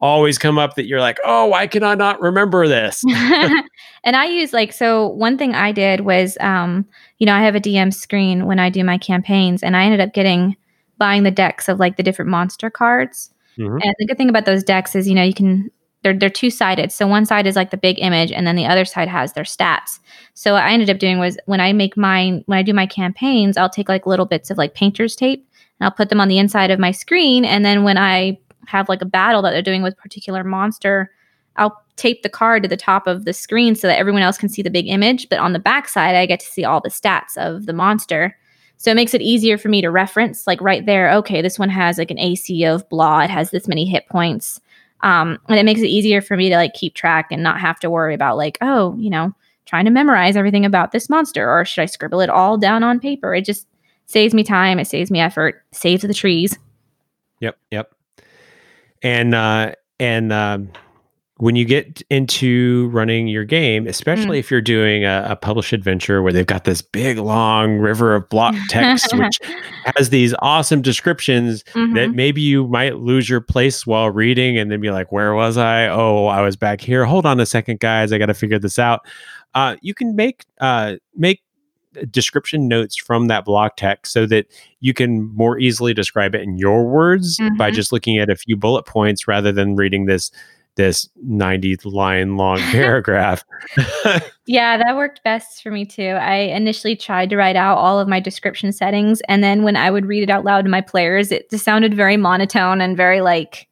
always 0.00 0.38
come 0.38 0.58
up 0.58 0.74
that 0.74 0.86
you're 0.86 1.00
like 1.00 1.18
oh 1.24 1.46
why 1.46 1.66
can 1.66 1.82
I 1.82 1.94
not 1.94 2.20
remember 2.20 2.68
this 2.68 3.02
and 4.04 4.16
I 4.16 4.26
use 4.26 4.52
like 4.52 4.72
so 4.72 5.08
one 5.08 5.38
thing 5.38 5.54
I 5.54 5.72
did 5.72 6.02
was 6.02 6.36
um 6.40 6.86
you 7.18 7.26
know 7.26 7.34
I 7.34 7.42
have 7.42 7.54
a 7.54 7.60
DM 7.60 7.92
screen 7.92 8.46
when 8.46 8.58
I 8.58 8.70
do 8.70 8.84
my 8.84 8.98
campaigns 8.98 9.62
and 9.62 9.76
I 9.76 9.84
ended 9.84 10.00
up 10.00 10.12
getting 10.14 10.56
buying 10.98 11.22
the 11.22 11.30
decks 11.30 11.68
of 11.68 11.78
like 11.80 11.96
the 11.96 12.02
different 12.02 12.30
monster 12.30 12.70
cards. 12.70 13.30
Mhm. 13.58 13.80
And 13.82 13.94
the 13.98 14.06
good 14.06 14.16
thing 14.18 14.28
about 14.28 14.46
those 14.46 14.64
decks 14.64 14.94
is 14.94 15.08
you 15.08 15.14
know 15.14 15.22
you 15.22 15.34
can 15.34 15.70
they're 16.02 16.12
they're 16.16 16.30
two-sided. 16.30 16.92
So 16.92 17.06
one 17.06 17.24
side 17.26 17.46
is 17.46 17.56
like 17.56 17.70
the 17.70 17.76
big 17.76 17.98
image 17.98 18.30
and 18.32 18.46
then 18.46 18.56
the 18.56 18.66
other 18.66 18.84
side 18.84 19.08
has 19.08 19.32
their 19.32 19.44
stats. 19.44 19.98
So 20.34 20.52
what 20.54 20.62
I 20.64 20.72
ended 20.72 20.90
up 20.90 20.98
doing 20.98 21.18
was 21.18 21.38
when 21.46 21.60
I 21.60 21.72
make 21.72 21.96
mine 21.96 22.42
when 22.46 22.58
I 22.58 22.62
do 22.62 22.74
my 22.74 22.86
campaigns, 22.86 23.56
I'll 23.56 23.70
take 23.70 23.88
like 23.88 24.06
little 24.06 24.26
bits 24.26 24.50
of 24.50 24.58
like 24.58 24.74
painter's 24.74 25.16
tape 25.16 25.46
and 25.80 25.86
I'll 25.86 25.90
put 25.96 26.10
them 26.10 26.20
on 26.20 26.28
the 26.28 26.38
inside 26.38 26.70
of 26.70 26.78
my 26.78 26.90
screen 26.90 27.44
and 27.44 27.64
then 27.64 27.84
when 27.84 27.96
I 27.98 28.38
have 28.66 28.88
like 28.88 29.02
a 29.02 29.06
battle 29.06 29.42
that 29.42 29.50
they're 29.50 29.62
doing 29.62 29.82
with 29.82 29.94
a 29.94 30.02
particular 30.02 30.42
monster, 30.44 31.10
I'll 31.56 31.80
tape 31.96 32.22
the 32.22 32.28
card 32.28 32.62
to 32.64 32.68
the 32.68 32.76
top 32.76 33.06
of 33.06 33.24
the 33.24 33.32
screen 33.32 33.74
so 33.74 33.86
that 33.86 33.98
everyone 33.98 34.22
else 34.22 34.36
can 34.38 34.48
see 34.48 34.62
the 34.62 34.70
big 34.70 34.88
image, 34.88 35.28
but 35.28 35.38
on 35.38 35.52
the 35.52 35.58
back 35.58 35.88
side 35.88 36.16
I 36.16 36.26
get 36.26 36.40
to 36.40 36.46
see 36.46 36.64
all 36.64 36.80
the 36.80 36.88
stats 36.90 37.36
of 37.36 37.66
the 37.66 37.72
monster. 37.72 38.36
So 38.76 38.90
it 38.90 38.94
makes 38.94 39.14
it 39.14 39.22
easier 39.22 39.56
for 39.56 39.68
me 39.68 39.80
to 39.80 39.90
reference 39.90 40.46
like 40.46 40.60
right 40.60 40.84
there, 40.84 41.12
okay, 41.14 41.40
this 41.40 41.58
one 41.58 41.70
has 41.70 41.98
like 41.98 42.10
an 42.10 42.18
AC 42.18 42.64
of 42.64 42.88
blah, 42.88 43.20
it 43.20 43.30
has 43.30 43.50
this 43.50 43.68
many 43.68 43.86
hit 43.86 44.08
points. 44.08 44.60
Um, 45.00 45.38
and 45.48 45.58
it 45.58 45.64
makes 45.64 45.80
it 45.80 45.86
easier 45.88 46.20
for 46.20 46.36
me 46.36 46.48
to 46.48 46.56
like 46.56 46.74
keep 46.74 46.94
track 46.94 47.28
and 47.30 47.42
not 47.42 47.60
have 47.60 47.78
to 47.80 47.90
worry 47.90 48.14
about 48.14 48.36
like, 48.36 48.58
oh, 48.60 48.96
you 48.98 49.10
know, 49.10 49.34
trying 49.66 49.84
to 49.84 49.90
memorize 49.90 50.36
everything 50.36 50.64
about 50.64 50.92
this 50.92 51.08
monster 51.08 51.50
or 51.50 51.64
should 51.64 51.82
I 51.82 51.86
scribble 51.86 52.20
it 52.20 52.30
all 52.30 52.58
down 52.58 52.82
on 52.82 53.00
paper? 53.00 53.34
It 53.34 53.44
just 53.44 53.66
saves 54.06 54.34
me 54.34 54.44
time, 54.44 54.78
it 54.78 54.86
saves 54.86 55.10
me 55.10 55.20
effort, 55.20 55.62
saves 55.72 56.02
the 56.02 56.14
trees. 56.14 56.58
Yep, 57.40 57.58
yep. 57.70 57.94
And 59.02 59.34
uh 59.34 59.72
and 60.00 60.32
um 60.32 60.72
when 61.38 61.56
you 61.56 61.64
get 61.64 62.00
into 62.10 62.88
running 62.92 63.26
your 63.26 63.44
game, 63.44 63.88
especially 63.88 64.38
if 64.38 64.52
you're 64.52 64.60
doing 64.60 65.04
a, 65.04 65.26
a 65.30 65.36
published 65.36 65.72
adventure 65.72 66.22
where 66.22 66.32
they've 66.32 66.46
got 66.46 66.62
this 66.62 66.80
big 66.80 67.18
long 67.18 67.78
river 67.78 68.14
of 68.14 68.28
block 68.28 68.54
text 68.68 69.12
which 69.16 69.40
has 69.96 70.10
these 70.10 70.32
awesome 70.38 70.80
descriptions 70.80 71.64
that 71.74 71.74
Mhm. 71.74 72.14
maybe 72.14 72.40
you 72.40 72.68
might 72.68 72.98
lose 72.98 73.28
your 73.28 73.40
place 73.40 73.84
while 73.84 74.10
reading 74.10 74.56
and 74.56 74.70
then 74.70 74.80
be 74.80 74.92
like, 74.92 75.10
where 75.10 75.34
was 75.34 75.56
I? 75.58 75.88
Oh, 75.88 76.26
I 76.26 76.40
was 76.40 76.54
back 76.54 76.80
here. 76.80 77.04
Hold 77.04 77.26
on 77.26 77.40
a 77.40 77.46
second, 77.46 77.80
guys. 77.80 78.12
I 78.12 78.18
got 78.18 78.26
to 78.26 78.34
figure 78.34 78.60
this 78.60 78.78
out. 78.78 79.00
Uh, 79.54 79.74
you 79.82 79.92
can 79.94 80.14
make 80.14 80.44
uh, 80.60 80.94
make 81.16 81.42
description 82.10 82.66
notes 82.66 82.96
from 82.96 83.28
that 83.28 83.44
block 83.44 83.76
text 83.76 84.12
so 84.12 84.26
that 84.26 84.46
you 84.80 84.92
can 84.92 85.32
more 85.36 85.58
easily 85.60 85.94
describe 85.94 86.34
it 86.34 86.42
in 86.42 86.58
your 86.58 86.84
words 86.88 87.38
by 87.56 87.70
Mhm. 87.70 87.74
just 87.74 87.92
looking 87.92 88.18
at 88.18 88.28
a 88.30 88.34
few 88.36 88.56
bullet 88.56 88.84
points 88.84 89.28
rather 89.28 89.52
than 89.52 89.76
reading 89.76 90.06
this 90.06 90.30
this 90.76 91.08
90 91.22 91.76
line 91.84 92.36
long 92.36 92.58
paragraph. 92.72 93.44
Yeah, 94.46 94.76
that 94.76 94.96
worked 94.96 95.22
best 95.24 95.62
for 95.62 95.70
me 95.70 95.86
too. 95.86 96.02
I 96.02 96.36
initially 96.36 96.96
tried 96.96 97.30
to 97.30 97.36
write 97.36 97.56
out 97.56 97.78
all 97.78 97.98
of 97.98 98.08
my 98.08 98.20
description 98.20 98.72
settings, 98.72 99.20
and 99.28 99.42
then 99.42 99.62
when 99.62 99.76
I 99.76 99.90
would 99.90 100.06
read 100.06 100.22
it 100.22 100.30
out 100.30 100.44
loud 100.44 100.62
to 100.62 100.70
my 100.70 100.80
players, 100.80 101.32
it 101.32 101.50
just 101.50 101.64
sounded 101.64 101.94
very 101.94 102.16
monotone 102.16 102.80
and 102.80 102.96
very 102.96 103.20
like. 103.20 103.68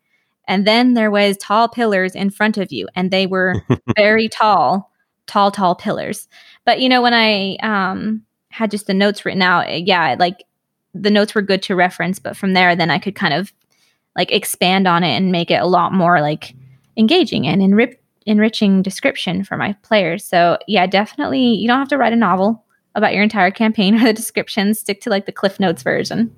And 0.48 0.66
then 0.66 0.94
there 0.94 1.10
was 1.10 1.36
tall 1.36 1.68
pillars 1.68 2.14
in 2.14 2.30
front 2.30 2.56
of 2.56 2.72
you, 2.72 2.88
and 2.94 3.10
they 3.10 3.26
were 3.26 3.62
very 3.96 4.28
tall, 4.28 4.90
tall, 5.26 5.50
tall 5.50 5.74
pillars. 5.74 6.28
But 6.64 6.80
you 6.80 6.88
know, 6.88 7.02
when 7.02 7.14
I 7.14 7.56
um, 7.62 8.22
had 8.48 8.70
just 8.70 8.86
the 8.86 8.94
notes 8.94 9.24
written 9.24 9.42
out, 9.42 9.68
eh, 9.68 9.82
yeah, 9.84 10.16
like 10.18 10.44
the 10.94 11.10
notes 11.10 11.34
were 11.34 11.42
good 11.42 11.62
to 11.64 11.76
reference. 11.76 12.18
But 12.18 12.36
from 12.36 12.54
there, 12.54 12.74
then 12.74 12.90
I 12.90 12.98
could 12.98 13.14
kind 13.14 13.34
of 13.34 13.52
like 14.16 14.32
expand 14.32 14.86
on 14.86 15.04
it 15.04 15.16
and 15.16 15.32
make 15.32 15.50
it 15.50 15.60
a 15.60 15.66
lot 15.66 15.92
more 15.92 16.20
like 16.20 16.54
engaging 16.96 17.46
and 17.46 17.62
enrich 17.62 17.98
enriching 18.24 18.82
description 18.82 19.42
for 19.42 19.56
my 19.56 19.72
players. 19.82 20.24
So 20.24 20.58
yeah, 20.68 20.86
definitely 20.86 21.54
you 21.54 21.66
don't 21.66 21.78
have 21.78 21.88
to 21.88 21.98
write 21.98 22.12
a 22.12 22.16
novel 22.16 22.64
about 22.94 23.14
your 23.14 23.22
entire 23.22 23.50
campaign 23.50 23.94
or 24.00 24.04
the 24.04 24.12
description. 24.12 24.74
Stick 24.74 25.00
to 25.02 25.10
like 25.10 25.26
the 25.26 25.32
Cliff 25.32 25.58
Notes 25.58 25.82
version. 25.82 26.34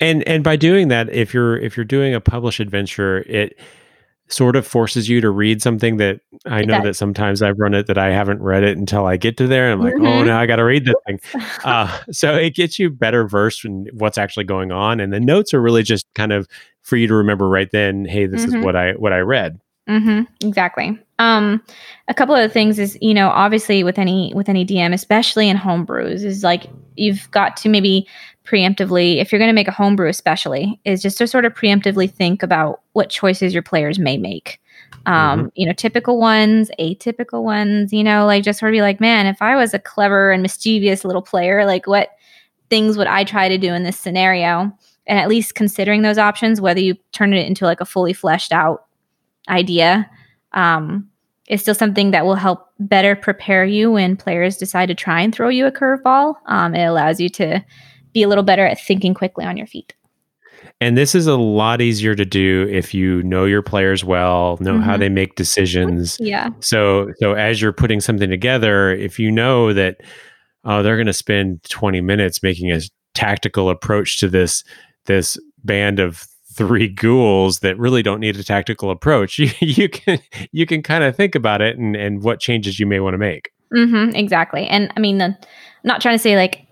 and 0.00 0.26
and 0.28 0.42
by 0.42 0.56
doing 0.56 0.88
that 0.88 1.08
if 1.10 1.32
you're 1.32 1.56
if 1.56 1.76
you're 1.76 1.84
doing 1.84 2.14
a 2.14 2.20
published 2.20 2.60
adventure 2.60 3.18
it 3.28 3.56
sort 4.28 4.56
of 4.56 4.66
forces 4.66 5.08
you 5.08 5.20
to 5.20 5.28
read 5.30 5.60
something 5.60 5.98
that 5.98 6.20
i 6.46 6.60
It 6.60 6.66
know 6.66 6.74
does. 6.76 6.84
that 6.84 6.94
sometimes 6.96 7.42
i've 7.42 7.58
run 7.58 7.74
it 7.74 7.86
that 7.88 7.98
i 7.98 8.10
haven't 8.10 8.40
read 8.40 8.62
it 8.64 8.76
until 8.78 9.06
i 9.06 9.16
get 9.18 9.36
to 9.36 9.46
there 9.46 9.70
and 9.70 9.74
i'm 9.74 9.80
like 9.84 9.94
oh 9.98 10.22
Mhm. 10.22 10.26
now 10.26 10.40
i 10.40 10.46
gotta 10.46 10.64
read 10.64 10.86
this 10.86 10.94
thing 11.06 11.20
uh, 11.64 12.00
so 12.10 12.34
it 12.34 12.54
gets 12.54 12.78
you 12.78 12.88
better 12.90 13.28
versed 13.28 13.64
in 13.66 13.86
what's 13.92 14.16
actually 14.18 14.44
going 14.44 14.72
on 14.72 14.98
and 14.98 15.12
the 15.12 15.20
notes 15.20 15.52
are 15.52 15.60
really 15.60 15.82
just 15.82 16.06
kind 16.14 16.32
of 16.32 16.48
for 16.82 16.96
you 16.96 17.06
to 17.06 17.14
remember 17.14 17.48
right 17.48 17.70
then 17.70 18.04
hey 18.06 18.24
this 18.26 18.44
Mhm. 18.46 18.48
is 18.58 18.64
what 18.64 18.74
i 18.76 18.92
what 18.92 19.12
i 19.12 19.18
read 19.18 19.60
Mm-hmm. 19.86 20.22
Exactly. 20.48 20.98
Um, 21.18 21.62
a 22.08 22.14
couple 22.14 22.34
of 22.34 22.40
the 22.40 22.48
things 22.48 22.78
is 22.78 22.96
you 23.02 23.12
know 23.12 23.28
obviously 23.28 23.84
with 23.84 23.98
any 23.98 24.32
with 24.34 24.48
any 24.48 24.64
DM, 24.64 24.94
especially 24.94 25.46
in 25.46 25.58
homebrews, 25.58 26.24
is 26.24 26.42
like 26.42 26.64
you've 26.96 27.30
got 27.32 27.54
to 27.58 27.68
maybe 27.68 28.08
preemptively, 28.46 29.20
if 29.20 29.32
you're 29.32 29.38
going 29.38 29.48
to 29.48 29.54
make 29.54 29.68
a 29.68 29.72
homebrew, 29.72 30.08
especially, 30.08 30.80
is 30.84 31.02
just 31.02 31.18
to 31.18 31.26
sort 31.26 31.44
of 31.44 31.54
preemptively 31.54 32.10
think 32.10 32.42
about 32.42 32.82
what 32.92 33.10
choices 33.10 33.54
your 33.54 33.62
players 33.62 33.98
may 33.98 34.16
make. 34.16 34.60
Um, 35.06 35.52
you 35.54 35.66
know, 35.66 35.72
typical 35.72 36.18
ones, 36.18 36.70
atypical 36.78 37.42
ones. 37.42 37.92
You 37.92 38.04
know, 38.04 38.26
like 38.26 38.42
just 38.42 38.58
sort 38.58 38.70
of 38.70 38.74
be 38.74 38.82
like, 38.82 39.00
man, 39.00 39.26
if 39.26 39.40
I 39.42 39.56
was 39.56 39.74
a 39.74 39.78
clever 39.78 40.30
and 40.30 40.42
mischievous 40.42 41.04
little 41.04 41.22
player, 41.22 41.64
like 41.64 41.86
what 41.86 42.10
things 42.70 42.96
would 42.96 43.06
I 43.06 43.24
try 43.24 43.48
to 43.48 43.58
do 43.58 43.74
in 43.74 43.82
this 43.82 43.98
scenario? 43.98 44.72
And 45.06 45.18
at 45.18 45.28
least 45.28 45.54
considering 45.54 46.02
those 46.02 46.16
options, 46.16 46.60
whether 46.60 46.80
you 46.80 46.96
turn 47.12 47.34
it 47.34 47.46
into 47.46 47.66
like 47.66 47.80
a 47.80 47.86
fully 47.86 48.14
fleshed 48.14 48.52
out 48.52 48.86
idea 49.48 50.08
um, 50.52 51.08
is 51.48 51.60
still 51.60 51.74
something 51.74 52.10
that 52.12 52.24
will 52.24 52.36
help 52.36 52.70
better 52.80 53.14
prepare 53.14 53.64
you 53.64 53.92
when 53.92 54.16
players 54.16 54.56
decide 54.56 54.86
to 54.86 54.94
try 54.94 55.20
and 55.20 55.34
throw 55.34 55.48
you 55.48 55.66
a 55.66 55.72
curveball. 55.72 56.36
Um, 56.46 56.74
it 56.74 56.84
allows 56.84 57.20
you 57.20 57.28
to 57.30 57.62
be 58.14 58.22
a 58.22 58.28
little 58.28 58.44
better 58.44 58.64
at 58.64 58.80
thinking 58.80 59.12
quickly 59.12 59.44
on 59.44 59.56
your 59.58 59.66
feet. 59.66 59.92
and 60.80 60.96
this 60.96 61.14
is 61.14 61.26
a 61.26 61.36
lot 61.36 61.80
easier 61.82 62.14
to 62.14 62.24
do 62.24 62.66
if 62.70 62.94
you 62.94 63.22
know 63.22 63.44
your 63.44 63.60
players 63.62 64.02
well 64.02 64.56
know 64.60 64.80
how 64.80 64.96
Mhm. 64.96 64.98
they 65.00 65.08
make 65.10 65.34
decisions 65.34 66.16
Yeah. 66.20 66.48
So 66.60 67.10
so 67.18 67.34
as 67.34 67.60
you're 67.60 67.72
putting 67.72 68.00
something 68.00 68.30
together, 68.30 68.90
if 68.90 69.18
you 69.18 69.30
know 69.30 69.72
that 69.74 69.98
oh 70.64 70.82
they're 70.82 70.96
going 70.96 71.06
to 71.06 71.12
spend 71.12 71.62
20 71.64 72.00
minutes 72.00 72.42
making 72.42 72.72
a 72.72 72.80
tactical 73.14 73.68
approach 73.68 74.18
to 74.20 74.28
this 74.28 74.64
this 75.06 75.36
band 75.64 76.00
of 76.00 76.24
three 76.56 76.88
ghouls 76.88 77.58
that 77.60 77.78
really 77.78 78.02
don't 78.02 78.20
need 78.20 78.36
a 78.36 78.44
tactical 78.44 78.90
approach, 78.90 79.38
you, 79.42 79.50
you 79.60 79.88
can 79.88 80.18
you 80.52 80.64
can 80.66 80.82
kind 80.82 81.04
of 81.04 81.14
think 81.14 81.34
about 81.34 81.60
it 81.60 81.76
and 81.76 81.94
and 81.94 82.22
what 82.22 82.40
changes 82.40 82.80
you 82.80 82.86
may 82.86 83.00
want 83.00 83.14
to 83.14 83.18
make. 83.18 83.50
Mm-hmm, 83.74 84.16
exactly. 84.16 84.66
And 84.66 84.90
I 84.96 85.00
mean, 85.00 85.18
the, 85.18 85.24
I'm 85.26 85.36
not 85.84 86.00
trying 86.00 86.14
to 86.14 86.22
say 86.22 86.36
like, 86.36 86.66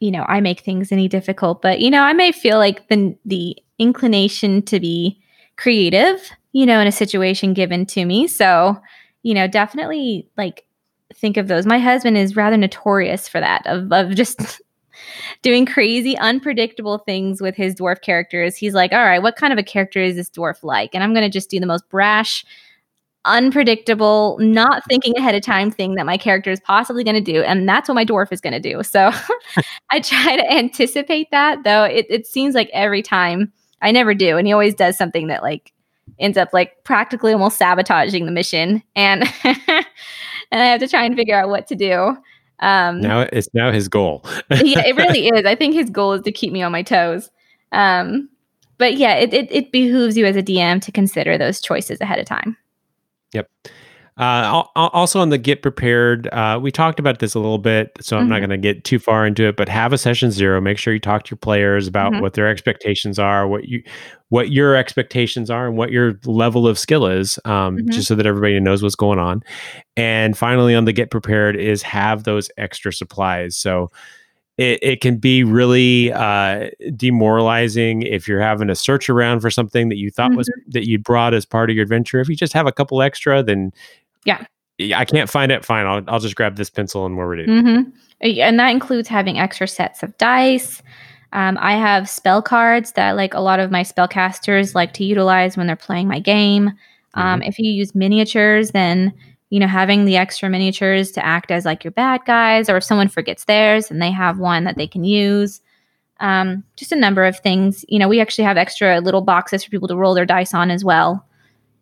you 0.00 0.10
know, 0.10 0.24
I 0.26 0.40
make 0.40 0.60
things 0.60 0.90
any 0.90 1.08
difficult, 1.08 1.62
but 1.62 1.80
you 1.80 1.90
know, 1.90 2.02
I 2.02 2.14
may 2.14 2.32
feel 2.32 2.58
like 2.58 2.88
the 2.88 3.16
the 3.24 3.56
inclination 3.78 4.62
to 4.62 4.80
be 4.80 5.22
creative, 5.56 6.30
you 6.52 6.66
know, 6.66 6.80
in 6.80 6.86
a 6.86 6.92
situation 6.92 7.54
given 7.54 7.86
to 7.86 8.04
me. 8.04 8.26
So, 8.26 8.80
you 9.22 9.34
know, 9.34 9.46
definitely 9.46 10.28
like 10.36 10.64
think 11.14 11.36
of 11.36 11.48
those. 11.48 11.66
My 11.66 11.78
husband 11.78 12.16
is 12.16 12.34
rather 12.34 12.56
notorious 12.56 13.28
for 13.28 13.40
that 13.40 13.66
of 13.66 13.92
of 13.92 14.14
just 14.14 14.60
doing 15.42 15.66
crazy, 15.66 16.16
unpredictable 16.16 16.98
things 16.98 17.42
with 17.42 17.54
his 17.54 17.74
dwarf 17.74 18.00
characters. 18.00 18.56
He's 18.56 18.74
like, 18.74 18.92
all 18.92 19.04
right, 19.04 19.22
what 19.22 19.36
kind 19.36 19.52
of 19.52 19.58
a 19.58 19.62
character 19.62 20.00
is 20.00 20.16
this 20.16 20.30
dwarf 20.30 20.62
like? 20.62 20.94
And 20.94 21.04
I'm 21.04 21.12
going 21.12 21.24
to 21.24 21.30
just 21.30 21.50
do 21.50 21.60
the 21.60 21.66
most 21.66 21.88
brash, 21.90 22.44
unpredictable, 23.24 24.36
not 24.40 24.82
thinking 24.88 25.16
ahead 25.16 25.34
of 25.34 25.42
time 25.42 25.70
thing 25.70 25.94
that 25.94 26.06
my 26.06 26.16
character 26.16 26.50
is 26.50 26.60
possibly 26.60 27.04
going 27.04 27.22
to 27.22 27.32
do. 27.32 27.42
And 27.42 27.68
that's 27.68 27.88
what 27.88 27.94
my 27.94 28.04
dwarf 28.04 28.32
is 28.32 28.40
going 28.40 28.52
to 28.52 28.60
do. 28.60 28.82
So 28.90 29.12
I 29.90 30.00
try 30.00 30.36
to 30.36 30.52
anticipate 30.52 31.30
that, 31.30 31.62
though 31.62 31.84
it, 31.84 32.06
it 32.10 32.26
seems 32.26 32.54
like 32.54 32.68
every 32.72 33.02
time 33.02 33.52
I 33.82 33.92
never 33.92 34.14
do. 34.14 34.36
And 34.36 34.46
he 34.46 34.52
always 34.52 34.74
does 34.74 34.96
something 34.96 35.28
that 35.28 35.42
like 35.42 35.72
ends 36.18 36.36
up 36.36 36.48
like 36.52 36.82
practically 36.82 37.32
almost 37.32 37.56
sabotaging 37.56 38.26
the 38.26 38.32
mission. 38.32 38.82
And 38.96 39.22
and 39.44 39.86
I 40.50 40.66
have 40.66 40.80
to 40.80 40.88
try 40.88 41.04
and 41.04 41.14
figure 41.14 41.38
out 41.38 41.48
what 41.48 41.68
to 41.68 41.76
do. 41.76 42.16
Um, 42.58 43.00
now 43.00 43.26
it's 43.32 43.48
now 43.54 43.70
his 43.70 43.88
goal. 43.88 44.24
yeah, 44.50 44.84
it 44.86 44.96
really 44.96 45.28
is. 45.28 45.46
I 45.46 45.54
think 45.54 45.74
his 45.74 45.88
goal 45.88 46.14
is 46.14 46.22
to 46.22 46.32
keep 46.32 46.52
me 46.52 46.62
on 46.62 46.72
my 46.72 46.82
toes. 46.82 47.30
Um, 47.72 48.28
but 48.76 48.96
yeah, 48.96 49.14
it, 49.14 49.32
it, 49.32 49.52
it 49.52 49.72
behooves 49.72 50.16
you 50.16 50.26
as 50.26 50.36
a 50.36 50.42
DM 50.42 50.80
to 50.82 50.90
consider 50.90 51.38
those 51.38 51.60
choices 51.60 52.00
ahead 52.00 52.18
of 52.18 52.26
time. 52.26 52.56
Yep. 53.32 53.48
Uh, 54.16 54.64
also 54.76 55.18
on 55.18 55.30
the 55.30 55.38
get 55.38 55.62
prepared, 55.62 56.28
uh, 56.28 56.58
we 56.60 56.70
talked 56.70 57.00
about 57.00 57.20
this 57.20 57.34
a 57.34 57.38
little 57.38 57.56
bit, 57.56 57.96
so 58.02 58.16
I'm 58.16 58.24
mm-hmm. 58.24 58.32
not 58.32 58.38
going 58.40 58.50
to 58.50 58.58
get 58.58 58.84
too 58.84 58.98
far 58.98 59.24
into 59.26 59.44
it. 59.44 59.56
But 59.56 59.68
have 59.70 59.94
a 59.94 59.98
session 59.98 60.30
zero. 60.30 60.60
Make 60.60 60.76
sure 60.76 60.92
you 60.92 61.00
talk 61.00 61.24
to 61.24 61.30
your 61.30 61.38
players 61.38 61.86
about 61.86 62.12
mm-hmm. 62.12 62.20
what 62.20 62.34
their 62.34 62.46
expectations 62.46 63.18
are, 63.18 63.48
what 63.48 63.64
you, 63.64 63.82
what 64.28 64.50
your 64.50 64.76
expectations 64.76 65.48
are, 65.48 65.68
and 65.68 65.78
what 65.78 65.90
your 65.90 66.20
level 66.26 66.68
of 66.68 66.78
skill 66.78 67.06
is, 67.06 67.38
um, 67.46 67.78
mm-hmm. 67.78 67.90
just 67.90 68.08
so 68.08 68.14
that 68.14 68.26
everybody 68.26 68.60
knows 68.60 68.82
what's 68.82 68.94
going 68.94 69.18
on. 69.18 69.42
And 69.96 70.36
finally, 70.36 70.74
on 70.74 70.84
the 70.84 70.92
get 70.92 71.10
prepared 71.10 71.56
is 71.56 71.80
have 71.80 72.24
those 72.24 72.50
extra 72.58 72.92
supplies. 72.92 73.56
So 73.56 73.90
it, 74.60 74.78
it 74.82 75.00
can 75.00 75.16
be 75.16 75.42
really 75.42 76.12
uh, 76.12 76.68
demoralizing 76.94 78.02
if 78.02 78.28
you're 78.28 78.42
having 78.42 78.68
to 78.68 78.74
search 78.74 79.08
around 79.08 79.40
for 79.40 79.50
something 79.50 79.88
that 79.88 79.96
you 79.96 80.10
thought 80.10 80.32
mm-hmm. 80.32 80.36
was 80.36 80.50
that 80.68 80.86
you 80.86 80.98
brought 80.98 81.32
as 81.32 81.46
part 81.46 81.70
of 81.70 81.76
your 81.76 81.82
adventure. 81.82 82.20
If 82.20 82.28
you 82.28 82.36
just 82.36 82.52
have 82.52 82.66
a 82.66 82.72
couple 82.72 83.00
extra, 83.00 83.42
then 83.42 83.72
yeah, 84.26 84.44
I 84.94 85.06
can't 85.06 85.30
find 85.30 85.50
it. 85.50 85.64
Fine, 85.64 85.86
I'll 85.86 86.02
I'll 86.08 86.20
just 86.20 86.36
grab 86.36 86.56
this 86.56 86.68
pencil 86.68 87.06
and 87.06 87.16
we're 87.16 87.26
ready. 87.26 87.46
Mm-hmm. 87.46 87.90
And 88.20 88.60
that 88.60 88.68
includes 88.68 89.08
having 89.08 89.38
extra 89.38 89.66
sets 89.66 90.02
of 90.02 90.16
dice. 90.18 90.82
Um, 91.32 91.56
I 91.58 91.76
have 91.76 92.10
spell 92.10 92.42
cards 92.42 92.92
that 92.92 93.12
like 93.16 93.32
a 93.32 93.40
lot 93.40 93.60
of 93.60 93.70
my 93.70 93.82
spellcasters 93.82 94.74
like 94.74 94.92
to 94.94 95.04
utilize 95.04 95.56
when 95.56 95.68
they're 95.68 95.76
playing 95.76 96.06
my 96.06 96.18
game. 96.18 96.68
Um, 97.14 97.40
mm-hmm. 97.40 97.48
If 97.48 97.58
you 97.58 97.70
use 97.72 97.94
miniatures, 97.94 98.72
then 98.72 99.14
you 99.50 99.60
know, 99.60 99.66
having 99.66 100.04
the 100.04 100.16
extra 100.16 100.48
miniatures 100.48 101.10
to 101.12 101.24
act 101.24 101.50
as 101.50 101.64
like 101.64 101.84
your 101.84 101.90
bad 101.90 102.20
guys, 102.24 102.70
or 102.70 102.76
if 102.78 102.84
someone 102.84 103.08
forgets 103.08 103.44
theirs 103.44 103.90
and 103.90 104.00
they 104.00 104.10
have 104.10 104.38
one 104.38 104.64
that 104.64 104.76
they 104.76 104.86
can 104.86 105.04
use. 105.04 105.60
Um, 106.20 106.64
just 106.76 106.92
a 106.92 106.96
number 106.96 107.24
of 107.24 107.38
things. 107.38 107.84
You 107.88 107.98
know, 107.98 108.08
we 108.08 108.20
actually 108.20 108.44
have 108.44 108.56
extra 108.56 109.00
little 109.00 109.22
boxes 109.22 109.64
for 109.64 109.70
people 109.70 109.88
to 109.88 109.96
roll 109.96 110.14
their 110.14 110.26
dice 110.26 110.54
on 110.54 110.70
as 110.70 110.84
well. 110.84 111.26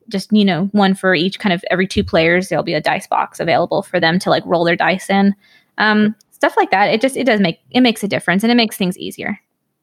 Just, 0.08 0.32
you 0.32 0.44
know, 0.44 0.66
one 0.72 0.94
for 0.94 1.14
each 1.14 1.38
kind 1.38 1.52
of 1.52 1.62
every 1.70 1.86
two 1.86 2.02
players, 2.02 2.48
there'll 2.48 2.64
be 2.64 2.74
a 2.74 2.80
dice 2.80 3.06
box 3.06 3.40
available 3.40 3.82
for 3.82 4.00
them 4.00 4.18
to 4.20 4.30
like 4.30 4.44
roll 4.46 4.64
their 4.64 4.76
dice 4.76 5.10
in. 5.10 5.34
Um, 5.76 6.14
stuff 6.30 6.56
like 6.56 6.70
that. 6.70 6.86
It 6.86 7.00
just, 7.00 7.16
it 7.16 7.24
does 7.24 7.40
make, 7.40 7.58
it 7.70 7.80
makes 7.80 8.02
a 8.02 8.08
difference 8.08 8.42
and 8.44 8.50
it 8.50 8.54
makes 8.54 8.76
things 8.76 8.96
easier. 8.96 9.38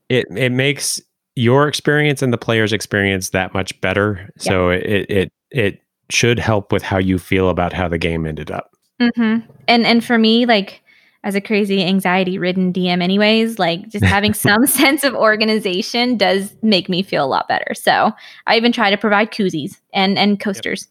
It, 0.09 0.25
it 0.31 0.51
makes 0.51 1.01
your 1.35 1.67
experience 1.67 2.21
and 2.21 2.31
the 2.31 2.37
player's 2.37 2.73
experience 2.73 3.31
that 3.31 3.53
much 3.53 3.79
better. 3.81 4.31
So 4.37 4.69
it, 4.69 5.05
it, 5.09 5.33
it 5.51 5.81
should 6.09 6.39
help 6.39 6.71
with 6.71 6.83
how 6.83 6.97
you 6.97 7.17
feel 7.17 7.49
about 7.49 7.73
how 7.73 7.87
the 7.87 7.97
game 7.97 8.25
ended 8.25 8.51
up. 8.51 8.75
Mm-hmm. 9.01 9.49
And 9.67 9.85
and 9.85 10.03
for 10.03 10.17
me, 10.17 10.45
like 10.45 10.81
as 11.23 11.33
a 11.33 11.41
crazy 11.41 11.83
anxiety 11.83 12.37
ridden 12.37 12.71
DM, 12.71 13.01
anyways, 13.01 13.59
like 13.59 13.89
just 13.89 14.05
having 14.15 14.33
some 14.33 14.65
sense 14.67 15.03
of 15.03 15.13
organization 15.13 16.17
does 16.17 16.55
make 16.61 16.87
me 16.87 17.01
feel 17.03 17.25
a 17.25 17.27
lot 17.27 17.47
better. 17.47 17.73
So 17.73 18.11
I 18.47 18.55
even 18.55 18.71
try 18.71 18.89
to 18.91 18.97
provide 18.97 19.31
koozies 19.31 19.79
and 19.93 20.17
and 20.17 20.39
coasters. 20.39 20.87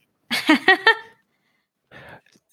Yep. 0.48 0.58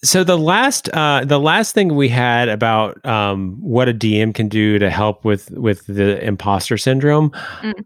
so 0.04 0.24
the 0.24 0.38
last 0.38 0.90
uh, 0.90 1.26
the 1.26 1.40
last 1.40 1.74
thing 1.74 1.96
we 1.96 2.10
had 2.10 2.50
about 2.50 3.04
um, 3.06 3.58
what 3.60 3.90
a 3.90 3.94
DM 3.94 4.34
can 4.34 4.48
do 4.48 4.80
to 4.80 4.90
help 4.90 5.26
with 5.26 5.52
with 5.52 5.86
the 5.88 6.24
imposter 6.24 6.78
syndrome. 6.78 7.32
Mm. 7.62 7.86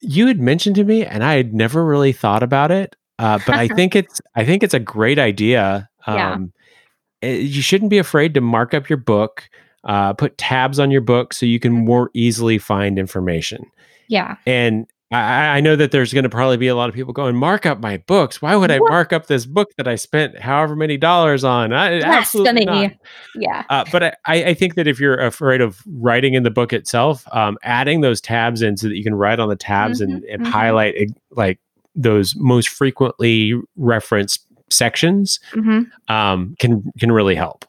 You 0.00 0.26
had 0.28 0.40
mentioned 0.40 0.76
to 0.76 0.84
me, 0.84 1.04
and 1.04 1.24
I 1.24 1.34
had 1.34 1.52
never 1.52 1.84
really 1.84 2.12
thought 2.12 2.42
about 2.42 2.70
it. 2.70 2.94
Uh, 3.18 3.38
but 3.46 3.54
I 3.54 3.68
think 3.68 3.96
it's 3.96 4.20
I 4.34 4.44
think 4.44 4.62
it's 4.62 4.74
a 4.74 4.80
great 4.80 5.18
idea. 5.18 5.88
Um, 6.08 6.16
yeah. 6.16 7.28
It, 7.28 7.32
eh, 7.32 7.38
you 7.40 7.62
shouldn't 7.62 7.90
be 7.90 7.98
afraid 7.98 8.34
to 8.34 8.40
mark 8.40 8.74
up 8.74 8.88
your 8.88 8.96
book, 8.96 9.50
uh, 9.82 10.12
put 10.12 10.38
tabs 10.38 10.78
on 10.78 10.92
your 10.92 11.00
book 11.00 11.34
so 11.34 11.46
you 11.46 11.58
can 11.58 11.72
mm-hmm. 11.72 11.84
more 11.84 12.10
easily 12.14 12.58
find 12.58 12.96
information. 12.96 13.68
Yeah. 14.06 14.36
And 14.46 14.86
I, 15.12 15.58
I 15.58 15.60
know 15.60 15.76
that 15.76 15.92
there's 15.92 16.12
going 16.12 16.24
to 16.24 16.28
probably 16.28 16.56
be 16.56 16.66
a 16.66 16.74
lot 16.74 16.88
of 16.88 16.94
people 16.94 17.12
going, 17.12 17.36
mark 17.36 17.64
up 17.64 17.80
my 17.80 17.98
books. 17.98 18.42
Why 18.42 18.56
would 18.56 18.72
I 18.72 18.78
mark 18.78 19.12
up 19.12 19.26
this 19.26 19.46
book 19.46 19.70
that 19.76 19.86
I 19.86 19.94
spent 19.94 20.38
however 20.38 20.74
many 20.74 20.96
dollars 20.96 21.44
on? 21.44 21.72
I, 21.72 22.00
absolutely 22.00 22.64
not. 22.64 22.92
Yeah. 23.36 23.64
Uh, 23.70 23.84
but 23.92 24.02
I, 24.02 24.16
I 24.26 24.54
think 24.54 24.74
that 24.74 24.88
if 24.88 24.98
you're 24.98 25.18
afraid 25.18 25.60
of 25.60 25.80
writing 25.86 26.34
in 26.34 26.42
the 26.42 26.50
book 26.50 26.72
itself, 26.72 27.24
um, 27.32 27.56
adding 27.62 28.00
those 28.00 28.20
tabs 28.20 28.62
in 28.62 28.76
so 28.76 28.88
that 28.88 28.96
you 28.96 29.04
can 29.04 29.14
write 29.14 29.38
on 29.38 29.48
the 29.48 29.56
tabs 29.56 30.00
mm-hmm, 30.00 30.12
and, 30.12 30.24
and 30.24 30.42
mm-hmm. 30.42 30.52
highlight 30.52 30.96
like 31.30 31.60
those 31.96 32.36
most 32.36 32.68
frequently 32.68 33.54
referenced 33.76 34.46
sections 34.70 35.40
mm-hmm. 35.52 35.82
um, 36.12 36.54
can 36.58 36.92
can 36.98 37.10
really 37.10 37.34
help. 37.34 37.64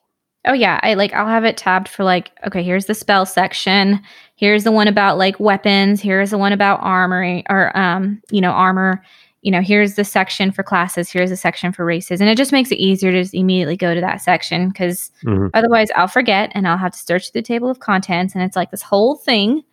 Oh 0.45 0.53
yeah, 0.53 0.79
I 0.83 0.93
like 0.93 1.13
I'll 1.13 1.27
have 1.27 1.43
it 1.43 1.57
tabbed 1.57 1.87
for 1.87 2.03
like 2.03 2.31
okay, 2.45 2.63
here's 2.63 2.85
the 2.85 2.93
spell 2.93 3.25
section. 3.25 4.01
Here's 4.35 4.63
the 4.63 4.71
one 4.71 4.87
about 4.87 5.17
like 5.17 5.39
weapons. 5.39 6.01
Here's 6.01 6.31
the 6.31 6.37
one 6.37 6.53
about 6.53 6.79
armory 6.81 7.43
or 7.49 7.75
um, 7.77 8.21
you 8.31 8.41
know, 8.41 8.51
armor. 8.51 9.03
You 9.41 9.51
know, 9.51 9.61
here's 9.61 9.95
the 9.95 10.03
section 10.03 10.51
for 10.51 10.63
classes. 10.63 11.09
Here's 11.09 11.29
the 11.29 11.37
section 11.37 11.71
for 11.71 11.85
races, 11.85 12.21
and 12.21 12.29
it 12.29 12.37
just 12.37 12.51
makes 12.51 12.71
it 12.71 12.77
easier 12.77 13.11
to 13.11 13.21
just 13.21 13.33
immediately 13.33 13.77
go 13.77 13.93
to 13.93 14.01
that 14.01 14.21
section 14.21 14.69
because 14.69 15.11
mm-hmm. 15.23 15.47
otherwise 15.53 15.89
I'll 15.95 16.07
forget 16.07 16.51
and 16.53 16.67
I'll 16.67 16.77
have 16.77 16.93
to 16.93 16.97
search 16.97 17.31
the 17.31 17.41
table 17.41 17.69
of 17.69 17.79
contents, 17.79 18.33
and 18.33 18.43
it's 18.43 18.55
like 18.55 18.71
this 18.71 18.81
whole 18.81 19.15
thing. 19.15 19.63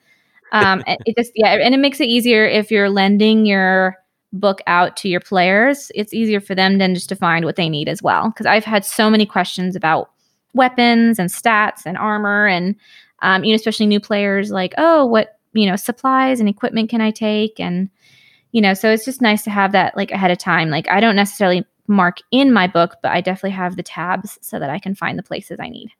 Um, 0.52 0.82
it 0.86 1.16
just 1.16 1.32
yeah, 1.34 1.54
and 1.54 1.74
it 1.74 1.78
makes 1.78 2.00
it 2.00 2.08
easier 2.08 2.46
if 2.46 2.70
you're 2.70 2.90
lending 2.90 3.46
your 3.46 3.96
book 4.34 4.60
out 4.66 4.96
to 4.98 5.08
your 5.08 5.20
players, 5.20 5.90
it's 5.94 6.12
easier 6.12 6.40
for 6.40 6.54
them 6.54 6.78
then 6.78 6.94
just 6.94 7.08
to 7.08 7.16
find 7.16 7.44
what 7.44 7.56
they 7.56 7.68
need 7.68 7.88
as 7.88 8.02
well. 8.02 8.28
Because 8.28 8.46
I've 8.46 8.64
had 8.64 8.84
so 8.84 9.08
many 9.08 9.24
questions 9.24 9.74
about 9.76 10.10
weapons 10.52 11.18
and 11.18 11.30
stats 11.30 11.86
and 11.86 11.96
armor, 11.96 12.46
and 12.46 12.76
um, 13.22 13.44
you 13.44 13.52
know, 13.52 13.56
especially 13.56 13.86
new 13.86 14.00
players 14.00 14.50
like, 14.50 14.74
oh, 14.76 15.06
what 15.06 15.38
you 15.54 15.66
know, 15.66 15.76
supplies 15.76 16.40
and 16.40 16.48
equipment 16.48 16.90
can 16.90 17.00
I 17.00 17.10
take? 17.10 17.58
And 17.58 17.88
you 18.52 18.60
know, 18.60 18.74
so 18.74 18.90
it's 18.90 19.04
just 19.04 19.22
nice 19.22 19.42
to 19.44 19.50
have 19.50 19.72
that 19.72 19.96
like 19.96 20.10
ahead 20.10 20.30
of 20.30 20.38
time. 20.38 20.68
Like 20.68 20.88
I 20.90 21.00
don't 21.00 21.16
necessarily 21.16 21.64
mark 21.86 22.18
in 22.30 22.52
my 22.52 22.66
book, 22.66 22.96
but 23.02 23.12
I 23.12 23.20
definitely 23.20 23.50
have 23.50 23.76
the 23.76 23.82
tabs 23.82 24.38
so 24.42 24.58
that 24.58 24.70
I 24.70 24.78
can 24.78 24.94
find 24.94 25.18
the 25.18 25.22
places 25.22 25.58
I 25.60 25.68
need. 25.68 25.90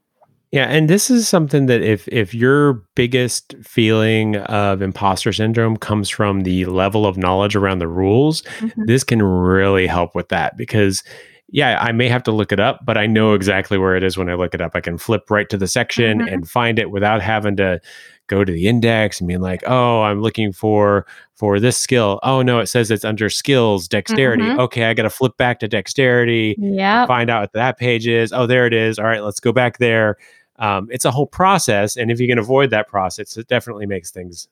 Yeah, 0.54 0.66
and 0.66 0.88
this 0.88 1.10
is 1.10 1.26
something 1.26 1.66
that 1.66 1.82
if 1.82 2.06
if 2.06 2.32
your 2.32 2.74
biggest 2.94 3.56
feeling 3.64 4.36
of 4.36 4.82
imposter 4.82 5.32
syndrome 5.32 5.76
comes 5.76 6.08
from 6.08 6.44
the 6.44 6.64
level 6.66 7.06
of 7.06 7.16
knowledge 7.16 7.56
around 7.56 7.80
the 7.80 7.88
rules, 7.88 8.42
mm-hmm. 8.42 8.84
this 8.84 9.02
can 9.02 9.20
really 9.20 9.88
help 9.88 10.14
with 10.14 10.28
that 10.28 10.56
because 10.56 11.02
yeah, 11.48 11.80
I 11.80 11.90
may 11.90 12.08
have 12.08 12.22
to 12.24 12.30
look 12.30 12.52
it 12.52 12.60
up, 12.60 12.78
but 12.84 12.96
I 12.96 13.06
know 13.06 13.34
exactly 13.34 13.78
where 13.78 13.96
it 13.96 14.04
is 14.04 14.16
when 14.16 14.30
I 14.30 14.34
look 14.34 14.54
it 14.54 14.60
up. 14.60 14.76
I 14.76 14.80
can 14.80 14.96
flip 14.96 15.28
right 15.28 15.48
to 15.48 15.56
the 15.56 15.66
section 15.66 16.20
mm-hmm. 16.20 16.32
and 16.32 16.48
find 16.48 16.78
it 16.78 16.92
without 16.92 17.20
having 17.20 17.56
to 17.56 17.80
go 18.28 18.44
to 18.44 18.52
the 18.52 18.68
index 18.68 19.20
and 19.20 19.26
being 19.26 19.40
like, 19.40 19.64
"Oh, 19.66 20.02
I'm 20.02 20.22
looking 20.22 20.52
for 20.52 21.04
for 21.34 21.58
this 21.58 21.76
skill. 21.76 22.20
Oh 22.22 22.42
no, 22.42 22.60
it 22.60 22.66
says 22.66 22.92
it's 22.92 23.04
under 23.04 23.28
skills, 23.28 23.88
dexterity. 23.88 24.44
Mm-hmm. 24.44 24.60
Okay, 24.60 24.84
I 24.84 24.94
got 24.94 25.02
to 25.02 25.10
flip 25.10 25.36
back 25.36 25.58
to 25.58 25.66
dexterity. 25.66 26.54
Yeah. 26.58 27.06
Find 27.06 27.28
out 27.28 27.40
what 27.40 27.54
that 27.54 27.76
page 27.76 28.06
is. 28.06 28.32
Oh, 28.32 28.46
there 28.46 28.68
it 28.68 28.72
is. 28.72 29.00
All 29.00 29.04
right, 29.04 29.24
let's 29.24 29.40
go 29.40 29.52
back 29.52 29.78
there 29.78 30.16
um, 30.58 30.88
it's 30.90 31.04
a 31.04 31.10
whole 31.10 31.26
process 31.26 31.96
and 31.96 32.10
if 32.10 32.20
you 32.20 32.28
can 32.28 32.38
avoid 32.38 32.70
that 32.70 32.88
process 32.88 33.36
it 33.36 33.48
definitely 33.48 33.86
makes 33.86 34.10
things 34.10 34.48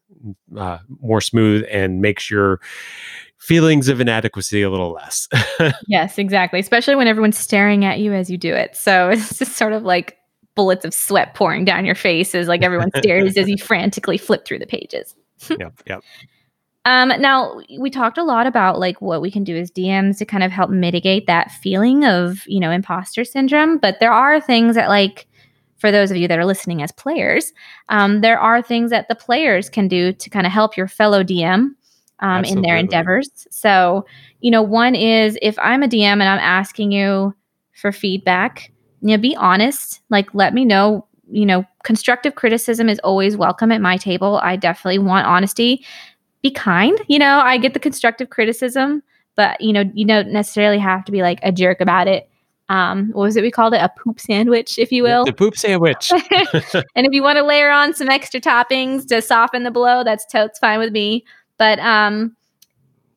uh, 0.56 0.78
more 1.00 1.20
smooth 1.20 1.64
and 1.70 2.00
makes 2.00 2.30
your 2.30 2.60
feelings 3.38 3.88
of 3.88 4.00
inadequacy 4.00 4.62
a 4.62 4.70
little 4.70 4.92
less. 4.92 5.28
Yes 5.88 6.18
exactly 6.18 6.60
especially 6.60 6.94
when 6.96 7.06
everyone's 7.06 7.38
staring 7.38 7.84
at 7.84 7.98
you 7.98 8.12
as 8.12 8.30
you 8.30 8.38
do 8.38 8.54
it. 8.54 8.76
So 8.76 9.08
it's 9.12 9.38
just 9.38 9.52
sort 9.56 9.72
of 9.72 9.84
like 9.84 10.18
bullets 10.54 10.84
of 10.84 10.92
sweat 10.92 11.34
pouring 11.34 11.64
down 11.64 11.84
your 11.84 11.94
face 11.94 12.34
as 12.34 12.46
like 12.48 12.62
everyone 12.62 12.90
stares 12.96 13.36
as 13.36 13.48
you 13.48 13.56
frantically 13.60 14.18
flip 14.18 14.44
through 14.44 14.58
the 14.58 14.66
pages. 14.66 15.14
Yep 15.48 15.82
yep. 15.86 16.02
Um, 16.84 17.08
now 17.20 17.60
we 17.78 17.90
talked 17.90 18.18
a 18.18 18.24
lot 18.24 18.46
about 18.46 18.80
like 18.80 19.00
what 19.00 19.22
we 19.22 19.30
can 19.30 19.44
do 19.44 19.56
as 19.56 19.70
DMs 19.70 20.18
to 20.18 20.24
kind 20.24 20.42
of 20.42 20.50
help 20.50 20.68
mitigate 20.68 21.26
that 21.28 21.52
feeling 21.52 22.04
of 22.04 22.42
you 22.46 22.58
know 22.58 22.70
imposter 22.70 23.24
syndrome, 23.24 23.78
but 23.78 24.00
there 24.00 24.12
are 24.12 24.40
things 24.40 24.74
that 24.74 24.88
like 24.88 25.28
for 25.82 25.90
those 25.90 26.12
of 26.12 26.16
you 26.16 26.28
that 26.28 26.38
are 26.38 26.46
listening 26.46 26.80
as 26.80 26.92
players, 26.92 27.52
um, 27.88 28.20
there 28.20 28.38
are 28.38 28.62
things 28.62 28.90
that 28.90 29.08
the 29.08 29.16
players 29.16 29.68
can 29.68 29.88
do 29.88 30.12
to 30.12 30.30
kind 30.30 30.46
of 30.46 30.52
help 30.52 30.76
your 30.76 30.86
fellow 30.86 31.24
DM 31.24 31.70
um, 32.20 32.44
in 32.44 32.62
their 32.62 32.76
endeavors. 32.76 33.48
So, 33.50 34.06
you 34.38 34.52
know, 34.52 34.62
one 34.62 34.94
is 34.94 35.36
if 35.42 35.58
I'm 35.58 35.82
a 35.82 35.88
DM 35.88 36.04
and 36.04 36.22
I'm 36.22 36.38
asking 36.38 36.92
you 36.92 37.34
for 37.72 37.90
feedback, 37.90 38.70
you 39.00 39.08
know, 39.08 39.18
be 39.20 39.34
honest. 39.34 40.00
Like, 40.08 40.32
let 40.32 40.54
me 40.54 40.64
know. 40.64 41.04
You 41.28 41.46
know, 41.46 41.64
constructive 41.82 42.36
criticism 42.36 42.88
is 42.88 43.00
always 43.00 43.36
welcome 43.36 43.72
at 43.72 43.80
my 43.80 43.96
table. 43.96 44.38
I 44.40 44.54
definitely 44.54 45.00
want 45.00 45.26
honesty. 45.26 45.84
Be 46.42 46.52
kind. 46.52 46.96
You 47.08 47.18
know, 47.18 47.40
I 47.40 47.58
get 47.58 47.74
the 47.74 47.80
constructive 47.80 48.30
criticism, 48.30 49.02
but 49.34 49.60
you 49.60 49.72
know, 49.72 49.82
you 49.94 50.06
don't 50.06 50.28
necessarily 50.28 50.78
have 50.78 51.04
to 51.06 51.12
be 51.12 51.22
like 51.22 51.40
a 51.42 51.50
jerk 51.50 51.80
about 51.80 52.06
it. 52.06 52.28
Um, 52.68 53.10
what 53.12 53.24
was 53.24 53.36
it 53.36 53.42
we 53.42 53.50
called 53.50 53.74
it? 53.74 53.82
A 53.82 53.90
poop 53.90 54.18
sandwich, 54.18 54.78
if 54.78 54.90
you 54.90 55.02
will. 55.02 55.24
The 55.24 55.32
poop 55.32 55.56
sandwich. 55.56 56.10
and 56.94 57.06
if 57.06 57.12
you 57.12 57.22
want 57.22 57.36
to 57.36 57.44
layer 57.44 57.70
on 57.70 57.94
some 57.94 58.08
extra 58.08 58.40
toppings 58.40 59.06
to 59.08 59.20
soften 59.20 59.62
the 59.62 59.70
blow, 59.70 60.04
that's 60.04 60.24
totes 60.26 60.58
fine 60.58 60.78
with 60.78 60.92
me. 60.92 61.24
But 61.58 61.78
um, 61.80 62.36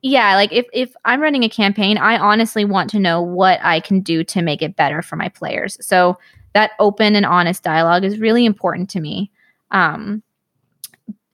yeah, 0.02 0.36
like 0.36 0.52
if 0.52 0.66
if 0.74 0.94
I'm 1.06 1.22
running 1.22 1.44
a 1.44 1.50
campaign, 1.50 1.98
I 1.98 2.18
honestly 2.18 2.66
want 2.66 2.90
to 2.92 3.00
know 3.00 3.22
what 3.22 3.60
I 3.64 3.80
can 3.80 4.02
do 4.02 4.24
to 4.26 4.42
make 4.42 4.62
it 4.62 4.76
better 4.76 5.02
for 5.02 5.16
my 5.16 5.30
players. 5.30 5.78
So 5.86 6.18
that 6.54 6.72
open 6.80 7.16
and 7.16 7.26
honest 7.26 7.64
dialogue 7.64 8.04
is 8.04 8.20
really 8.20 8.46
important 8.46 8.90
to 8.92 9.00
me. 9.00 9.32
Um, 9.72 10.22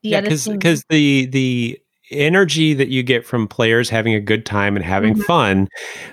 yeah, 0.01 0.22
because 0.22 0.47
because 0.47 0.86
the 0.89 1.26
the 1.26 1.82
energy 2.12 2.74
that 2.74 2.89
you 2.89 3.03
get 3.03 3.26
from 3.26 3.47
players 3.47 3.89
having 3.89 4.14
a 4.14 4.20
good 4.20 4.45
time 4.45 4.76
and 4.76 4.86
having 4.86 5.14
mm-hmm. 5.14 5.24
fun 5.24 5.68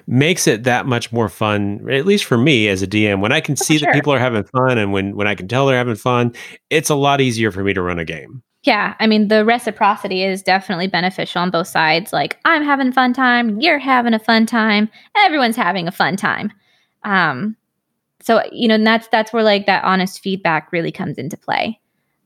makes 0.07 0.47
it 0.47 0.65
that 0.65 0.87
much 0.87 1.13
more 1.13 1.29
fun 1.29 1.85
at 1.91 2.07
least 2.07 2.25
for 2.25 2.39
me 2.39 2.69
as 2.69 2.83
a 2.83 2.87
dm 2.87 3.21
when 3.21 3.33
i 3.33 3.41
can 3.41 3.55
oh, 3.61 3.65
see 3.65 3.79
sure. 3.79 3.87
that 3.87 3.95
people 3.95 4.13
are 4.13 4.19
having 4.19 4.45
fun 4.45 4.79
and 4.79 4.93
when 4.93 5.17
when 5.17 5.27
i 5.27 5.35
can 5.35 5.49
tell 5.49 5.67
they're 5.67 5.77
having 5.77 5.95
fun 5.95 6.33
it's 6.71 6.91
a 6.91 6.95
lot 6.95 7.21
easier 7.21 7.51
for 7.51 7.63
me 7.63 7.73
to 7.73 7.83
run 7.83 7.99
a 7.99 8.05
game. 8.05 8.43
Yeah 8.63 8.95
i 9.01 9.07
mean 9.07 9.29
the 9.29 9.45
reciprocity 9.45 10.23
is 10.23 10.43
definitely 10.43 10.87
beneficial 10.87 11.41
on 11.41 11.51
both 11.51 11.69
sides. 11.69 12.13
Like 12.13 12.39
i'm 12.45 12.63
having 12.63 12.89
a 12.89 12.93
fun 12.93 13.13
time 13.13 13.61
you're 13.61 13.79
having 13.79 14.15
a 14.15 14.19
fun 14.19 14.47
time 14.47 14.89
everyone's 15.17 15.57
having 15.57 15.89
a 15.89 15.93
fun 15.93 16.17
time. 16.17 16.53
Um 17.05 17.57
so 18.21 18.43
you 18.53 18.69
know 18.69 18.75
and 18.75 18.87
that's 18.87 19.09
that's 19.09 19.33
where 19.33 19.45
like 19.45 19.67
that 19.67 19.85
honest 19.85 20.21
feedback 20.21 20.73
really 20.73 20.93
comes 20.93 21.19
into 21.19 21.37
play. 21.37 21.81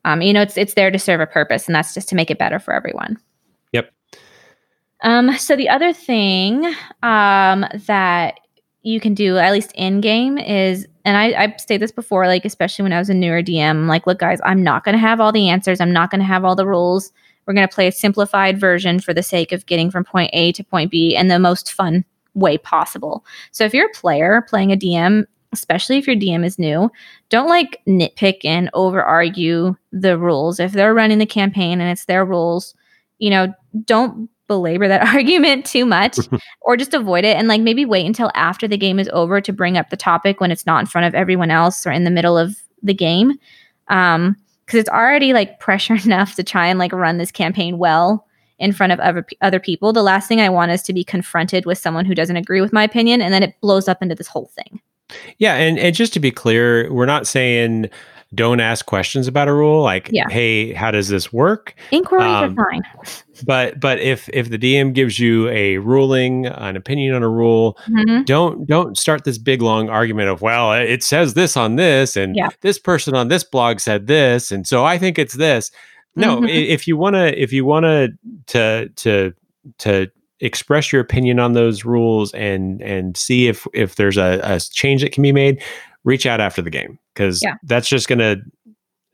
Um 0.05 0.23
you 0.23 0.33
know 0.33 0.43
it's 0.43 0.57
it's 0.57 0.75
there 0.75 0.91
to 0.91 0.99
serve 0.99 1.21
a 1.21 1.27
purpose 1.27 1.67
and 1.67 1.75
that's 1.75 1.95
just 1.95 2.09
to 2.09 2.15
make 2.15 2.31
it 2.31 2.39
better 2.39 2.59
for 2.59 2.75
everyone 2.75 3.19
um, 5.03 5.37
so 5.37 5.57
the 5.57 5.69
other 5.69 5.93
thing 5.93 6.65
um, 7.03 7.67
that 7.87 8.41
you 8.83 9.01
can 9.01 9.15
do, 9.15 9.39
at 9.39 9.53
least 9.53 9.73
in 9.75 10.01
game, 10.01 10.39
is 10.39 10.87
and 11.05 11.17
I, 11.17 11.33
I've 11.43 11.61
stated 11.61 11.83
this 11.83 11.93
before, 11.93 12.27
like 12.27 12.45
especially 12.45 12.85
when 12.85 12.93
I 12.93 12.99
was 12.99 13.11
a 13.11 13.15
newer 13.15 13.43
DM, 13.43 13.89
like, 13.89 14.07
look, 14.07 14.19
guys, 14.19 14.41
I'm 14.45 14.63
not 14.63 14.85
going 14.85 14.95
to 14.95 15.01
have 15.01 15.21
all 15.21 15.33
the 15.33 15.49
answers. 15.49 15.81
I'm 15.81 15.93
not 15.93 16.11
going 16.11 16.21
to 16.21 16.27
have 16.27 16.45
all 16.45 16.55
the 16.55 16.67
rules. 16.67 17.13
We're 17.45 17.55
going 17.55 17.67
to 17.67 17.75
play 17.75 17.89
a 17.89 17.93
simplified 17.93 18.59
version 18.59 19.01
for 19.01 19.13
the 19.13 19.23
sake 19.23 19.51
of 19.51 19.67
getting 19.67 19.91
from 19.91 20.05
point 20.05 20.31
A 20.33 20.53
to 20.53 20.63
point 20.63 20.91
B 20.91 21.17
in 21.17 21.29
the 21.29 21.41
most 21.41 21.73
fun 21.73 22.05
way 22.35 22.57
possible. 22.57 23.25
So 23.51 23.65
if 23.65 23.75
you're 23.75 23.89
a 23.89 23.93
player 23.93 24.45
playing 24.49 24.73
a 24.73 24.77
DM, 24.77 25.25
especially 25.53 25.99
if 25.99 26.07
your 26.07 26.17
DM 26.17 26.45
is 26.45 26.59
new, 26.59 26.91
don't 27.29 27.49
like 27.49 27.81
nitpick 27.87 28.45
and 28.45 28.71
over 28.75 29.03
argue 29.03 29.77
the 29.91 30.17
rules. 30.17 30.61
If 30.61 30.73
they're 30.73 30.95
running 30.95 31.19
the 31.19 31.27
campaign 31.27 31.81
and 31.81 31.91
it's 31.91 32.07
their 32.07 32.25
rules, 32.25 32.75
you 33.19 33.31
know, 33.31 33.53
don't 33.85 34.31
belabor 34.53 34.89
that 34.89 35.07
argument 35.15 35.65
too 35.65 35.87
much 35.87 36.19
or 36.61 36.77
just 36.77 36.95
avoid 36.95 37.25
it 37.25 37.37
and 37.37 37.49
like 37.49 37.61
maybe 37.61 37.85
wait 37.85 38.07
until 38.07 38.31
after 38.35 38.69
the 38.69 38.77
game 38.77 38.99
is 38.99 39.09
over 39.13 39.41
to 39.41 39.53
bring 39.53 39.77
up 39.77 39.91
the 39.91 39.97
topic 39.97 40.41
when 40.41 40.51
it's 40.51 40.67
not 40.67 40.81
in 40.81 40.87
front 40.87 41.07
of 41.07 41.15
everyone 41.15 41.51
else 41.51 41.87
or 41.87 41.91
in 41.91 42.05
the 42.05 42.11
middle 42.11 42.37
of 42.37 42.57
the 42.83 42.95
game 42.95 43.33
um 43.89 44.37
because 44.67 44.81
it's 44.81 44.91
already 44.91 45.33
like 45.33 45.59
pressure 45.67 45.97
enough 46.05 46.35
to 46.37 46.43
try 46.43 46.67
and 46.67 46.79
like 46.79 46.93
run 46.93 47.19
this 47.19 47.31
campaign 47.31 47.79
well 47.79 48.27
in 48.59 48.73
front 48.73 48.93
of 48.93 49.01
other, 49.01 49.27
other 49.41 49.59
people. 49.59 49.93
The 49.93 50.03
last 50.03 50.29
thing 50.29 50.41
i 50.41 50.49
want 50.49 50.71
is 50.71 50.83
to 50.83 50.93
be 50.93 51.05
confronted 51.05 51.67
with 51.67 51.79
someone 51.79 52.05
who 52.05 52.15
doesn't 52.15 52.37
agree 52.37 52.61
with 52.61 52.73
my 52.73 52.85
opinion 52.85 53.21
and 53.21 53.33
then 53.35 53.43
it 53.43 53.61
blows 53.61 53.89
up 53.89 54.03
into 54.03 54.15
this 54.15 54.29
whole 54.29 54.51
thing. 54.55 54.81
Yeah 55.39 55.55
and, 55.55 55.79
and 55.79 55.95
just 55.95 56.13
to 56.15 56.21
be 56.21 56.31
clear 56.31 56.93
we're 56.93 57.07
not 57.07 57.27
saying 57.27 57.91
don't 58.35 58.61
ask 58.61 58.87
questions 58.87 59.27
about 59.27 59.49
a 59.49 59.53
rule 59.53 59.83
like 59.83 60.09
yeah. 60.11 60.29
hey 60.31 60.73
how 60.73 60.91
does 60.91 61.09
this 61.09 61.33
work 61.33 61.75
inquiries 61.91 62.27
um, 62.27 62.59
are 62.59 62.65
fine 62.65 62.83
but 63.45 63.79
but 63.79 63.99
if 64.01 64.29
if 64.33 64.49
the 64.49 64.59
dm 64.59 64.93
gives 64.93 65.19
you 65.19 65.49
a 65.49 65.79
ruling 65.79 66.47
an 66.47 66.77
opinion 66.77 67.15
on 67.15 67.23
a 67.23 67.29
rule 67.29 67.79
mm-hmm. 67.87 68.23
don't 68.23 68.67
don't 68.67 68.97
start 68.97 69.25
this 69.25 69.39
big 69.39 69.61
long 69.61 69.89
argument 69.89 70.29
of 70.29 70.41
well 70.41 70.73
it 70.73 71.03
says 71.03 71.35
this 71.35 71.57
on 71.57 71.77
this 71.77 72.17
and 72.17 72.37
yeah. 72.37 72.49
this 72.61 72.79
person 72.79 73.15
on 73.15 73.29
this 73.29 73.45
blog 73.45 73.81
said 73.81 74.07
this 74.07 74.51
and 74.51 74.67
so 74.67 74.85
i 74.85 74.97
think 74.97 75.19
it's 75.19 75.35
this 75.35 75.71
no 76.17 76.37
mm-hmm. 76.37 76.47
if 76.47 76.87
you 76.87 76.97
want 76.97 77.15
to 77.15 77.41
if 77.41 77.53
you 77.53 77.65
want 77.65 77.85
to 77.85 78.09
to 78.47 78.89
to 78.97 79.35
to 79.79 80.11
express 80.41 80.93
your 80.93 81.01
opinion 81.01 81.39
on 81.39 81.53
those 81.53 81.85
rules 81.85 82.33
and 82.33 82.83
and 82.83 83.17
see 83.17 83.47
if 83.47 83.67
if 83.73 83.95
there's 83.95 84.17
a, 84.17 84.41
a 84.43 84.59
change 84.59 85.03
that 85.03 85.13
can 85.13 85.23
be 85.23 85.33
made 85.33 85.63
reach 86.05 86.27
out 86.27 86.41
after 86.41 86.63
the 86.63 86.71
game 86.71 86.99
because 87.15 87.43
yeah. 87.43 87.55
that's 87.65 87.89
just 87.89 88.09
going 88.09 88.19
to 88.19 88.41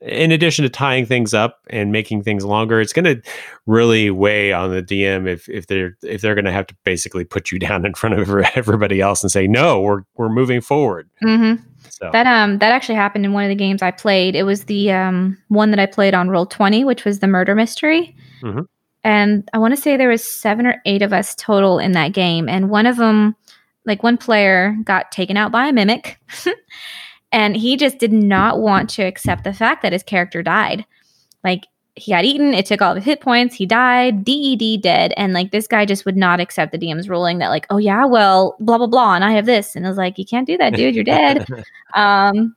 in 0.01 0.31
addition 0.31 0.63
to 0.63 0.69
tying 0.69 1.05
things 1.05 1.33
up 1.33 1.59
and 1.69 1.91
making 1.91 2.23
things 2.23 2.45
longer 2.45 2.79
it's 2.79 2.93
going 2.93 3.03
to 3.03 3.21
really 3.65 4.09
weigh 4.09 4.53
on 4.53 4.71
the 4.71 4.81
dm 4.81 5.27
if 5.27 5.49
if 5.49 5.67
they're 5.67 5.97
if 6.03 6.21
they're 6.21 6.35
going 6.35 6.45
to 6.45 6.51
have 6.51 6.65
to 6.65 6.75
basically 6.85 7.25
put 7.25 7.51
you 7.51 7.59
down 7.67 7.85
in 7.85 7.93
front 7.93 8.17
of 8.17 8.29
everybody 8.55 9.01
else 9.01 9.21
and 9.21 9.31
say 9.31 9.45
no 9.45 9.81
we're 9.81 10.03
we're 10.15 10.29
moving 10.29 10.61
forward 10.61 11.09
mm-hmm. 11.23 11.61
so. 11.89 12.09
that 12.13 12.25
um 12.27 12.59
that 12.59 12.71
actually 12.71 12.95
happened 12.95 13.25
in 13.25 13.33
one 13.33 13.43
of 13.43 13.49
the 13.49 13.55
games 13.55 13.81
i 13.81 13.91
played 13.91 14.35
it 14.35 14.43
was 14.43 14.65
the 14.65 14.91
um 14.91 15.37
one 15.49 15.71
that 15.71 15.79
i 15.79 15.85
played 15.85 16.13
on 16.13 16.29
Roll20 16.29 16.85
which 16.85 17.03
was 17.03 17.19
the 17.19 17.27
murder 17.27 17.53
mystery 17.53 18.15
mm-hmm. 18.41 18.61
and 19.03 19.49
i 19.53 19.57
want 19.57 19.75
to 19.75 19.81
say 19.81 19.97
there 19.97 20.09
was 20.09 20.23
seven 20.23 20.65
or 20.65 20.81
eight 20.85 21.01
of 21.01 21.11
us 21.11 21.35
total 21.35 21.77
in 21.77 21.91
that 21.91 22.13
game 22.13 22.47
and 22.47 22.69
one 22.69 22.85
of 22.85 22.95
them 22.95 23.35
like 23.89 24.03
one 24.03 24.17
player 24.17 24.77
got 24.83 25.11
taken 25.11 25.35
out 25.35 25.51
by 25.51 25.67
a 25.67 25.73
mimic 25.73 26.19
and 27.31 27.55
he 27.55 27.77
just 27.77 27.99
did 27.99 28.13
not 28.13 28.59
want 28.59 28.89
to 28.91 29.03
accept 29.03 29.43
the 29.43 29.53
fact 29.53 29.83
that 29.83 29.93
his 29.93 30.03
character 30.03 30.41
died. 30.41 30.85
Like 31.43 31.67
he 31.95 32.11
got 32.11 32.25
eaten, 32.25 32.53
it 32.53 32.65
took 32.65 32.81
all 32.81 32.95
the 32.95 33.01
hit 33.01 33.21
points, 33.21 33.55
he 33.55 33.65
died, 33.65 34.23
DED 34.23 34.81
dead. 34.81 35.13
And 35.17 35.33
like 35.33 35.51
this 35.51 35.67
guy 35.67 35.85
just 35.85 36.05
would 36.05 36.17
not 36.17 36.39
accept 36.39 36.71
the 36.71 36.79
DM's 36.79 37.09
ruling 37.09 37.39
that, 37.39 37.49
like, 37.49 37.67
oh 37.69 37.77
yeah, 37.77 38.05
well, 38.05 38.55
blah 38.59 38.77
blah 38.77 38.87
blah, 38.87 39.15
and 39.15 39.23
I 39.23 39.31
have 39.33 39.45
this. 39.45 39.75
And 39.75 39.85
I 39.85 39.89
was 39.89 39.97
like, 39.97 40.17
you 40.17 40.25
can't 40.25 40.47
do 40.47 40.57
that, 40.57 40.73
dude, 40.73 40.95
you're 40.95 41.03
dead. 41.03 41.45
um 41.93 42.55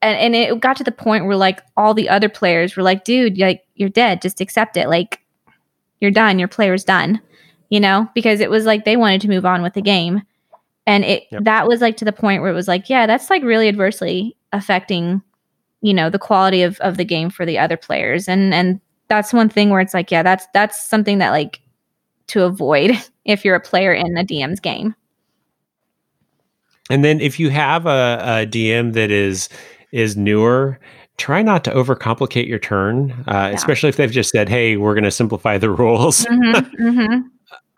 and, 0.00 0.18
and 0.18 0.34
it 0.34 0.58
got 0.58 0.76
to 0.78 0.84
the 0.84 0.90
point 0.90 1.26
where 1.26 1.36
like 1.36 1.62
all 1.76 1.94
the 1.94 2.08
other 2.08 2.28
players 2.28 2.76
were 2.76 2.82
like, 2.82 3.04
dude, 3.04 3.38
like 3.38 3.62
you're 3.76 3.88
dead, 3.88 4.20
just 4.20 4.40
accept 4.40 4.76
it. 4.76 4.88
Like 4.88 5.20
you're 6.00 6.10
done, 6.10 6.40
your 6.40 6.48
player's 6.48 6.84
done. 6.84 7.20
You 7.70 7.80
know, 7.80 8.06
because 8.14 8.40
it 8.40 8.50
was 8.50 8.66
like 8.66 8.84
they 8.84 8.98
wanted 8.98 9.22
to 9.22 9.28
move 9.28 9.46
on 9.46 9.62
with 9.62 9.72
the 9.72 9.80
game 9.80 10.22
and 10.86 11.04
it 11.04 11.24
yep. 11.30 11.44
that 11.44 11.68
was 11.68 11.80
like 11.80 11.96
to 11.96 12.04
the 12.04 12.12
point 12.12 12.42
where 12.42 12.50
it 12.50 12.54
was 12.54 12.68
like 12.68 12.88
yeah 12.88 13.06
that's 13.06 13.30
like 13.30 13.42
really 13.42 13.68
adversely 13.68 14.36
affecting 14.52 15.22
you 15.80 15.94
know 15.94 16.10
the 16.10 16.18
quality 16.18 16.62
of 16.62 16.78
of 16.80 16.96
the 16.96 17.04
game 17.04 17.30
for 17.30 17.46
the 17.46 17.58
other 17.58 17.76
players 17.76 18.28
and 18.28 18.52
and 18.54 18.80
that's 19.08 19.32
one 19.32 19.48
thing 19.48 19.70
where 19.70 19.80
it's 19.80 19.94
like 19.94 20.10
yeah 20.10 20.22
that's 20.22 20.46
that's 20.54 20.88
something 20.88 21.18
that 21.18 21.30
like 21.30 21.60
to 22.28 22.42
avoid 22.42 22.92
if 23.24 23.44
you're 23.44 23.56
a 23.56 23.60
player 23.60 23.92
in 23.92 24.16
a 24.16 24.24
DM's 24.24 24.60
game 24.60 24.94
and 26.90 27.04
then 27.04 27.20
if 27.20 27.38
you 27.38 27.48
have 27.50 27.86
a, 27.86 28.18
a 28.22 28.46
DM 28.46 28.92
that 28.94 29.10
is 29.10 29.48
is 29.92 30.16
newer 30.16 30.78
try 31.18 31.42
not 31.42 31.62
to 31.64 31.70
overcomplicate 31.70 32.48
your 32.48 32.58
turn 32.58 33.12
uh, 33.28 33.32
yeah. 33.32 33.48
especially 33.48 33.88
if 33.88 33.96
they've 33.96 34.10
just 34.10 34.30
said 34.30 34.48
hey 34.48 34.76
we're 34.76 34.94
going 34.94 35.04
to 35.04 35.10
simplify 35.10 35.58
the 35.58 35.70
rules 35.70 36.24
mm-hmm, 36.24 36.82
mm-hmm. 36.82 37.20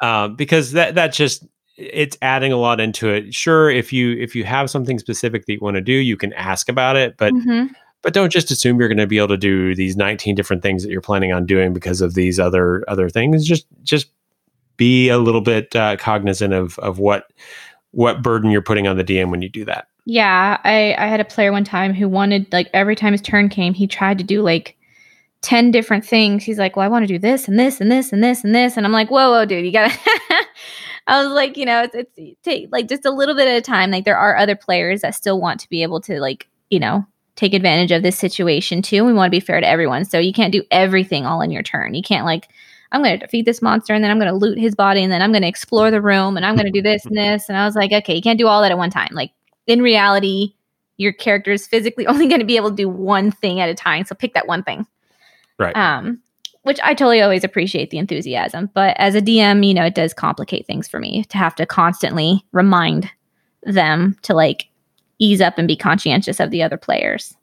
Uh, 0.01 0.29
because 0.29 0.73
that 0.73 0.97
that 0.97 1.15
just 1.15 1.47
it's 1.77 2.17
adding 2.23 2.53
a 2.53 2.57
lot 2.57 2.81
into 2.81 3.09
it. 3.09 3.35
Sure, 3.35 3.71
if 3.71 3.93
you 3.93 4.13
if 4.13 4.35
you 4.35 4.45
have 4.45 4.71
something 4.71 4.99
specific 4.99 5.47
that 5.47 5.53
you 5.53 5.59
want 5.61 5.77
to 5.77 5.81
do, 5.81 5.93
you 5.93 6.17
can 6.17 6.33
ask 6.35 6.69
about 6.69 6.97
it, 6.97 7.17
but 7.17 7.33
mm-hmm. 7.33 7.73
but 8.03 8.13
don't 8.13 8.31
just 8.31 8.51
assume 8.51 8.79
you're 8.79 8.89
going 8.89 8.99
to 8.99 9.07
be 9.07 9.19
able 9.19 9.29
to 9.29 9.37
do 9.37 9.75
these 9.75 9.97
19 9.97 10.35
different 10.35 10.63
things 10.63 10.83
that 10.83 10.91
you're 10.91 11.01
planning 11.01 11.33
on 11.33 11.47
doing 11.47 11.73
because 11.73 12.01
of 12.01 12.15
these 12.15 12.39
other 12.39 12.85
other 12.89 13.09
things. 13.09 13.45
Just 13.45 13.67
just 13.83 14.07
be 14.77 15.09
a 15.09 15.19
little 15.19 15.41
bit 15.41 15.75
uh, 15.75 15.97
cognizant 15.97 16.55
of 16.55 16.79
of 16.79 16.99
what 16.99 17.33
what 17.91 18.23
burden 18.23 18.51
you're 18.51 18.63
putting 18.63 18.87
on 18.87 18.97
the 18.97 19.05
DM 19.05 19.31
when 19.31 19.43
you 19.43 19.49
do 19.49 19.65
that. 19.65 19.89
Yeah, 20.07 20.59
I 20.63 20.95
I 20.97 21.07
had 21.07 21.21
a 21.21 21.25
player 21.25 21.51
one 21.51 21.65
time 21.65 21.93
who 21.93 22.09
wanted 22.09 22.53
like 22.53 22.71
every 22.73 22.95
time 22.95 23.13
his 23.13 23.23
turn 23.23 23.49
came, 23.49 23.75
he 23.75 23.87
tried 23.87 24.19
to 24.19 24.25
do 24.25 24.43
like 24.43 24.77
10 25.43 25.73
different 25.73 26.05
things. 26.07 26.45
He's 26.45 26.59
like, 26.59 26.77
"Well, 26.77 26.85
I 26.85 26.89
want 26.89 27.03
to 27.03 27.13
do 27.13 27.19
this 27.19 27.49
and 27.49 27.59
this 27.59 27.81
and 27.81 27.91
this 27.91 28.13
and 28.13 28.23
this 28.23 28.45
and 28.45 28.55
this." 28.55 28.77
And 28.77 28.87
I'm 28.87 28.93
like, 28.93 29.11
"Whoa, 29.11 29.31
whoa, 29.31 29.45
dude, 29.45 29.65
you 29.65 29.73
got 29.73 29.91
to 29.91 29.99
I 31.07 31.23
was 31.23 31.33
like, 31.33 31.57
you 31.57 31.67
know, 31.67 31.83
it's, 31.83 31.95
it's 32.17 32.43
take 32.43 32.69
like 32.73 32.89
just 32.89 33.05
a 33.05 33.11
little 33.11 33.35
bit 33.35 33.49
at 33.49 33.57
a 33.57 33.61
time. 33.61 33.91
Like 33.91 34.05
there 34.05 34.17
are 34.17 34.37
other 34.37 34.57
players 34.57 35.03
that 35.03 35.15
still 35.15 35.41
want 35.41 35.61
to 35.61 35.69
be 35.69 35.83
able 35.83 36.01
to 36.03 36.19
like, 36.21 36.49
you 36.71 36.81
know, 36.81 37.07
take 37.37 37.53
advantage 37.53 37.93
of 37.93 38.03
this 38.03 38.19
situation 38.19 38.81
too. 38.81 39.05
We 39.05 39.13
want 39.13 39.27
to 39.27 39.37
be 39.37 39.41
fair 39.41 39.61
to 39.61 39.69
everyone. 39.69 40.05
So 40.05 40.19
you 40.19 40.33
can't 40.33 40.53
do 40.53 40.63
everything 40.71 41.27
all 41.27 41.41
in 41.41 41.51
your 41.51 41.63
turn. 41.63 41.95
You 41.95 42.03
can't 42.03 42.25
like, 42.25 42.49
I'm 42.93 43.03
going 43.03 43.19
to 43.19 43.27
defeat 43.27 43.45
this 43.45 43.61
monster 43.61 43.93
and 43.93 44.05
then 44.05 44.11
I'm 44.11 44.19
going 44.19 44.31
to 44.31 44.37
loot 44.37 44.57
his 44.57 44.75
body 44.75 45.03
and 45.03 45.13
then 45.13 45.21
I'm 45.21 45.33
going 45.33 45.43
to 45.43 45.49
explore 45.49 45.91
the 45.91 46.01
room 46.01 46.37
and 46.37 46.47
I'm 46.47 46.55
going 46.55 46.67
to 46.67 46.73
do 46.73 46.83
this 46.83 47.05
and 47.05 47.17
this. 47.17 47.49
And 47.49 47.59
I 47.59 47.67
was 47.67 47.75
like, 47.75 47.93
okay, 47.93 48.15
you 48.15 48.23
can't 48.23 48.39
do 48.39 48.47
all 48.47 48.63
that 48.63 48.71
at 48.71 48.79
one 48.79 48.91
time. 48.91 49.11
Like 49.13 49.33
in 49.67 49.83
reality, 49.83 50.55
your 50.97 51.13
character 51.13 51.51
is 51.51 51.67
physically 51.67 52.07
only 52.07 52.29
going 52.29 52.41
to 52.41 52.47
be 52.47 52.57
able 52.57 52.71
to 52.71 52.77
do 52.77 52.89
one 52.89 53.31
thing 53.31 53.61
at 53.61 53.69
a 53.69 53.75
time. 53.75 54.05
So 54.05 54.15
pick 54.15 54.35
that 54.35 54.47
one 54.47 54.63
thing. 54.63 54.87
Right. 55.59 55.77
Um, 55.77 56.23
which 56.65 56.81
I 56.83 56.95
totally 56.95 57.23
always 57.23 57.45
appreciate 57.45 57.91
the 57.91 57.99
enthusiasm. 57.99 58.71
But 58.75 58.97
as 58.99 59.15
a 59.15 59.23
DM, 59.23 59.67
you 59.67 59.75
know, 59.75 59.85
it 59.85 59.95
does 59.95 60.13
complicate 60.13 60.67
things 60.67 60.89
for 60.89 60.99
me 60.99 61.25
to 61.25 61.39
have 61.39 61.55
to 61.57 61.67
constantly 61.67 62.45
remind 62.53 63.09
them 63.63 64.17
to 64.23 64.35
like 64.35 64.69
ease 65.19 65.41
up 65.41 65.59
and 65.59 65.69
be 65.69 65.77
conscientious 65.77 66.41
of 66.41 66.51
the 66.51 66.63
other 66.63 66.77
players. 66.77 67.37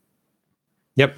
Yep. 0.98 1.18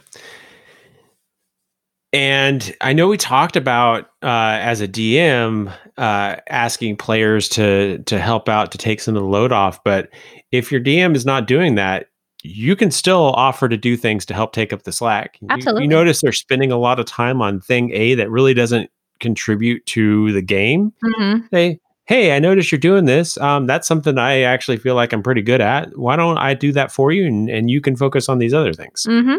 and 2.14 2.76
I 2.80 2.94
know 2.94 3.08
we 3.08 3.18
talked 3.18 3.56
about 3.56 4.12
uh, 4.22 4.60
as 4.62 4.82
a 4.82 4.88
DM 4.88 5.74
uh, 5.98 6.36
asking 6.48 6.98
players 6.98 7.50
to 7.50 7.98
to 8.04 8.20
help 8.20 8.48
out 8.48 8.72
to 8.74 8.78
take 8.78 9.02
some 9.02 9.16
of 9.16 9.24
the 9.24 9.28
load 9.28 9.52
off, 9.52 9.84
but 9.84 10.10
if 10.52 10.72
your 10.72 10.80
DM 10.80 11.16
is 11.16 11.26
not 11.26 11.48
doing 11.48 11.76
that, 11.76 12.10
you 12.44 12.76
can 12.76 12.92
still 12.92 13.32
offer 13.36 13.70
to 13.70 13.78
do 13.78 13.96
things 13.96 14.26
to 14.26 14.34
help 14.34 14.52
take 14.54 14.74
up 14.74 14.84
the 14.84 14.92
slack. 14.92 15.40
Absolutely. 15.50 15.84
You, 15.84 15.90
you 15.90 15.90
notice 15.90 16.22
they're 16.22 16.32
spending 16.34 16.72
a 16.72 16.78
lot 16.78 17.00
of 17.00 17.06
time 17.06 17.42
on 17.42 17.62
thing 17.62 17.92
A 17.94 18.16
that 18.16 18.30
really 18.30 18.54
doesn't 18.54 18.92
contribute 19.20 19.86
to 19.88 20.32
the 20.34 20.42
game. 20.42 20.92
Mhm. 21.04 21.50
They, 21.52 21.80
hey, 22.06 22.36
I 22.36 22.40
notice 22.40 22.70
you're 22.70 22.80
doing 22.80 23.06
this. 23.06 23.38
Um, 23.38 23.66
that's 23.66 23.88
something 23.88 24.18
I 24.18 24.42
actually 24.42 24.76
feel 24.78 24.96
like 24.96 25.14
I'm 25.14 25.24
pretty 25.24 25.42
good 25.42 25.62
at. 25.62 25.98
Why 25.98 26.18
don't 26.18 26.38
I 26.38 26.54
do 26.54 26.74
that 26.74 26.92
for 26.92 27.14
you, 27.14 27.26
and, 27.26 27.50
and 27.50 27.70
you 27.70 27.80
can 27.80 27.96
focus 27.96 28.28
on 28.28 28.40
these 28.40 28.54
other 28.54 28.74
things. 28.74 29.06
hmm 29.06 29.38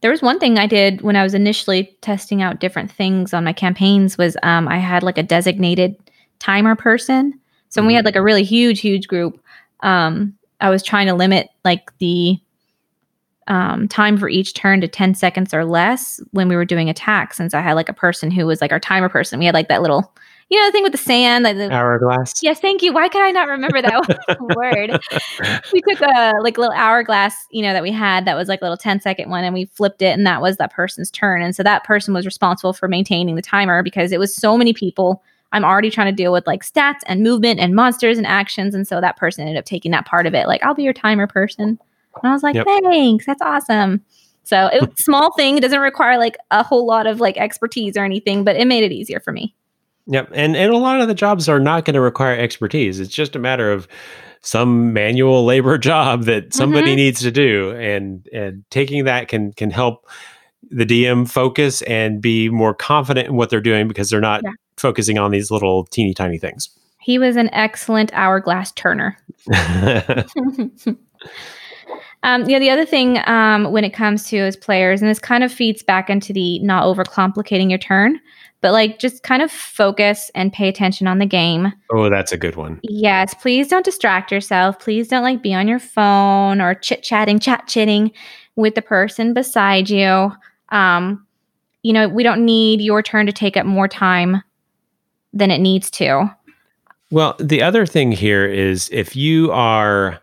There 0.00 0.12
was 0.12 0.22
one 0.22 0.38
thing 0.38 0.56
I 0.56 0.68
did 0.68 1.00
when 1.02 1.16
I 1.16 1.24
was 1.24 1.34
initially 1.34 1.96
testing 2.02 2.40
out 2.40 2.60
different 2.60 2.92
things 2.92 3.34
on 3.34 3.42
my 3.42 3.52
campaigns 3.52 4.16
was 4.16 4.36
um, 4.44 4.68
I 4.68 4.78
had 4.78 5.02
like 5.02 5.18
a 5.18 5.24
designated 5.24 5.96
timer 6.38 6.76
person. 6.76 7.40
So 7.70 7.82
when 7.82 7.88
we 7.88 7.94
had 7.94 8.04
like 8.04 8.14
a 8.14 8.22
really 8.22 8.44
huge, 8.44 8.80
huge 8.80 9.08
group, 9.08 9.40
um, 9.80 10.34
I 10.60 10.70
was 10.70 10.84
trying 10.84 11.08
to 11.08 11.14
limit 11.14 11.48
like 11.64 11.90
the 11.98 12.38
um, 13.46 13.88
time 13.88 14.16
for 14.16 14.28
each 14.28 14.54
turn 14.54 14.80
to 14.80 14.88
10 14.88 15.14
seconds 15.14 15.52
or 15.52 15.64
less 15.64 16.20
when 16.30 16.48
we 16.48 16.56
were 16.56 16.64
doing 16.64 16.88
attacks. 16.88 17.36
Since 17.36 17.54
I 17.54 17.60
had 17.60 17.74
like 17.74 17.88
a 17.88 17.94
person 17.94 18.30
who 18.30 18.46
was 18.46 18.60
like 18.60 18.72
our 18.72 18.80
timer 18.80 19.08
person, 19.08 19.38
we 19.38 19.46
had 19.46 19.54
like 19.54 19.68
that 19.68 19.82
little, 19.82 20.12
you 20.48 20.58
know, 20.58 20.66
the 20.66 20.72
thing 20.72 20.82
with 20.82 20.92
the 20.92 20.98
sand, 20.98 21.44
like 21.44 21.56
the, 21.56 21.70
Hourglass. 21.70 22.42
Yes, 22.42 22.60
thank 22.60 22.82
you. 22.82 22.92
Why 22.92 23.08
could 23.08 23.22
I 23.22 23.30
not 23.30 23.48
remember 23.48 23.82
that 23.82 24.36
word? 24.40 25.00
We 25.72 25.82
took 25.82 26.00
a 26.00 26.34
like 26.42 26.56
little 26.56 26.74
hourglass, 26.74 27.46
you 27.50 27.62
know, 27.62 27.72
that 27.72 27.82
we 27.82 27.92
had 27.92 28.24
that 28.24 28.36
was 28.36 28.48
like 28.48 28.60
a 28.62 28.64
little 28.64 28.76
10 28.76 29.00
second 29.00 29.30
one 29.30 29.44
and 29.44 29.54
we 29.54 29.66
flipped 29.66 30.02
it 30.02 30.16
and 30.16 30.26
that 30.26 30.40
was 30.40 30.56
that 30.56 30.72
person's 30.72 31.10
turn. 31.10 31.42
And 31.42 31.54
so 31.54 31.62
that 31.62 31.84
person 31.84 32.14
was 32.14 32.24
responsible 32.26 32.72
for 32.72 32.88
maintaining 32.88 33.34
the 33.34 33.42
timer 33.42 33.82
because 33.82 34.12
it 34.12 34.18
was 34.18 34.34
so 34.34 34.56
many 34.56 34.72
people. 34.72 35.22
I'm 35.52 35.64
already 35.64 35.90
trying 35.90 36.12
to 36.12 36.16
deal 36.16 36.32
with 36.32 36.46
like 36.46 36.64
stats 36.64 37.00
and 37.06 37.22
movement 37.22 37.60
and 37.60 37.74
monsters 37.74 38.18
and 38.18 38.26
actions. 38.26 38.74
And 38.74 38.88
so 38.88 39.00
that 39.00 39.16
person 39.16 39.42
ended 39.42 39.58
up 39.58 39.64
taking 39.64 39.92
that 39.92 40.06
part 40.06 40.26
of 40.26 40.34
it. 40.34 40.48
Like, 40.48 40.64
I'll 40.64 40.74
be 40.74 40.82
your 40.82 40.92
timer 40.92 41.28
person. 41.28 41.78
And 42.22 42.30
I 42.30 42.32
was 42.34 42.42
like, 42.42 42.54
Yep. 42.54 42.66
thanks. 42.66 43.26
That's 43.26 43.42
awesome. 43.42 44.02
So 44.44 44.66
it 44.72 44.98
small 44.98 45.32
thing. 45.34 45.56
It 45.56 45.60
doesn't 45.60 45.80
require 45.80 46.18
like 46.18 46.36
a 46.50 46.62
whole 46.62 46.86
lot 46.86 47.06
of 47.06 47.20
like 47.20 47.36
expertise 47.36 47.96
or 47.96 48.04
anything, 48.04 48.44
but 48.44 48.56
it 48.56 48.66
made 48.66 48.84
it 48.84 48.92
easier 48.92 49.20
for 49.20 49.32
me. 49.32 49.54
Yep. 50.06 50.30
And 50.34 50.54
and 50.56 50.72
a 50.72 50.76
lot 50.76 51.00
of 51.00 51.08
the 51.08 51.14
jobs 51.14 51.48
are 51.48 51.60
not 51.60 51.84
going 51.86 51.94
to 51.94 52.00
require 52.00 52.38
expertise. 52.38 53.00
It's 53.00 53.14
just 53.14 53.34
a 53.34 53.38
matter 53.38 53.72
of 53.72 53.88
some 54.42 54.92
manual 54.92 55.44
labor 55.46 55.78
job 55.90 56.24
that 56.24 56.52
somebody 56.52 56.92
Mhm. 56.92 56.96
needs 56.96 57.20
to 57.22 57.30
do 57.30 57.70
and 57.72 58.28
and 58.32 58.64
taking 58.70 59.04
that 59.04 59.28
can 59.28 59.52
can 59.54 59.70
help 59.70 60.06
the 60.70 60.84
DM 60.84 61.26
focus 61.28 61.82
and 61.82 62.20
be 62.20 62.48
more 62.50 62.74
confident 62.74 63.28
in 63.28 63.34
what 63.36 63.48
they're 63.50 63.60
doing 63.60 63.86
because 63.88 64.10
they're 64.10 64.20
not 64.20 64.42
Yeah. 64.44 64.50
focusing 64.76 65.16
on 65.18 65.30
these 65.30 65.50
little 65.50 65.84
teeny 65.86 66.12
tiny 66.14 66.38
things. 66.38 66.68
He 67.00 67.18
was 67.18 67.36
an 67.36 67.48
excellent 67.54 68.10
hourglass 68.14 68.72
turner. 68.72 69.16
Um, 72.24 72.48
yeah, 72.48 72.58
the 72.58 72.70
other 72.70 72.86
thing 72.86 73.18
um, 73.26 73.70
when 73.70 73.84
it 73.84 73.92
comes 73.92 74.24
to 74.30 74.38
as 74.38 74.56
players, 74.56 75.02
and 75.02 75.10
this 75.10 75.18
kind 75.18 75.44
of 75.44 75.52
feeds 75.52 75.82
back 75.82 76.08
into 76.08 76.32
the 76.32 76.58
not 76.60 76.84
overcomplicating 76.84 77.68
your 77.68 77.78
turn, 77.78 78.18
but 78.62 78.72
like 78.72 78.98
just 78.98 79.22
kind 79.22 79.42
of 79.42 79.52
focus 79.52 80.30
and 80.34 80.50
pay 80.50 80.66
attention 80.66 81.06
on 81.06 81.18
the 81.18 81.26
game. 81.26 81.70
oh, 81.92 82.08
that's 82.08 82.32
a 82.32 82.38
good 82.38 82.56
one. 82.56 82.80
Yes, 82.82 83.34
please 83.34 83.68
don't 83.68 83.84
distract 83.84 84.32
yourself. 84.32 84.78
Please 84.78 85.06
don't 85.08 85.22
like 85.22 85.42
be 85.42 85.52
on 85.52 85.68
your 85.68 85.78
phone 85.78 86.62
or 86.62 86.74
chit 86.74 87.02
chatting, 87.02 87.38
chat 87.38 87.66
chitting 87.68 88.10
with 88.56 88.74
the 88.74 88.82
person 88.82 89.34
beside 89.34 89.90
you. 89.90 90.32
Um, 90.70 91.26
you 91.82 91.92
know, 91.92 92.08
we 92.08 92.22
don't 92.22 92.42
need 92.42 92.80
your 92.80 93.02
turn 93.02 93.26
to 93.26 93.32
take 93.32 93.58
up 93.58 93.66
more 93.66 93.86
time 93.86 94.42
than 95.34 95.50
it 95.50 95.58
needs 95.58 95.90
to. 95.90 96.34
Well, 97.10 97.36
the 97.38 97.62
other 97.62 97.84
thing 97.84 98.12
here 98.12 98.46
is 98.46 98.88
if 98.90 99.14
you 99.14 99.52
are 99.52 100.22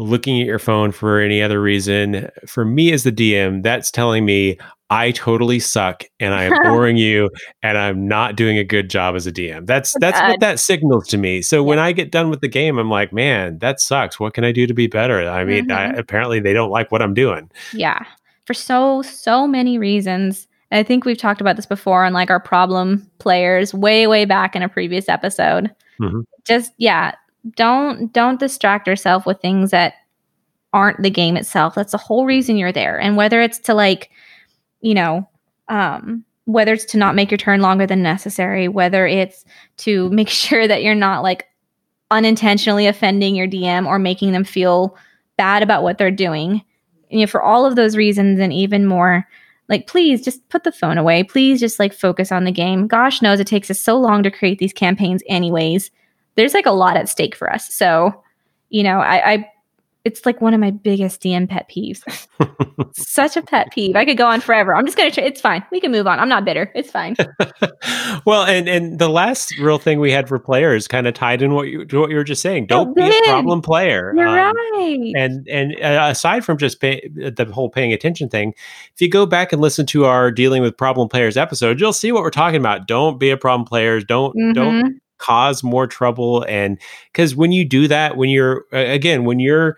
looking 0.00 0.40
at 0.40 0.46
your 0.46 0.58
phone 0.58 0.92
for 0.92 1.20
any 1.20 1.42
other 1.42 1.60
reason, 1.60 2.28
for 2.46 2.64
me 2.64 2.92
as 2.92 3.04
the 3.04 3.12
DM, 3.12 3.62
that's 3.62 3.90
telling 3.90 4.24
me 4.24 4.58
I 4.88 5.12
totally 5.12 5.60
suck 5.60 6.04
and 6.18 6.34
I 6.34 6.44
am 6.44 6.52
boring 6.64 6.96
you 6.96 7.30
and 7.62 7.76
I'm 7.78 8.08
not 8.08 8.34
doing 8.34 8.58
a 8.58 8.64
good 8.64 8.90
job 8.90 9.14
as 9.14 9.26
a 9.26 9.32
DM. 9.32 9.66
That's 9.66 9.94
that's 10.00 10.20
what 10.20 10.40
that 10.40 10.58
signals 10.58 11.06
to 11.08 11.18
me. 11.18 11.42
So 11.42 11.62
when 11.62 11.78
I 11.78 11.92
get 11.92 12.10
done 12.10 12.30
with 12.30 12.40
the 12.40 12.48
game, 12.48 12.78
I'm 12.78 12.90
like, 12.90 13.12
man, 13.12 13.58
that 13.58 13.80
sucks. 13.80 14.18
What 14.18 14.34
can 14.34 14.42
I 14.42 14.52
do 14.52 14.66
to 14.66 14.74
be 14.74 14.86
better? 14.88 15.28
I 15.28 15.44
mean, 15.44 15.70
I, 15.70 15.88
Mhm. 15.92 15.98
apparently 15.98 16.40
they 16.40 16.52
don't 16.52 16.70
like 16.70 16.90
what 16.90 17.02
I'm 17.02 17.14
doing. 17.14 17.50
Yeah, 17.72 18.04
for 18.46 18.54
so 18.54 19.02
so 19.02 19.46
many 19.46 19.78
reasons. 19.78 20.48
I 20.72 20.82
think 20.82 21.04
we've 21.04 21.18
talked 21.18 21.40
about 21.40 21.56
this 21.56 21.66
before 21.66 22.04
on 22.04 22.12
like 22.12 22.30
our 22.30 22.40
problem 22.40 23.08
players 23.18 23.74
way 23.74 24.06
way 24.06 24.24
back 24.24 24.56
in 24.56 24.62
a 24.62 24.68
previous 24.68 25.08
episode. 25.08 25.70
Mhm. 26.00 26.24
Just 26.46 26.72
yeah, 26.78 27.12
don't 27.56 28.12
don't 28.12 28.40
distract 28.40 28.86
yourself 28.86 29.26
with 29.26 29.40
things 29.40 29.70
that 29.70 29.94
aren't 30.72 31.02
the 31.02 31.10
game 31.10 31.36
itself. 31.36 31.74
That's 31.74 31.92
the 31.92 31.98
whole 31.98 32.26
reason 32.26 32.56
you're 32.56 32.72
there. 32.72 32.98
And 32.98 33.16
whether 33.16 33.40
it's 33.40 33.58
to 33.60 33.74
like, 33.74 34.10
you 34.80 34.94
know, 34.94 35.28
um 35.68 36.24
whether 36.46 36.72
it's 36.72 36.84
to 36.86 36.98
not 36.98 37.14
make 37.14 37.30
your 37.30 37.38
turn 37.38 37.60
longer 37.60 37.86
than 37.86 38.02
necessary, 38.02 38.66
whether 38.66 39.06
it's 39.06 39.44
to 39.78 40.08
make 40.10 40.28
sure 40.28 40.66
that 40.66 40.82
you're 40.82 40.94
not 40.94 41.22
like 41.22 41.46
unintentionally 42.10 42.86
offending 42.86 43.36
your 43.36 43.46
DM 43.46 43.86
or 43.86 43.98
making 43.98 44.32
them 44.32 44.44
feel 44.44 44.96
bad 45.36 45.62
about 45.62 45.82
what 45.82 45.96
they're 45.96 46.10
doing 46.10 46.62
you 47.10 47.20
know, 47.20 47.26
for 47.26 47.42
all 47.42 47.66
of 47.66 47.76
those 47.76 47.96
reasons 47.96 48.38
and 48.38 48.52
even 48.52 48.86
more, 48.86 49.26
like 49.68 49.86
please 49.86 50.22
just 50.22 50.48
put 50.48 50.64
the 50.64 50.72
phone 50.72 50.96
away. 50.96 51.22
Please 51.22 51.60
just 51.60 51.78
like 51.78 51.92
focus 51.92 52.32
on 52.32 52.44
the 52.44 52.52
game. 52.52 52.86
Gosh 52.86 53.20
knows 53.20 53.40
it 53.40 53.46
takes 53.46 53.70
us 53.70 53.80
so 53.80 53.98
long 53.98 54.22
to 54.22 54.30
create 54.30 54.58
these 54.58 54.72
campaigns 54.72 55.22
anyways. 55.28 55.90
There's 56.36 56.54
like 56.54 56.66
a 56.66 56.70
lot 56.72 56.96
at 56.96 57.08
stake 57.08 57.34
for 57.36 57.52
us. 57.52 57.72
So, 57.74 58.22
you 58.70 58.82
know, 58.82 59.00
I, 59.00 59.32
I 59.32 59.50
it's 60.02 60.24
like 60.24 60.40
one 60.40 60.54
of 60.54 60.60
my 60.60 60.70
biggest 60.70 61.20
DM 61.20 61.46
pet 61.46 61.70
peeves. 61.70 62.00
Such 62.96 63.36
a 63.36 63.42
pet 63.42 63.70
peeve. 63.70 63.96
I 63.96 64.06
could 64.06 64.16
go 64.16 64.26
on 64.26 64.40
forever. 64.40 64.74
I'm 64.74 64.86
just 64.86 64.96
gonna. 64.96 65.10
Try, 65.10 65.24
it's 65.24 65.42
fine. 65.42 65.62
We 65.70 65.78
can 65.78 65.92
move 65.92 66.06
on. 66.06 66.18
I'm 66.18 66.28
not 66.28 66.46
bitter. 66.46 66.72
It's 66.74 66.90
fine. 66.90 67.16
well, 68.24 68.44
and 68.44 68.66
and 68.66 68.98
the 68.98 69.10
last 69.10 69.52
real 69.58 69.76
thing 69.78 70.00
we 70.00 70.10
had 70.10 70.26
for 70.26 70.38
players 70.38 70.88
kind 70.88 71.06
of 71.06 71.12
tied 71.12 71.42
in 71.42 71.52
what 71.52 71.68
you 71.68 71.84
to 71.84 72.00
what 72.00 72.08
you 72.10 72.16
were 72.16 72.24
just 72.24 72.40
saying. 72.40 72.66
Don't 72.66 72.94
be 72.96 73.02
a 73.02 73.22
problem 73.24 73.60
player. 73.60 74.14
You're 74.16 74.26
Um, 74.28 74.56
right. 74.56 75.12
and 75.16 75.46
and 75.48 75.74
uh, 75.82 76.08
aside 76.10 76.46
from 76.46 76.56
just 76.56 76.80
pay, 76.80 77.06
the 77.14 77.50
whole 77.52 77.68
paying 77.68 77.92
attention 77.92 78.28
thing 78.30 78.54
if 78.94 79.00
you 79.02 79.08
go 79.10 79.26
back 79.26 79.52
and 79.52 79.60
listen 79.60 79.84
to 79.86 80.06
our 80.06 80.30
dealing 80.30 80.62
with 80.62 80.76
problem 80.76 81.08
players 81.08 81.36
episode 81.36 81.78
you'll 81.80 81.92
see 81.92 82.10
what 82.12 82.22
we're 82.22 82.30
talking 82.30 82.58
about 82.58 82.86
don't 82.88 83.18
be 83.18 83.28
a 83.30 83.36
problem 83.36 83.66
player 83.66 84.00
don't 84.00 84.34
don't 84.54 84.84
Mhm. 84.84 84.90
Cause 85.20 85.62
more 85.62 85.86
trouble 85.86 86.44
and 86.48 86.78
because 87.12 87.36
when 87.36 87.52
you 87.52 87.64
do 87.64 87.86
that 87.86 88.16
when 88.16 88.28
you're 88.30 88.64
again 88.72 89.24
when 89.24 89.38
you're 89.38 89.76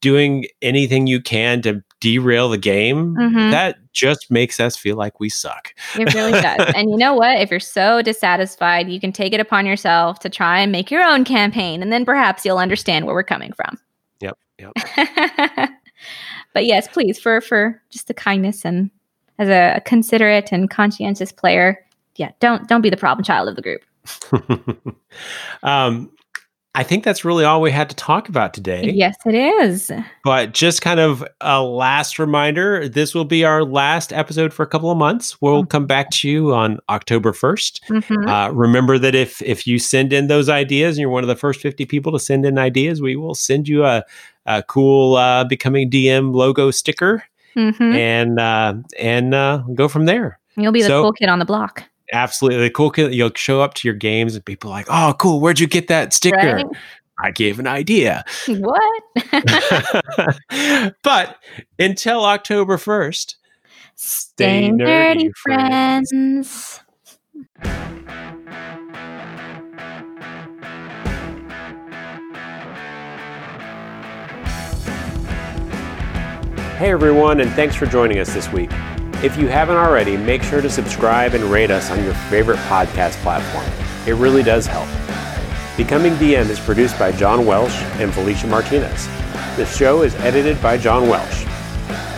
doing 0.00 0.44
anything 0.62 1.06
you 1.06 1.20
can 1.20 1.62
to 1.62 1.82
derail 2.00 2.48
the 2.48 2.58
game 2.58 3.14
Mhm. 3.16 3.50
that 3.50 3.76
just 3.92 4.30
makes 4.30 4.60
us 4.60 4.76
feel 4.76 4.96
like 4.96 5.18
we 5.20 5.28
suck 5.28 5.74
It 5.98 6.12
really 6.14 6.32
does. 6.32 6.72
And 6.76 6.88
you 6.90 6.96
know 6.96 7.14
what? 7.14 7.40
If 7.40 7.50
you're 7.50 7.58
so 7.58 8.00
dissatisfied, 8.02 8.88
you 8.88 9.00
can 9.00 9.10
take 9.12 9.32
it 9.32 9.40
upon 9.40 9.66
yourself 9.66 10.20
to 10.20 10.28
try 10.28 10.60
and 10.60 10.70
make 10.70 10.90
your 10.90 11.02
own 11.02 11.24
campaign, 11.24 11.82
and 11.82 11.92
then 11.92 12.04
perhaps 12.04 12.44
you'll 12.44 12.58
understand 12.58 13.06
where 13.06 13.14
we're 13.14 13.24
coming 13.24 13.52
from. 13.52 13.76
Yep, 14.20 14.38
yep. 14.60 14.72
but 16.54 16.64
yes, 16.66 16.86
please, 16.88 17.18
for 17.18 17.40
for 17.40 17.82
just 17.90 18.06
the 18.06 18.14
kindness 18.14 18.64
and 18.64 18.90
as 19.38 19.48
a 19.48 19.80
considerate 19.84 20.50
and 20.52 20.70
conscientious 20.70 21.32
player, 21.32 21.84
yeah, 22.16 22.30
don't 22.40 22.68
don't 22.68 22.82
be 22.82 22.90
the 22.90 22.96
problem 22.96 23.24
child 23.24 23.48
of 23.48 23.56
the 23.56 23.62
group. 23.62 23.80
um 25.62 26.10
I 26.74 26.84
think 26.84 27.02
that's 27.02 27.24
really 27.24 27.44
all 27.44 27.60
we 27.60 27.72
had 27.72 27.90
to 27.90 27.96
talk 27.96 28.28
about 28.28 28.54
today. 28.54 28.92
Yes, 28.94 29.16
it 29.26 29.34
is. 29.34 29.90
But 30.22 30.52
just 30.54 30.80
kind 30.80 31.00
of 31.00 31.26
a 31.40 31.60
last 31.60 32.20
reminder 32.20 32.88
this 32.88 33.16
will 33.16 33.24
be 33.24 33.44
our 33.44 33.64
last 33.64 34.12
episode 34.12 34.52
for 34.52 34.62
a 34.62 34.66
couple 34.66 34.88
of 34.92 34.96
months. 34.96 35.40
We'll 35.40 35.64
come 35.66 35.86
back 35.86 36.10
to 36.10 36.28
you 36.28 36.54
on 36.54 36.78
October 36.88 37.32
1st. 37.32 37.80
Mhm. 37.88 38.28
Uh, 38.28 38.52
remember 38.52 38.96
that 38.96 39.16
if 39.16 39.42
if 39.42 39.66
you 39.66 39.80
send 39.80 40.12
in 40.12 40.28
those 40.28 40.48
ideas 40.48 40.96
and 40.96 41.00
you're 41.00 41.10
one 41.10 41.24
of 41.24 41.28
the 41.28 41.34
first 41.34 41.60
50 41.60 41.84
people 41.86 42.12
to 42.12 42.18
send 42.20 42.46
in 42.46 42.58
ideas, 42.58 43.02
we 43.02 43.16
will 43.16 43.34
send 43.34 43.66
you 43.66 43.84
a, 43.84 44.04
a 44.46 44.62
cool 44.62 45.16
uh, 45.16 45.42
Becoming 45.44 45.90
DM 45.90 46.32
logo 46.32 46.70
sticker 46.70 47.24
Mhm. 47.56 47.96
and 47.96 48.38
uh, 48.38 48.74
and 49.00 49.34
uh, 49.34 49.64
go 49.74 49.88
from 49.88 50.04
there. 50.04 50.38
You'll 50.56 50.70
be 50.70 50.82
the 50.82 50.88
so- 50.88 51.02
cool 51.02 51.12
kid 51.14 51.28
on 51.28 51.40
the 51.40 51.44
block. 51.46 51.82
Absolutely. 52.12 52.70
Cool 52.70 52.92
you'll 52.96 53.32
show 53.34 53.60
up 53.60 53.74
to 53.74 53.88
your 53.88 53.94
games 53.94 54.34
and 54.34 54.44
people 54.44 54.70
are 54.70 54.74
like, 54.74 54.86
oh, 54.88 55.14
cool. 55.18 55.40
Where'd 55.40 55.60
you 55.60 55.66
get 55.66 55.88
that 55.88 56.12
sticker? 56.12 56.36
Right? 56.36 56.66
I 57.20 57.32
gave 57.32 57.58
an 57.58 57.66
idea. 57.66 58.24
What? 58.46 59.02
but 61.02 61.36
until 61.78 62.24
October 62.24 62.76
1st, 62.76 63.34
Stay 64.00 64.70
nerdy, 64.70 65.32
friends. 65.34 66.80
Hey 76.76 76.92
everyone, 76.92 77.40
and 77.40 77.50
thanks 77.54 77.74
for 77.74 77.86
joining 77.86 78.20
us 78.20 78.32
this 78.32 78.48
week. 78.52 78.70
If 79.20 79.36
you 79.36 79.48
haven't 79.48 79.76
already, 79.76 80.16
make 80.16 80.44
sure 80.44 80.60
to 80.60 80.70
subscribe 80.70 81.34
and 81.34 81.42
rate 81.44 81.72
us 81.72 81.90
on 81.90 82.04
your 82.04 82.14
favorite 82.30 82.58
podcast 82.68 83.14
platform. 83.22 83.66
It 84.06 84.12
really 84.12 84.44
does 84.44 84.64
help. 84.64 84.86
Becoming 85.76 86.12
DM 86.14 86.48
is 86.48 86.60
produced 86.60 86.96
by 87.00 87.10
John 87.10 87.44
Welsh 87.44 87.74
and 87.98 88.14
Felicia 88.14 88.46
Martinez. 88.46 89.08
The 89.56 89.66
show 89.66 90.02
is 90.02 90.14
edited 90.16 90.62
by 90.62 90.78
John 90.78 91.08
Welsh. 91.08 91.46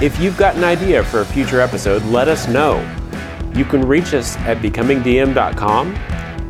If 0.02 0.20
you've 0.20 0.36
got 0.36 0.56
an 0.56 0.64
idea 0.64 1.02
for 1.02 1.20
a 1.20 1.24
future 1.24 1.62
episode, 1.62 2.02
let 2.04 2.28
us 2.28 2.46
know. 2.48 2.78
You 3.54 3.64
can 3.64 3.80
reach 3.80 4.12
us 4.12 4.36
at 4.40 4.58
becomingdm.com, 4.58 5.94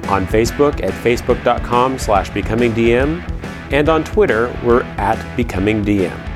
on 0.08 0.26
Facebook 0.26 0.82
at 0.82 0.92
facebook.com 1.04 1.98
slash 2.00 2.30
becomingdm, 2.30 3.22
and 3.72 3.88
on 3.88 4.02
Twitter, 4.02 4.52
we're 4.64 4.82
at 4.82 5.18
becomingdm. 5.36 6.29